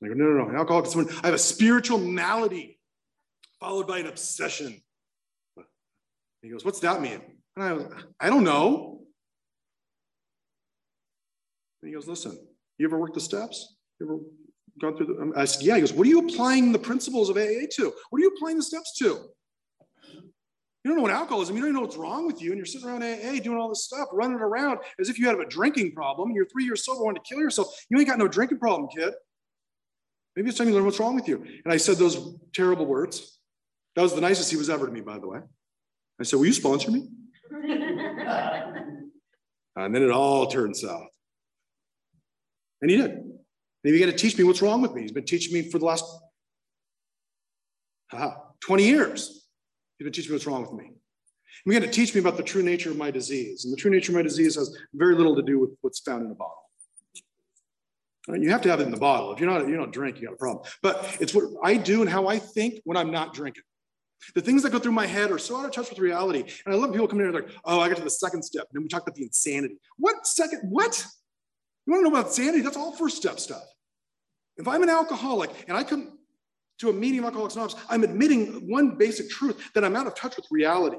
Go, 0.07 0.13
no, 0.13 0.25
no, 0.25 0.43
no. 0.43 0.49
An 0.49 0.55
alcoholic 0.55 0.87
is 0.87 0.93
someone, 0.93 1.13
I 1.23 1.27
have 1.27 1.35
a 1.35 1.39
spiritual 1.39 1.97
malady 1.97 2.79
followed 3.59 3.87
by 3.87 3.99
an 3.99 4.07
obsession. 4.07 4.81
He 6.41 6.49
goes, 6.49 6.63
what's 6.63 6.79
that 6.81 7.01
mean? 7.01 7.21
And 7.55 7.89
I 8.19 8.27
I 8.27 8.29
don't 8.29 8.43
know. 8.43 9.01
And 11.81 11.89
he 11.89 11.93
goes, 11.95 12.07
listen, 12.07 12.37
you 12.77 12.87
ever 12.87 12.99
worked 12.99 13.15
the 13.15 13.19
steps? 13.19 13.75
You 13.99 14.05
ever 14.05 14.19
gone 14.81 14.97
through 14.97 15.15
the, 15.15 15.21
um, 15.21 15.33
I 15.35 15.45
said, 15.45 15.63
yeah. 15.63 15.75
He 15.75 15.81
goes, 15.81 15.93
what 15.93 16.05
are 16.05 16.09
you 16.09 16.19
applying 16.19 16.71
the 16.71 16.79
principles 16.79 17.29
of 17.29 17.37
AA 17.37 17.65
to? 17.75 17.93
What 18.09 18.19
are 18.19 18.21
you 18.21 18.31
applying 18.35 18.57
the 18.57 18.63
steps 18.63 18.95
to? 18.99 19.29
You 20.13 20.91
don't 20.91 20.97
know 20.97 21.01
what 21.01 21.11
alcoholism, 21.11 21.57
you 21.57 21.63
don't 21.63 21.73
know 21.73 21.81
what's 21.81 21.97
wrong 21.97 22.27
with 22.27 22.43
you. 22.43 22.51
And 22.51 22.59
you're 22.59 22.65
sitting 22.67 22.87
around 22.87 23.01
AA 23.01 23.39
doing 23.41 23.57
all 23.57 23.69
this 23.69 23.85
stuff, 23.85 24.07
running 24.13 24.37
around 24.37 24.79
as 24.99 25.09
if 25.09 25.17
you 25.17 25.25
had 25.25 25.39
a 25.39 25.45
drinking 25.45 25.93
problem. 25.93 26.31
You're 26.31 26.45
three 26.45 26.63
years 26.63 26.85
sober, 26.85 27.03
wanting 27.03 27.23
to 27.23 27.27
kill 27.27 27.39
yourself. 27.39 27.67
You 27.89 27.97
ain't 27.97 28.07
got 28.07 28.19
no 28.19 28.27
drinking 28.27 28.59
problem, 28.59 28.87
kid. 28.95 29.11
Maybe 30.35 30.49
it's 30.49 30.57
time 30.57 30.67
you 30.67 30.73
learn 30.73 30.85
what's 30.85 30.99
wrong 30.99 31.15
with 31.15 31.27
you. 31.27 31.43
And 31.63 31.73
I 31.73 31.77
said 31.77 31.97
those 31.97 32.35
terrible 32.53 32.85
words. 32.85 33.39
That 33.95 34.01
was 34.01 34.13
the 34.13 34.21
nicest 34.21 34.51
he 34.51 34.57
was 34.57 34.69
ever 34.69 34.85
to 34.85 34.91
me, 34.91 35.01
by 35.01 35.17
the 35.17 35.27
way. 35.27 35.39
I 36.19 36.23
said, 36.23 36.37
Will 36.37 36.47
you 36.47 36.53
sponsor 36.53 36.91
me? 36.91 37.07
and 37.51 39.11
then 39.95 40.03
it 40.03 40.11
all 40.11 40.47
turned 40.47 40.75
south. 40.75 41.07
And 42.81 42.91
he 42.91 42.97
did. 42.97 43.11
And 43.11 43.37
he 43.83 43.91
began 43.91 44.07
to 44.07 44.15
teach 44.15 44.37
me 44.37 44.43
what's 44.43 44.61
wrong 44.61 44.81
with 44.81 44.93
me. 44.93 45.03
He's 45.03 45.11
been 45.11 45.25
teaching 45.25 45.53
me 45.53 45.69
for 45.69 45.79
the 45.79 45.85
last 45.85 46.03
uh, 48.11 48.31
20 48.61 48.83
years. 48.83 49.47
He's 49.97 50.05
been 50.05 50.13
teaching 50.13 50.31
me 50.31 50.35
what's 50.35 50.47
wrong 50.47 50.61
with 50.61 50.73
me. 50.73 50.91
He 51.63 51.69
began 51.69 51.83
to 51.83 51.93
teach 51.93 52.13
me 52.13 52.19
about 52.19 52.35
the 52.35 52.43
true 52.43 52.63
nature 52.63 52.91
of 52.91 52.97
my 52.97 53.11
disease. 53.11 53.63
And 53.63 53.71
the 53.71 53.77
true 53.77 53.91
nature 53.91 54.11
of 54.11 54.17
my 54.17 54.21
disease 54.21 54.55
has 54.55 54.77
very 54.93 55.15
little 55.15 55.35
to 55.35 55.41
do 55.41 55.59
with 55.59 55.71
what's 55.81 55.99
found 55.99 56.25
in 56.25 56.31
a 56.31 56.35
bottle. 56.35 56.64
You 58.27 58.49
have 58.49 58.61
to 58.61 58.69
have 58.69 58.79
it 58.79 58.83
in 58.83 58.91
the 58.91 58.97
bottle. 58.97 59.33
If 59.33 59.39
you're 59.39 59.49
not, 59.49 59.67
you 59.67 59.75
don't 59.75 59.93
drink, 59.93 60.19
you 60.19 60.27
got 60.27 60.33
a 60.33 60.37
problem. 60.37 60.65
But 60.81 61.17
it's 61.19 61.33
what 61.33 61.45
I 61.63 61.77
do 61.77 62.01
and 62.01 62.09
how 62.09 62.27
I 62.27 62.39
think 62.39 62.81
when 62.83 62.97
I'm 62.97 63.11
not 63.11 63.33
drinking. 63.33 63.63
The 64.33 64.41
things 64.41 64.63
that 64.63 64.71
go 64.71 64.79
through 64.79 64.93
my 64.93 65.05
head 65.05 65.31
are 65.31 65.37
so 65.37 65.57
out 65.57 65.65
of 65.65 65.71
touch 65.71 65.89
with 65.89 65.99
reality. 65.99 66.39
And 66.65 66.73
I 66.73 66.77
love 66.77 66.91
people 66.91 67.07
coming 67.07 67.27
in 67.27 67.35
and 67.35 67.45
like, 67.45 67.55
oh, 67.65 67.79
I 67.79 67.87
got 67.87 67.97
to 67.97 68.03
the 68.03 68.09
second 68.09 68.41
step. 68.43 68.63
And 68.63 68.69
then 68.73 68.83
we 68.83 68.87
talk 68.87 69.03
about 69.03 69.15
the 69.15 69.23
insanity. 69.23 69.77
What 69.97 70.25
second? 70.25 70.61
What? 70.63 71.05
You 71.85 71.93
want 71.93 72.03
to 72.03 72.09
know 72.09 72.15
about 72.17 72.27
insanity? 72.27 72.61
That's 72.61 72.77
all 72.77 72.93
first 72.93 73.17
step 73.17 73.39
stuff. 73.39 73.63
If 74.57 74.67
I'm 74.67 74.81
an 74.81 74.89
alcoholic 74.89 75.51
and 75.67 75.77
I 75.77 75.83
come 75.83 76.17
to 76.79 76.89
a 76.89 76.93
meeting 76.93 77.19
of 77.19 77.25
Alcoholics 77.25 77.55
Anonymous, 77.55 77.79
I'm 77.89 78.03
admitting 78.03 78.69
one 78.69 78.97
basic 78.97 79.29
truth 79.29 79.71
that 79.75 79.85
I'm 79.85 79.95
out 79.95 80.07
of 80.07 80.15
touch 80.15 80.35
with 80.35 80.45
reality. 80.49 80.97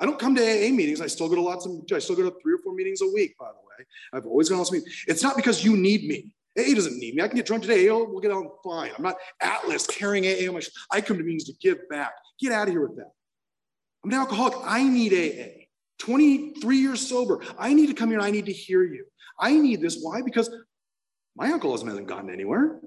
I 0.00 0.06
don't 0.06 0.18
come 0.18 0.34
to 0.34 0.42
AA 0.42 0.70
meetings. 0.72 1.00
I 1.00 1.06
still 1.06 1.28
go 1.28 1.34
to 1.34 1.40
lots 1.40 1.66
of, 1.66 1.72
I 1.92 1.98
still 1.98 2.16
go 2.16 2.28
to 2.28 2.36
three 2.42 2.54
or 2.54 2.58
four 2.58 2.74
meetings 2.74 3.00
a 3.00 3.06
week, 3.06 3.36
by 3.38 3.46
the 3.46 3.58
way. 3.58 3.86
I've 4.12 4.26
always 4.26 4.48
gone 4.48 4.64
to 4.64 4.72
meetings. 4.72 5.04
It's 5.06 5.22
not 5.22 5.36
because 5.36 5.64
you 5.64 5.76
need 5.76 6.04
me. 6.04 6.33
AA 6.58 6.74
doesn't 6.74 6.98
need 6.98 7.14
me. 7.14 7.22
I 7.22 7.28
can 7.28 7.36
get 7.36 7.46
drunk 7.46 7.62
today. 7.62 7.88
AA 7.88 7.98
will 7.98 8.20
get 8.20 8.30
on 8.30 8.48
fine. 8.62 8.92
I'm 8.96 9.02
not 9.02 9.16
Atlas 9.40 9.86
carrying 9.86 10.24
AA 10.24 10.48
on 10.48 10.54
my 10.54 10.60
shoulder. 10.60 10.76
I 10.90 11.00
come 11.00 11.18
to 11.18 11.24
meetings 11.24 11.44
to 11.44 11.52
give 11.60 11.78
back. 11.88 12.12
Get 12.40 12.52
out 12.52 12.68
of 12.68 12.74
here 12.74 12.86
with 12.86 12.96
that. 12.96 13.10
I'm 14.04 14.10
an 14.10 14.16
alcoholic. 14.16 14.54
I 14.64 14.82
need 14.84 15.12
AA. 15.12 15.64
23 15.98 16.76
years 16.76 17.06
sober. 17.06 17.40
I 17.58 17.74
need 17.74 17.86
to 17.86 17.94
come 17.94 18.10
here 18.10 18.18
and 18.18 18.26
I 18.26 18.30
need 18.30 18.46
to 18.46 18.52
hear 18.52 18.84
you. 18.84 19.04
I 19.38 19.52
need 19.52 19.80
this. 19.80 19.98
Why? 20.00 20.22
Because 20.22 20.50
my 21.36 21.48
alcoholism 21.48 21.88
hasn't 21.88 22.06
gotten 22.06 22.30
anywhere. 22.30 22.78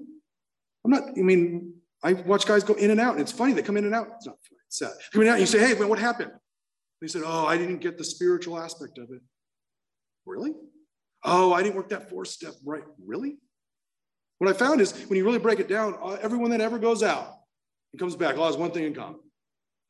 I'm 0.84 0.90
not, 0.90 1.02
I 1.18 1.20
mean, 1.20 1.74
I 2.02 2.14
watch 2.14 2.46
guys 2.46 2.64
go 2.64 2.74
in 2.74 2.90
and 2.90 3.00
out, 3.00 3.12
and 3.12 3.20
it's 3.20 3.32
funny. 3.32 3.52
They 3.52 3.62
come 3.62 3.76
in 3.76 3.84
and 3.84 3.94
out. 3.94 4.08
It's 4.16 4.26
not 4.26 4.36
funny. 4.48 4.60
It's 4.66 4.78
sad. 4.78 4.92
Coming 5.12 5.28
out, 5.28 5.32
and 5.32 5.40
you 5.40 5.46
say, 5.46 5.58
hey, 5.58 5.78
man, 5.78 5.88
what 5.88 5.98
happened? 5.98 6.30
They 7.00 7.08
said, 7.08 7.22
oh, 7.24 7.46
I 7.46 7.58
didn't 7.58 7.78
get 7.78 7.98
the 7.98 8.04
spiritual 8.04 8.58
aspect 8.58 8.98
of 8.98 9.10
it. 9.10 9.20
Really? 10.24 10.52
Oh, 11.24 11.52
I 11.52 11.62
didn't 11.62 11.76
work 11.76 11.88
that 11.90 12.08
four 12.08 12.24
step 12.24 12.54
right. 12.64 12.84
Really? 13.04 13.38
What 14.38 14.48
I 14.48 14.52
found 14.52 14.80
is 14.80 14.92
when 15.08 15.16
you 15.16 15.24
really 15.24 15.38
break 15.38 15.58
it 15.58 15.68
down, 15.68 15.96
uh, 16.02 16.16
everyone 16.22 16.50
that 16.50 16.60
ever 16.60 16.78
goes 16.78 17.02
out 17.02 17.34
and 17.92 17.98
comes 17.98 18.14
back 18.14 18.38
all 18.38 18.46
has 18.46 18.56
one 18.56 18.70
thing 18.70 18.84
in 18.84 18.94
common. 18.94 19.20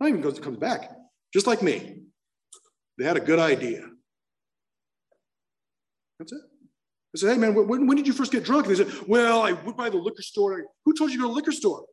Not 0.01 0.09
even 0.09 0.21
goes, 0.21 0.39
comes 0.39 0.59
back, 0.59 0.91
just 1.33 1.47
like 1.47 1.63
me. 1.63 2.03
They 2.97 3.05
had 3.05 3.17
a 3.17 3.21
good 3.21 3.39
idea. 3.39 3.85
That's 6.19 6.33
it. 6.33 6.41
I 7.15 7.19
said, 7.19 7.33
hey 7.33 7.39
man, 7.39 7.55
when, 7.55 7.87
when 7.87 7.97
did 7.97 8.07
you 8.07 8.13
first 8.13 8.33
get 8.33 8.45
drunk? 8.45 8.67
And 8.67 8.77
they 8.77 8.85
said, 8.85 9.09
well, 9.09 9.43
I 9.43 9.53
went 9.53 9.77
by 9.77 9.89
the 9.91 9.97
liquor 9.97 10.23
store. 10.23 10.65
Who 10.85 10.95
told 10.95 11.11
you 11.11 11.17
to 11.17 11.23
go 11.23 11.29
to 11.29 11.33
the 11.33 11.37
liquor 11.37 11.53
store? 11.53 11.85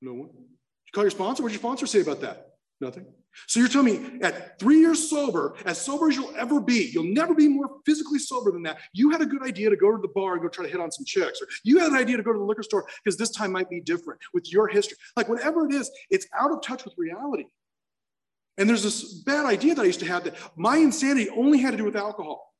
No 0.00 0.14
one. 0.14 0.28
Did 0.28 0.36
you 0.36 0.92
call 0.92 1.04
your 1.04 1.10
sponsor? 1.10 1.42
What 1.42 1.50
did 1.50 1.54
your 1.54 1.60
sponsor 1.60 1.86
say 1.86 2.00
about 2.00 2.20
that? 2.20 2.48
Nothing. 2.80 3.06
So 3.46 3.60
you're 3.60 3.68
telling 3.68 4.02
me 4.02 4.20
at 4.22 4.58
three 4.58 4.78
years 4.78 5.08
sober, 5.08 5.54
as 5.64 5.80
sober 5.80 6.08
as 6.08 6.16
you'll 6.16 6.34
ever 6.36 6.60
be, 6.60 6.90
you'll 6.92 7.04
never 7.04 7.34
be 7.34 7.48
more 7.48 7.78
physically 7.86 8.18
sober 8.18 8.50
than 8.50 8.62
that. 8.64 8.78
You 8.92 9.10
had 9.10 9.20
a 9.20 9.26
good 9.26 9.42
idea 9.42 9.70
to 9.70 9.76
go 9.76 9.90
to 9.90 10.00
the 10.00 10.08
bar 10.08 10.34
and 10.34 10.42
go 10.42 10.48
try 10.48 10.64
to 10.64 10.70
hit 10.70 10.80
on 10.80 10.90
some 10.90 11.04
chicks, 11.04 11.40
or 11.40 11.48
you 11.64 11.78
had 11.78 11.90
an 11.90 11.96
idea 11.96 12.16
to 12.16 12.22
go 12.22 12.32
to 12.32 12.38
the 12.38 12.44
liquor 12.44 12.62
store 12.62 12.86
because 13.02 13.16
this 13.16 13.30
time 13.30 13.52
might 13.52 13.70
be 13.70 13.80
different 13.80 14.20
with 14.34 14.52
your 14.52 14.68
history. 14.68 14.96
Like 15.16 15.28
whatever 15.28 15.66
it 15.66 15.72
is, 15.72 15.90
it's 16.10 16.26
out 16.38 16.52
of 16.52 16.62
touch 16.62 16.84
with 16.84 16.94
reality. 16.96 17.44
And 18.58 18.68
there's 18.68 18.82
this 18.82 19.14
bad 19.22 19.46
idea 19.46 19.74
that 19.74 19.82
I 19.82 19.86
used 19.86 20.00
to 20.00 20.06
have 20.06 20.24
that 20.24 20.36
my 20.56 20.76
insanity 20.76 21.30
only 21.30 21.58
had 21.58 21.70
to 21.70 21.76
do 21.76 21.84
with 21.84 21.96
alcohol. 21.96 22.54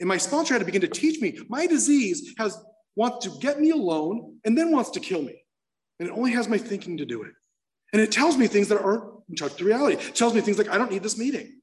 And 0.00 0.08
my 0.08 0.16
sponsor 0.16 0.54
had 0.54 0.60
to 0.60 0.64
begin 0.64 0.80
to 0.80 0.88
teach 0.88 1.20
me 1.20 1.38
my 1.48 1.66
disease 1.66 2.34
has 2.38 2.58
wants 2.96 3.26
to 3.26 3.38
get 3.40 3.60
me 3.60 3.70
alone 3.70 4.38
and 4.44 4.56
then 4.56 4.70
wants 4.70 4.90
to 4.90 5.00
kill 5.00 5.22
me. 5.22 5.34
And 5.98 6.08
it 6.08 6.12
only 6.12 6.32
has 6.32 6.48
my 6.48 6.58
thinking 6.58 6.96
to 6.96 7.04
do 7.04 7.22
it. 7.22 7.32
And 7.92 8.00
it 8.00 8.10
tells 8.10 8.36
me 8.36 8.46
things 8.46 8.68
that 8.68 8.80
aren't 8.80 9.04
in 9.28 9.36
touch 9.36 9.52
with 9.52 9.62
reality. 9.62 9.96
It 9.96 10.14
tells 10.14 10.34
me 10.34 10.40
things 10.40 10.58
like, 10.58 10.68
I 10.68 10.78
don't 10.78 10.90
need 10.90 11.02
this 11.02 11.18
meeting. 11.18 11.60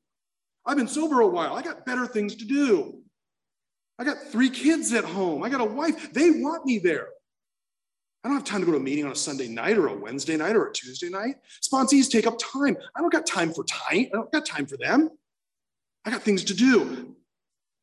I've 0.65 0.77
been 0.77 0.87
sober 0.87 1.21
a 1.21 1.27
while. 1.27 1.53
I 1.55 1.61
got 1.61 1.85
better 1.85 2.05
things 2.05 2.35
to 2.35 2.45
do. 2.45 2.99
I 3.97 4.03
got 4.03 4.17
three 4.31 4.49
kids 4.49 4.93
at 4.93 5.03
home. 5.03 5.43
I 5.43 5.49
got 5.49 5.61
a 5.61 5.65
wife. 5.65 6.13
They 6.13 6.31
want 6.31 6.65
me 6.65 6.79
there. 6.79 7.07
I 8.23 8.27
don't 8.27 8.37
have 8.37 8.45
time 8.45 8.59
to 8.59 8.65
go 8.65 8.71
to 8.73 8.77
a 8.77 8.81
meeting 8.81 9.05
on 9.05 9.11
a 9.11 9.15
Sunday 9.15 9.47
night 9.47 9.77
or 9.77 9.87
a 9.87 9.95
Wednesday 9.95 10.37
night 10.37 10.55
or 10.55 10.67
a 10.67 10.73
Tuesday 10.73 11.09
night. 11.09 11.35
Sponsees 11.61 12.09
take 12.09 12.27
up 12.27 12.37
time. 12.37 12.77
I 12.95 13.01
don't 13.01 13.11
got 13.11 13.25
time 13.25 13.51
for 13.51 13.63
time. 13.63 14.07
I 14.07 14.09
don't 14.13 14.31
got 14.31 14.45
time 14.45 14.67
for 14.67 14.77
them. 14.77 15.09
I 16.05 16.11
got 16.11 16.21
things 16.21 16.43
to 16.45 16.53
do. 16.53 17.15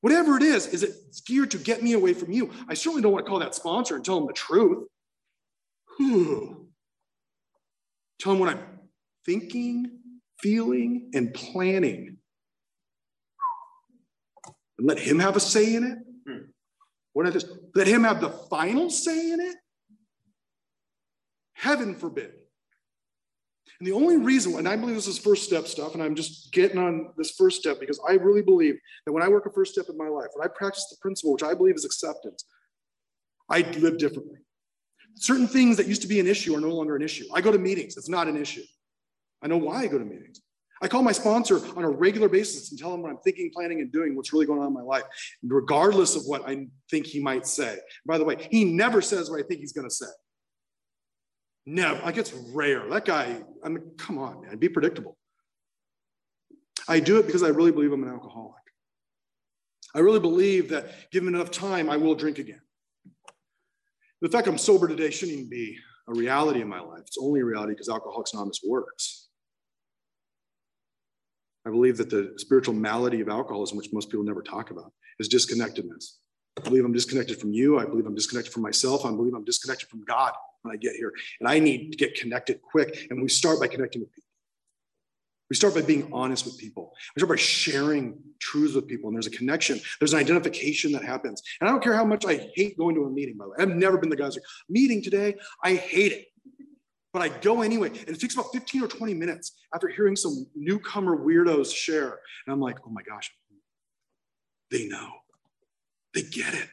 Whatever 0.00 0.36
it 0.36 0.44
is, 0.44 0.68
is 0.68 0.84
it 0.84 0.94
geared 1.26 1.50
to 1.50 1.58
get 1.58 1.82
me 1.82 1.94
away 1.94 2.14
from 2.14 2.30
you? 2.30 2.50
I 2.68 2.74
certainly 2.74 3.02
don't 3.02 3.12
want 3.12 3.26
to 3.26 3.28
call 3.28 3.40
that 3.40 3.56
sponsor 3.56 3.96
and 3.96 4.04
tell 4.04 4.18
them 4.18 4.28
the 4.28 4.32
truth. 4.32 4.86
Whew. 5.96 6.68
Tell 8.20 8.32
them 8.32 8.40
what 8.40 8.50
I'm 8.50 8.77
thinking, 9.28 9.90
feeling, 10.40 11.10
and 11.12 11.34
planning. 11.34 12.16
And 14.78 14.88
let 14.88 14.98
him 14.98 15.18
have 15.18 15.36
a 15.36 15.40
say 15.40 15.74
in 15.74 15.84
it. 15.84 15.98
Hmm. 16.26 16.44
What 17.12 17.26
I 17.26 17.30
just 17.30 17.48
let 17.74 17.86
him 17.86 18.04
have 18.04 18.22
the 18.22 18.30
final 18.30 18.88
say 18.88 19.32
in 19.32 19.40
it. 19.40 19.56
Heaven 21.52 21.94
forbid. 21.94 22.32
And 23.78 23.86
the 23.86 23.92
only 23.92 24.16
reason, 24.16 24.54
and 24.54 24.66
I 24.66 24.76
believe 24.76 24.94
this 24.96 25.06
is 25.06 25.18
first 25.18 25.44
step 25.44 25.66
stuff, 25.66 25.92
and 25.92 26.02
I'm 26.02 26.14
just 26.14 26.50
getting 26.52 26.78
on 26.78 27.10
this 27.18 27.32
first 27.32 27.60
step 27.60 27.78
because 27.78 28.00
I 28.08 28.12
really 28.12 28.42
believe 28.42 28.78
that 29.04 29.12
when 29.12 29.22
I 29.22 29.28
work 29.28 29.44
a 29.44 29.50
first 29.50 29.72
step 29.72 29.86
in 29.90 29.98
my 29.98 30.08
life, 30.08 30.28
when 30.34 30.48
I 30.48 30.50
practice 30.56 30.86
the 30.90 30.96
principle, 31.02 31.34
which 31.34 31.42
I 31.42 31.52
believe 31.52 31.74
is 31.74 31.84
acceptance, 31.84 32.44
I 33.50 33.60
live 33.78 33.98
differently. 33.98 34.38
Certain 35.16 35.46
things 35.46 35.76
that 35.76 35.86
used 35.86 36.02
to 36.02 36.08
be 36.08 36.18
an 36.18 36.26
issue 36.26 36.56
are 36.56 36.60
no 36.60 36.70
longer 36.70 36.96
an 36.96 37.02
issue. 37.02 37.24
I 37.34 37.42
go 37.42 37.52
to 37.52 37.58
meetings, 37.58 37.96
it's 37.98 38.08
not 38.08 38.26
an 38.26 38.36
issue. 38.36 38.62
I 39.42 39.46
know 39.46 39.56
why 39.56 39.82
I 39.82 39.86
go 39.86 39.98
to 39.98 40.04
meetings. 40.04 40.40
I 40.80 40.88
call 40.88 41.02
my 41.02 41.12
sponsor 41.12 41.58
on 41.76 41.84
a 41.84 41.90
regular 41.90 42.28
basis 42.28 42.70
and 42.70 42.78
tell 42.78 42.94
him 42.94 43.02
what 43.02 43.10
I'm 43.10 43.18
thinking, 43.18 43.50
planning, 43.52 43.80
and 43.80 43.90
doing, 43.90 44.14
what's 44.14 44.32
really 44.32 44.46
going 44.46 44.60
on 44.60 44.68
in 44.68 44.74
my 44.74 44.82
life, 44.82 45.02
regardless 45.42 46.14
of 46.14 46.22
what 46.26 46.48
I 46.48 46.68
think 46.90 47.06
he 47.06 47.20
might 47.20 47.46
say. 47.46 47.78
By 48.06 48.16
the 48.18 48.24
way, 48.24 48.48
he 48.50 48.64
never 48.64 49.02
says 49.02 49.28
what 49.28 49.40
I 49.40 49.46
think 49.46 49.60
he's 49.60 49.72
going 49.72 49.88
to 49.88 49.94
say. 49.94 50.06
Never. 51.66 52.00
Like 52.02 52.16
it's 52.16 52.32
rare. 52.32 52.88
That 52.88 53.04
guy, 53.04 53.42
I 53.64 53.68
mean, 53.68 53.90
come 53.98 54.18
on, 54.18 54.42
man, 54.42 54.56
be 54.58 54.68
predictable. 54.68 55.16
I 56.88 57.00
do 57.00 57.18
it 57.18 57.26
because 57.26 57.42
I 57.42 57.48
really 57.48 57.72
believe 57.72 57.92
I'm 57.92 58.02
an 58.04 58.08
alcoholic. 58.08 58.54
I 59.94 59.98
really 59.98 60.20
believe 60.20 60.68
that 60.70 61.10
given 61.10 61.34
enough 61.34 61.50
time, 61.50 61.90
I 61.90 61.96
will 61.96 62.14
drink 62.14 62.38
again. 62.38 62.60
The 64.20 64.28
fact 64.28 64.48
I'm 64.48 64.58
sober 64.58 64.88
today 64.88 65.10
shouldn't 65.10 65.38
even 65.38 65.50
be 65.50 65.76
a 66.08 66.14
reality 66.14 66.60
in 66.60 66.68
my 66.68 66.80
life. 66.80 67.02
It's 67.06 67.18
only 67.20 67.40
a 67.40 67.44
reality 67.44 67.72
because 67.72 67.88
Alcoholics 67.88 68.32
Anonymous 68.32 68.60
works. 68.66 69.27
I 71.66 71.70
believe 71.70 71.96
that 71.98 72.10
the 72.10 72.34
spiritual 72.36 72.74
malady 72.74 73.20
of 73.20 73.28
alcoholism, 73.28 73.76
which 73.76 73.92
most 73.92 74.10
people 74.10 74.24
never 74.24 74.42
talk 74.42 74.70
about, 74.70 74.92
is 75.18 75.28
disconnectedness. 75.28 76.18
I 76.56 76.60
believe 76.60 76.84
I'm 76.84 76.92
disconnected 76.92 77.38
from 77.38 77.52
you. 77.52 77.78
I 77.78 77.84
believe 77.84 78.06
I'm 78.06 78.14
disconnected 78.14 78.52
from 78.52 78.62
myself. 78.62 79.04
I 79.04 79.10
believe 79.10 79.34
I'm 79.34 79.44
disconnected 79.44 79.88
from 79.88 80.04
God 80.04 80.32
when 80.62 80.74
I 80.74 80.76
get 80.76 80.94
here. 80.94 81.12
And 81.40 81.48
I 81.48 81.58
need 81.58 81.92
to 81.92 81.96
get 81.96 82.14
connected 82.14 82.60
quick. 82.62 83.06
And 83.10 83.22
we 83.22 83.28
start 83.28 83.60
by 83.60 83.68
connecting 83.68 84.00
with 84.00 84.12
people. 84.12 84.24
We 85.50 85.56
start 85.56 85.74
by 85.74 85.82
being 85.82 86.10
honest 86.12 86.44
with 86.44 86.58
people. 86.58 86.92
We 87.16 87.20
start 87.20 87.30
by 87.30 87.36
sharing 87.36 88.18
truths 88.38 88.74
with 88.74 88.86
people. 88.86 89.08
And 89.08 89.16
there's 89.16 89.26
a 89.26 89.30
connection, 89.30 89.80
there's 89.98 90.12
an 90.12 90.20
identification 90.20 90.92
that 90.92 91.04
happens. 91.04 91.42
And 91.60 91.68
I 91.68 91.72
don't 91.72 91.82
care 91.82 91.94
how 91.94 92.04
much 92.04 92.26
I 92.26 92.50
hate 92.54 92.76
going 92.76 92.94
to 92.96 93.04
a 93.04 93.10
meeting, 93.10 93.36
by 93.36 93.46
the 93.46 93.50
way. 93.50 93.56
I've 93.60 93.76
never 93.76 93.96
been 93.96 94.10
the 94.10 94.16
guy 94.16 94.26
who's 94.26 94.36
like, 94.36 94.44
meeting 94.68 95.02
today, 95.02 95.36
I 95.62 95.74
hate 95.74 96.12
it. 96.12 96.26
But 97.18 97.32
I 97.32 97.36
go 97.40 97.62
anyway. 97.62 97.88
And 97.88 98.10
it 98.10 98.20
takes 98.20 98.34
about 98.34 98.52
15 98.52 98.84
or 98.84 98.86
20 98.86 99.12
minutes 99.12 99.58
after 99.74 99.88
hearing 99.88 100.14
some 100.14 100.46
newcomer 100.54 101.16
weirdos 101.16 101.74
share. 101.74 102.20
And 102.46 102.52
I'm 102.52 102.60
like, 102.60 102.76
oh 102.86 102.90
my 102.90 103.02
gosh, 103.02 103.28
they 104.70 104.86
know. 104.86 105.10
They 106.14 106.22
get 106.22 106.54
it. 106.54 106.68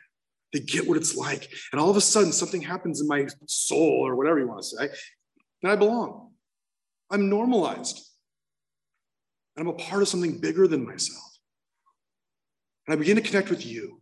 They 0.53 0.59
get 0.59 0.87
what 0.87 0.97
it's 0.97 1.17
like. 1.17 1.49
And 1.71 1.81
all 1.81 1.89
of 1.89 1.97
a 1.97 2.01
sudden, 2.01 2.31
something 2.31 2.61
happens 2.61 3.01
in 3.01 3.07
my 3.07 3.25
soul 3.47 4.05
or 4.05 4.15
whatever 4.15 4.37
you 4.37 4.47
want 4.47 4.61
to 4.61 4.67
say, 4.67 4.89
and 5.63 5.71
I 5.71 5.75
belong. 5.75 6.33
I'm 7.09 7.27
normalized. 7.27 8.07
And 9.57 9.67
I'm 9.67 9.73
a 9.73 9.77
part 9.77 10.03
of 10.03 10.07
something 10.07 10.39
bigger 10.39 10.67
than 10.67 10.85
myself. 10.85 11.39
And 12.87 12.93
I 12.93 12.99
begin 12.99 13.15
to 13.15 13.23
connect 13.23 13.49
with 13.49 13.65
you. 13.65 13.99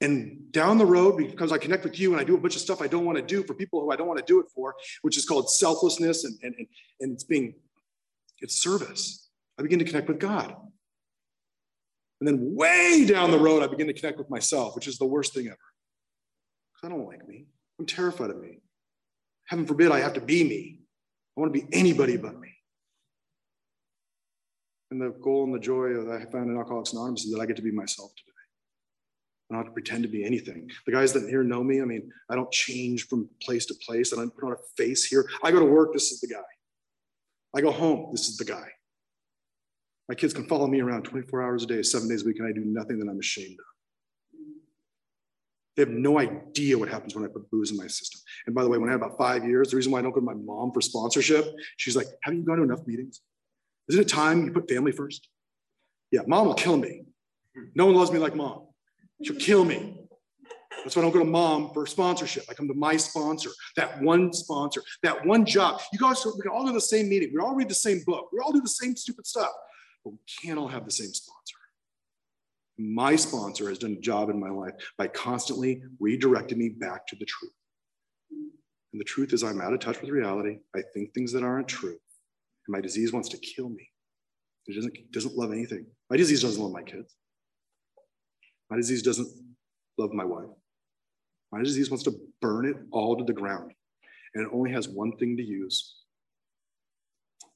And 0.00 0.41
down 0.52 0.78
the 0.78 0.86
road, 0.86 1.16
because 1.16 1.50
I 1.50 1.58
connect 1.58 1.84
with 1.84 1.98
you 1.98 2.12
and 2.12 2.20
I 2.20 2.24
do 2.24 2.34
a 2.34 2.38
bunch 2.38 2.54
of 2.54 2.62
stuff 2.62 2.80
I 2.80 2.86
don't 2.86 3.04
want 3.04 3.18
to 3.18 3.22
do 3.22 3.42
for 3.42 3.54
people 3.54 3.80
who 3.80 3.90
I 3.90 3.96
don't 3.96 4.06
want 4.06 4.18
to 4.18 4.24
do 4.24 4.38
it 4.40 4.46
for, 4.54 4.74
which 5.00 5.16
is 5.16 5.24
called 5.24 5.50
selflessness 5.50 6.24
and, 6.24 6.38
and, 6.42 6.54
and 6.56 6.66
and 7.00 7.12
it's 7.12 7.24
being, 7.24 7.54
it's 8.40 8.56
service. 8.62 9.28
I 9.58 9.62
begin 9.62 9.78
to 9.80 9.84
connect 9.84 10.08
with 10.08 10.20
God. 10.20 10.54
And 12.20 12.28
then 12.28 12.54
way 12.54 13.04
down 13.04 13.32
the 13.32 13.38
road, 13.38 13.62
I 13.62 13.66
begin 13.66 13.88
to 13.88 13.92
connect 13.92 14.18
with 14.18 14.30
myself, 14.30 14.76
which 14.76 14.86
is 14.86 14.98
the 14.98 15.06
worst 15.06 15.34
thing 15.34 15.48
ever. 15.48 15.58
I 16.84 16.88
don't 16.88 17.06
like 17.06 17.26
me. 17.26 17.46
I'm 17.78 17.86
terrified 17.86 18.30
of 18.30 18.40
me. 18.40 18.60
Heaven 19.46 19.66
forbid 19.66 19.90
I 19.90 20.00
have 20.00 20.14
to 20.14 20.20
be 20.20 20.44
me. 20.44 20.80
I 21.36 21.40
want 21.40 21.52
to 21.52 21.60
be 21.60 21.66
anybody 21.72 22.16
but 22.16 22.38
me. 22.38 22.48
And 24.90 25.00
the 25.00 25.10
goal 25.10 25.44
and 25.44 25.54
the 25.54 25.58
joy 25.58 25.88
that 25.94 26.10
I 26.10 26.30
found 26.30 26.50
in 26.50 26.56
Alcoholics 26.56 26.92
Anonymous 26.92 27.24
is 27.24 27.32
that 27.32 27.40
I 27.40 27.46
get 27.46 27.56
to 27.56 27.62
be 27.62 27.72
myself 27.72 28.12
today. 28.16 28.31
I 29.52 29.56
don't 29.58 29.66
have 29.66 29.74
to 29.74 29.74
pretend 29.74 30.02
to 30.04 30.08
be 30.08 30.24
anything. 30.24 30.70
The 30.86 30.92
guys 30.92 31.12
that 31.12 31.28
here 31.28 31.42
know 31.42 31.62
me, 31.62 31.82
I 31.82 31.84
mean, 31.84 32.10
I 32.30 32.34
don't 32.34 32.50
change 32.50 33.08
from 33.08 33.28
place 33.42 33.66
to 33.66 33.74
place. 33.86 34.12
And 34.12 34.20
I 34.20 34.24
don't 34.24 34.34
put 34.34 34.44
on 34.44 34.52
a 34.52 34.56
face 34.76 35.04
here. 35.04 35.28
I 35.42 35.50
go 35.50 35.58
to 35.58 35.66
work, 35.66 35.92
this 35.92 36.10
is 36.10 36.20
the 36.20 36.28
guy. 36.28 36.40
I 37.54 37.60
go 37.60 37.70
home, 37.70 38.08
this 38.12 38.28
is 38.28 38.36
the 38.36 38.44
guy. 38.44 38.68
My 40.08 40.14
kids 40.14 40.32
can 40.32 40.46
follow 40.46 40.66
me 40.66 40.80
around 40.80 41.02
24 41.02 41.42
hours 41.42 41.62
a 41.62 41.66
day, 41.66 41.82
seven 41.82 42.08
days 42.08 42.22
a 42.22 42.26
week, 42.26 42.38
and 42.38 42.48
I 42.48 42.52
do 42.52 42.64
nothing 42.64 42.98
that 42.98 43.08
I'm 43.08 43.18
ashamed 43.18 43.58
of. 43.58 44.40
They 45.76 45.82
have 45.82 45.90
no 45.90 46.18
idea 46.18 46.78
what 46.78 46.88
happens 46.88 47.14
when 47.14 47.24
I 47.24 47.28
put 47.28 47.50
booze 47.50 47.70
in 47.70 47.76
my 47.76 47.86
system. 47.86 48.20
And 48.46 48.54
by 48.54 48.62
the 48.62 48.68
way, 48.68 48.78
when 48.78 48.88
I 48.88 48.92
had 48.92 49.00
about 49.00 49.16
five 49.16 49.44
years, 49.44 49.70
the 49.70 49.76
reason 49.76 49.90
why 49.92 50.00
I 50.00 50.02
don't 50.02 50.12
go 50.12 50.20
to 50.20 50.26
my 50.26 50.34
mom 50.34 50.72
for 50.72 50.82
sponsorship, 50.82 51.46
she's 51.76 51.96
like, 51.96 52.08
Haven't 52.22 52.40
you 52.40 52.46
gone 52.46 52.58
to 52.58 52.62
enough 52.62 52.86
meetings? 52.86 53.20
Isn't 53.88 54.02
it 54.02 54.08
time 54.08 54.44
you 54.44 54.52
put 54.52 54.68
family 54.68 54.92
first? 54.92 55.28
Yeah, 56.10 56.20
mom 56.26 56.46
will 56.46 56.54
kill 56.54 56.76
me. 56.76 57.04
No 57.74 57.86
one 57.86 57.94
loves 57.94 58.12
me 58.12 58.18
like 58.18 58.34
mom. 58.34 58.66
She'll 59.22 59.36
kill 59.36 59.64
me. 59.64 59.98
That's 60.82 60.96
why 60.96 61.02
I 61.02 61.04
don't 61.04 61.12
go 61.12 61.20
to 61.20 61.24
mom 61.24 61.72
for 61.72 61.86
sponsorship. 61.86 62.44
I 62.50 62.54
come 62.54 62.66
to 62.66 62.74
my 62.74 62.96
sponsor, 62.96 63.50
that 63.76 64.02
one 64.02 64.32
sponsor, 64.32 64.82
that 65.02 65.24
one 65.24 65.44
job. 65.44 65.80
You 65.92 65.98
guys, 65.98 66.24
we 66.24 66.40
can 66.40 66.50
all 66.50 66.62
go 66.62 66.68
to 66.68 66.74
the 66.74 66.80
same 66.80 67.08
meeting. 67.08 67.30
We 67.32 67.40
all 67.40 67.54
read 67.54 67.68
the 67.68 67.74
same 67.74 68.02
book. 68.04 68.30
We 68.32 68.40
all 68.40 68.52
do 68.52 68.60
the 68.60 68.68
same 68.68 68.96
stupid 68.96 69.26
stuff 69.26 69.52
but 70.04 70.12
we 70.12 70.18
can't 70.42 70.58
all 70.58 70.68
have 70.68 70.84
the 70.84 70.90
same 70.90 71.12
sponsor. 71.12 71.56
My 72.78 73.16
sponsor 73.16 73.68
has 73.68 73.78
done 73.78 73.92
a 73.92 74.00
job 74.00 74.30
in 74.30 74.40
my 74.40 74.50
life 74.50 74.72
by 74.98 75.06
constantly 75.08 75.82
redirecting 76.00 76.56
me 76.56 76.70
back 76.70 77.06
to 77.08 77.16
the 77.16 77.26
truth. 77.26 77.52
And 78.30 79.00
the 79.00 79.04
truth 79.04 79.32
is, 79.32 79.42
I'm 79.42 79.60
out 79.60 79.72
of 79.72 79.80
touch 79.80 80.00
with 80.00 80.10
reality. 80.10 80.58
I 80.74 80.82
think 80.92 81.12
things 81.12 81.32
that 81.32 81.42
aren't 81.42 81.68
true. 81.68 81.90
And 81.90 82.68
my 82.68 82.80
disease 82.80 83.12
wants 83.12 83.28
to 83.30 83.38
kill 83.38 83.68
me. 83.68 83.88
It 84.66 84.74
doesn't, 84.74 85.12
doesn't 85.12 85.36
love 85.36 85.52
anything. 85.52 85.86
My 86.10 86.16
disease 86.16 86.42
doesn't 86.42 86.62
love 86.62 86.72
my 86.72 86.82
kids. 86.82 87.14
My 88.72 88.78
disease 88.78 89.02
doesn't 89.02 89.28
love 89.98 90.12
my 90.14 90.24
wife. 90.24 90.48
My 91.52 91.62
disease 91.62 91.90
wants 91.90 92.04
to 92.04 92.18
burn 92.40 92.64
it 92.64 92.76
all 92.90 93.18
to 93.18 93.22
the 93.22 93.34
ground. 93.34 93.70
And 94.34 94.46
it 94.46 94.50
only 94.50 94.72
has 94.72 94.88
one 94.88 95.14
thing 95.18 95.36
to 95.36 95.42
use 95.42 95.96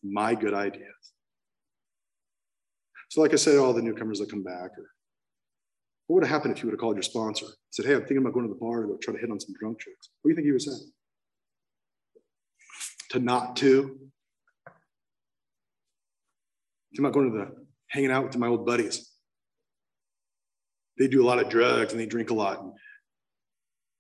my 0.03 0.35
good 0.35 0.53
ideas. 0.53 1.15
So, 3.09 3.23
like 3.23 3.33
I 3.33 3.37
said, 3.37 3.57
all 3.57 3.73
the 3.73 3.81
newcomers 3.81 4.19
that 4.19 4.29
come 4.29 4.43
back, 4.43 4.73
or 4.77 4.91
what 6.07 6.17
would 6.17 6.25
have 6.25 6.31
happened 6.31 6.55
if 6.55 6.63
you 6.63 6.67
would 6.67 6.75
have 6.75 6.81
called 6.81 6.97
your 6.97 7.03
sponsor, 7.03 7.47
said, 7.71 7.87
"Hey, 7.87 7.95
I'm 7.95 8.01
thinking 8.01 8.19
about 8.19 8.35
going 8.35 8.47
to 8.47 8.53
the 8.53 8.61
bar 8.61 8.83
to 8.83 8.89
go 8.89 8.99
try 8.99 9.15
to 9.15 9.19
hit 9.19 9.31
on 9.31 9.41
some 9.41 9.55
drunk 9.59 9.81
chicks." 9.81 10.11
What 10.21 10.29
do 10.29 10.33
you 10.33 10.37
think 10.37 10.45
he 10.45 10.53
would 10.53 10.61
say? 10.61 10.93
To 13.13 13.21
not 13.21 13.57
to. 13.57 14.11
Thinking 16.91 17.07
about 17.07 17.15
going 17.15 17.33
to 17.33 17.39
the 17.39 17.67
hanging 17.87 18.11
out 18.11 18.27
with 18.27 18.37
my 18.37 18.49
old 18.49 18.67
buddies. 18.67 19.16
They 20.99 21.09
do 21.09 21.23
a 21.23 21.27
lot 21.27 21.39
of 21.39 21.49
drugs 21.49 21.93
and 21.93 22.01
they 22.01 22.07
drink 22.07 22.31
a 22.31 22.35
lot. 22.35 22.61
And 22.61 22.73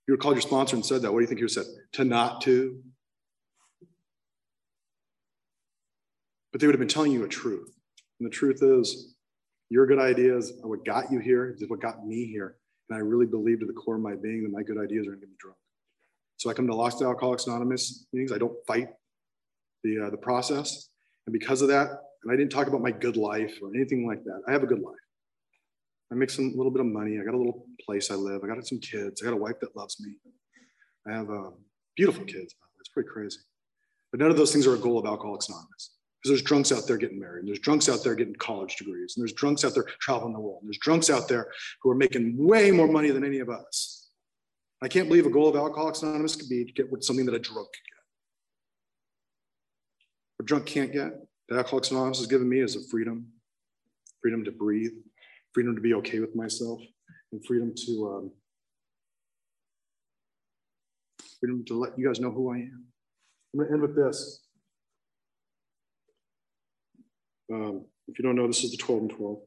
you 0.06 0.12
would 0.12 0.20
called 0.20 0.36
your 0.36 0.42
sponsor 0.42 0.76
and 0.76 0.86
said 0.86 1.02
that. 1.02 1.12
What 1.12 1.18
do 1.18 1.22
you 1.22 1.28
think 1.28 1.40
have 1.40 1.50
said? 1.50 1.66
To 1.94 2.04
not 2.04 2.40
to. 2.42 2.82
but 6.56 6.60
they 6.62 6.66
would 6.66 6.74
have 6.74 6.80
been 6.80 6.88
telling 6.88 7.12
you 7.12 7.22
a 7.22 7.28
truth. 7.28 7.70
And 8.18 8.26
the 8.26 8.34
truth 8.34 8.62
is, 8.62 9.14
your 9.68 9.86
good 9.86 9.98
ideas 9.98 10.54
are 10.64 10.70
what 10.70 10.86
got 10.86 11.12
you 11.12 11.18
here, 11.18 11.54
is 11.54 11.68
what 11.68 11.82
got 11.82 12.06
me 12.06 12.24
here. 12.24 12.56
And 12.88 12.96
I 12.96 13.02
really 13.02 13.26
believe 13.26 13.60
to 13.60 13.66
the 13.66 13.74
core 13.74 13.96
of 13.96 14.00
my 14.00 14.14
being 14.14 14.42
that 14.42 14.52
my 14.52 14.62
good 14.62 14.78
ideas 14.78 15.06
are 15.06 15.10
going 15.10 15.20
to 15.20 15.26
get 15.26 15.28
me 15.28 15.36
drunk. 15.38 15.58
So 16.38 16.48
I 16.48 16.54
come 16.54 16.66
to 16.68 16.74
Lost 16.74 17.02
Alcoholics 17.02 17.46
Anonymous 17.46 18.06
meetings. 18.10 18.32
I 18.32 18.38
don't 18.38 18.56
fight 18.66 18.88
the, 19.84 20.06
uh, 20.06 20.08
the 20.08 20.16
process. 20.16 20.88
And 21.26 21.34
because 21.34 21.60
of 21.60 21.68
that, 21.68 21.88
and 22.22 22.32
I 22.32 22.36
didn't 22.36 22.52
talk 22.52 22.68
about 22.68 22.80
my 22.80 22.90
good 22.90 23.18
life 23.18 23.58
or 23.60 23.68
anything 23.74 24.06
like 24.06 24.24
that, 24.24 24.40
I 24.48 24.52
have 24.52 24.62
a 24.62 24.66
good 24.66 24.80
life. 24.80 24.96
I 26.10 26.14
make 26.14 26.30
some 26.30 26.56
little 26.56 26.70
bit 26.70 26.80
of 26.80 26.86
money. 26.86 27.18
I 27.18 27.24
got 27.24 27.34
a 27.34 27.38
little 27.38 27.66
place 27.84 28.10
I 28.10 28.14
live. 28.14 28.42
I 28.44 28.46
got 28.46 28.64
some 28.66 28.78
kids. 28.78 29.22
I 29.22 29.24
got 29.24 29.34
a 29.34 29.36
wife 29.36 29.58
that 29.60 29.76
loves 29.76 30.00
me. 30.00 30.16
I 31.06 31.12
have 31.12 31.28
um, 31.30 31.54
beautiful 31.96 32.24
kids. 32.24 32.54
It's 32.78 32.88
pretty 32.88 33.08
crazy. 33.08 33.38
But 34.12 34.20
none 34.20 34.30
of 34.30 34.36
those 34.36 34.52
things 34.52 34.66
are 34.66 34.74
a 34.74 34.78
goal 34.78 34.98
of 34.98 35.06
Alcoholics 35.06 35.48
Anonymous. 35.48 35.96
Because 36.22 36.30
there's 36.30 36.42
drunks 36.42 36.72
out 36.72 36.86
there 36.86 36.96
getting 36.96 37.20
married, 37.20 37.40
and 37.40 37.48
there's 37.48 37.58
drunks 37.58 37.88
out 37.88 38.02
there 38.02 38.14
getting 38.14 38.34
college 38.36 38.76
degrees, 38.76 39.14
and 39.16 39.22
there's 39.22 39.32
drunks 39.32 39.64
out 39.64 39.74
there 39.74 39.84
traveling 40.00 40.32
the 40.32 40.40
world, 40.40 40.62
and 40.62 40.68
there's 40.68 40.78
drunks 40.78 41.10
out 41.10 41.28
there 41.28 41.50
who 41.82 41.90
are 41.90 41.94
making 41.94 42.36
way 42.36 42.70
more 42.70 42.88
money 42.88 43.10
than 43.10 43.24
any 43.24 43.40
of 43.40 43.50
us. 43.50 44.08
I 44.82 44.88
can't 44.88 45.08
believe 45.08 45.26
a 45.26 45.30
goal 45.30 45.48
of 45.48 45.56
Alcoholics 45.56 46.02
Anonymous 46.02 46.36
could 46.36 46.48
be 46.48 46.64
to 46.64 46.72
get 46.72 46.86
something 47.04 47.26
that 47.26 47.34
a 47.34 47.38
drunk 47.38 47.68
could 47.68 47.84
get. 50.38 50.42
A 50.42 50.44
drunk 50.44 50.66
can't 50.66 50.92
get, 50.92 51.12
that 51.48 51.58
Alcoholics 51.58 51.90
Anonymous 51.90 52.18
has 52.18 52.26
given 52.26 52.48
me 52.48 52.60
is 52.60 52.76
a 52.76 52.80
freedom, 52.88 53.26
freedom 54.20 54.44
to 54.44 54.52
breathe, 54.52 54.92
freedom 55.56 55.74
to 55.74 55.80
be 55.80 55.94
okay 55.94 56.20
with 56.20 56.36
myself, 56.36 56.82
and 57.32 57.42
freedom 57.46 57.72
to 57.74 58.14
um, 58.14 58.30
freedom 61.40 61.64
to 61.64 61.72
let 61.78 61.98
you 61.98 62.06
guys 62.06 62.20
know 62.20 62.30
who 62.30 62.52
I 62.52 62.56
am. 62.56 62.84
I'm 63.54 63.60
going 63.60 63.68
to 63.68 63.72
end 63.72 63.80
with 63.80 63.96
this. 63.96 64.42
Um, 67.50 67.86
if 68.06 68.18
you 68.18 68.22
don't 68.22 68.36
know, 68.36 68.46
this 68.46 68.64
is 68.64 68.72
the 68.72 68.76
12 68.76 69.00
and 69.00 69.10
12. 69.10 69.38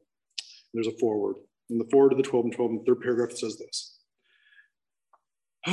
There's 0.74 0.88
a 0.88 0.98
forward. 0.98 1.36
In 1.70 1.78
the 1.78 1.86
forward 1.92 2.10
of 2.10 2.18
the 2.18 2.24
12 2.24 2.46
and 2.46 2.54
12, 2.54 2.70
in 2.72 2.78
the 2.78 2.84
third 2.84 3.02
paragraph, 3.02 3.30
says 3.30 3.56
this. 3.56 3.96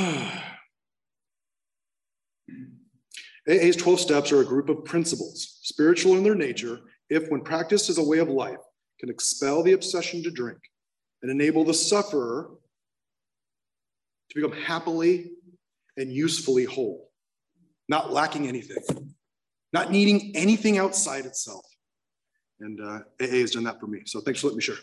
AA's 3.50 3.74
12 3.74 3.98
steps 3.98 4.30
are 4.30 4.42
a 4.42 4.44
group 4.44 4.68
of 4.68 4.84
principles, 4.84 5.58
spiritual 5.62 6.16
in 6.16 6.22
their 6.22 6.36
nature, 6.36 6.78
if 7.10 7.28
when 7.28 7.40
practiced 7.40 7.90
as 7.90 7.98
a 7.98 8.04
way 8.04 8.18
of 8.18 8.28
life, 8.28 8.58
can 9.00 9.10
expel 9.10 9.62
the 9.62 9.72
obsession 9.72 10.22
to 10.22 10.30
drink 10.30 10.58
and 11.22 11.30
enable 11.30 11.64
the 11.64 11.74
sufferer 11.74 12.50
to 14.30 14.34
become 14.34 14.52
happily 14.52 15.32
and 15.96 16.12
usefully 16.12 16.64
whole, 16.64 17.10
not 17.88 18.12
lacking 18.12 18.46
anything, 18.46 19.14
not 19.72 19.90
needing 19.90 20.32
anything 20.34 20.78
outside 20.78 21.24
itself. 21.24 21.64
And 22.60 22.80
uh, 22.80 23.00
AA 23.20 23.40
has 23.40 23.52
done 23.52 23.64
that 23.64 23.80
for 23.80 23.86
me. 23.86 24.02
So 24.06 24.20
thanks 24.20 24.40
for 24.40 24.48
letting 24.48 24.58
me 24.58 24.62
share. 24.62 24.76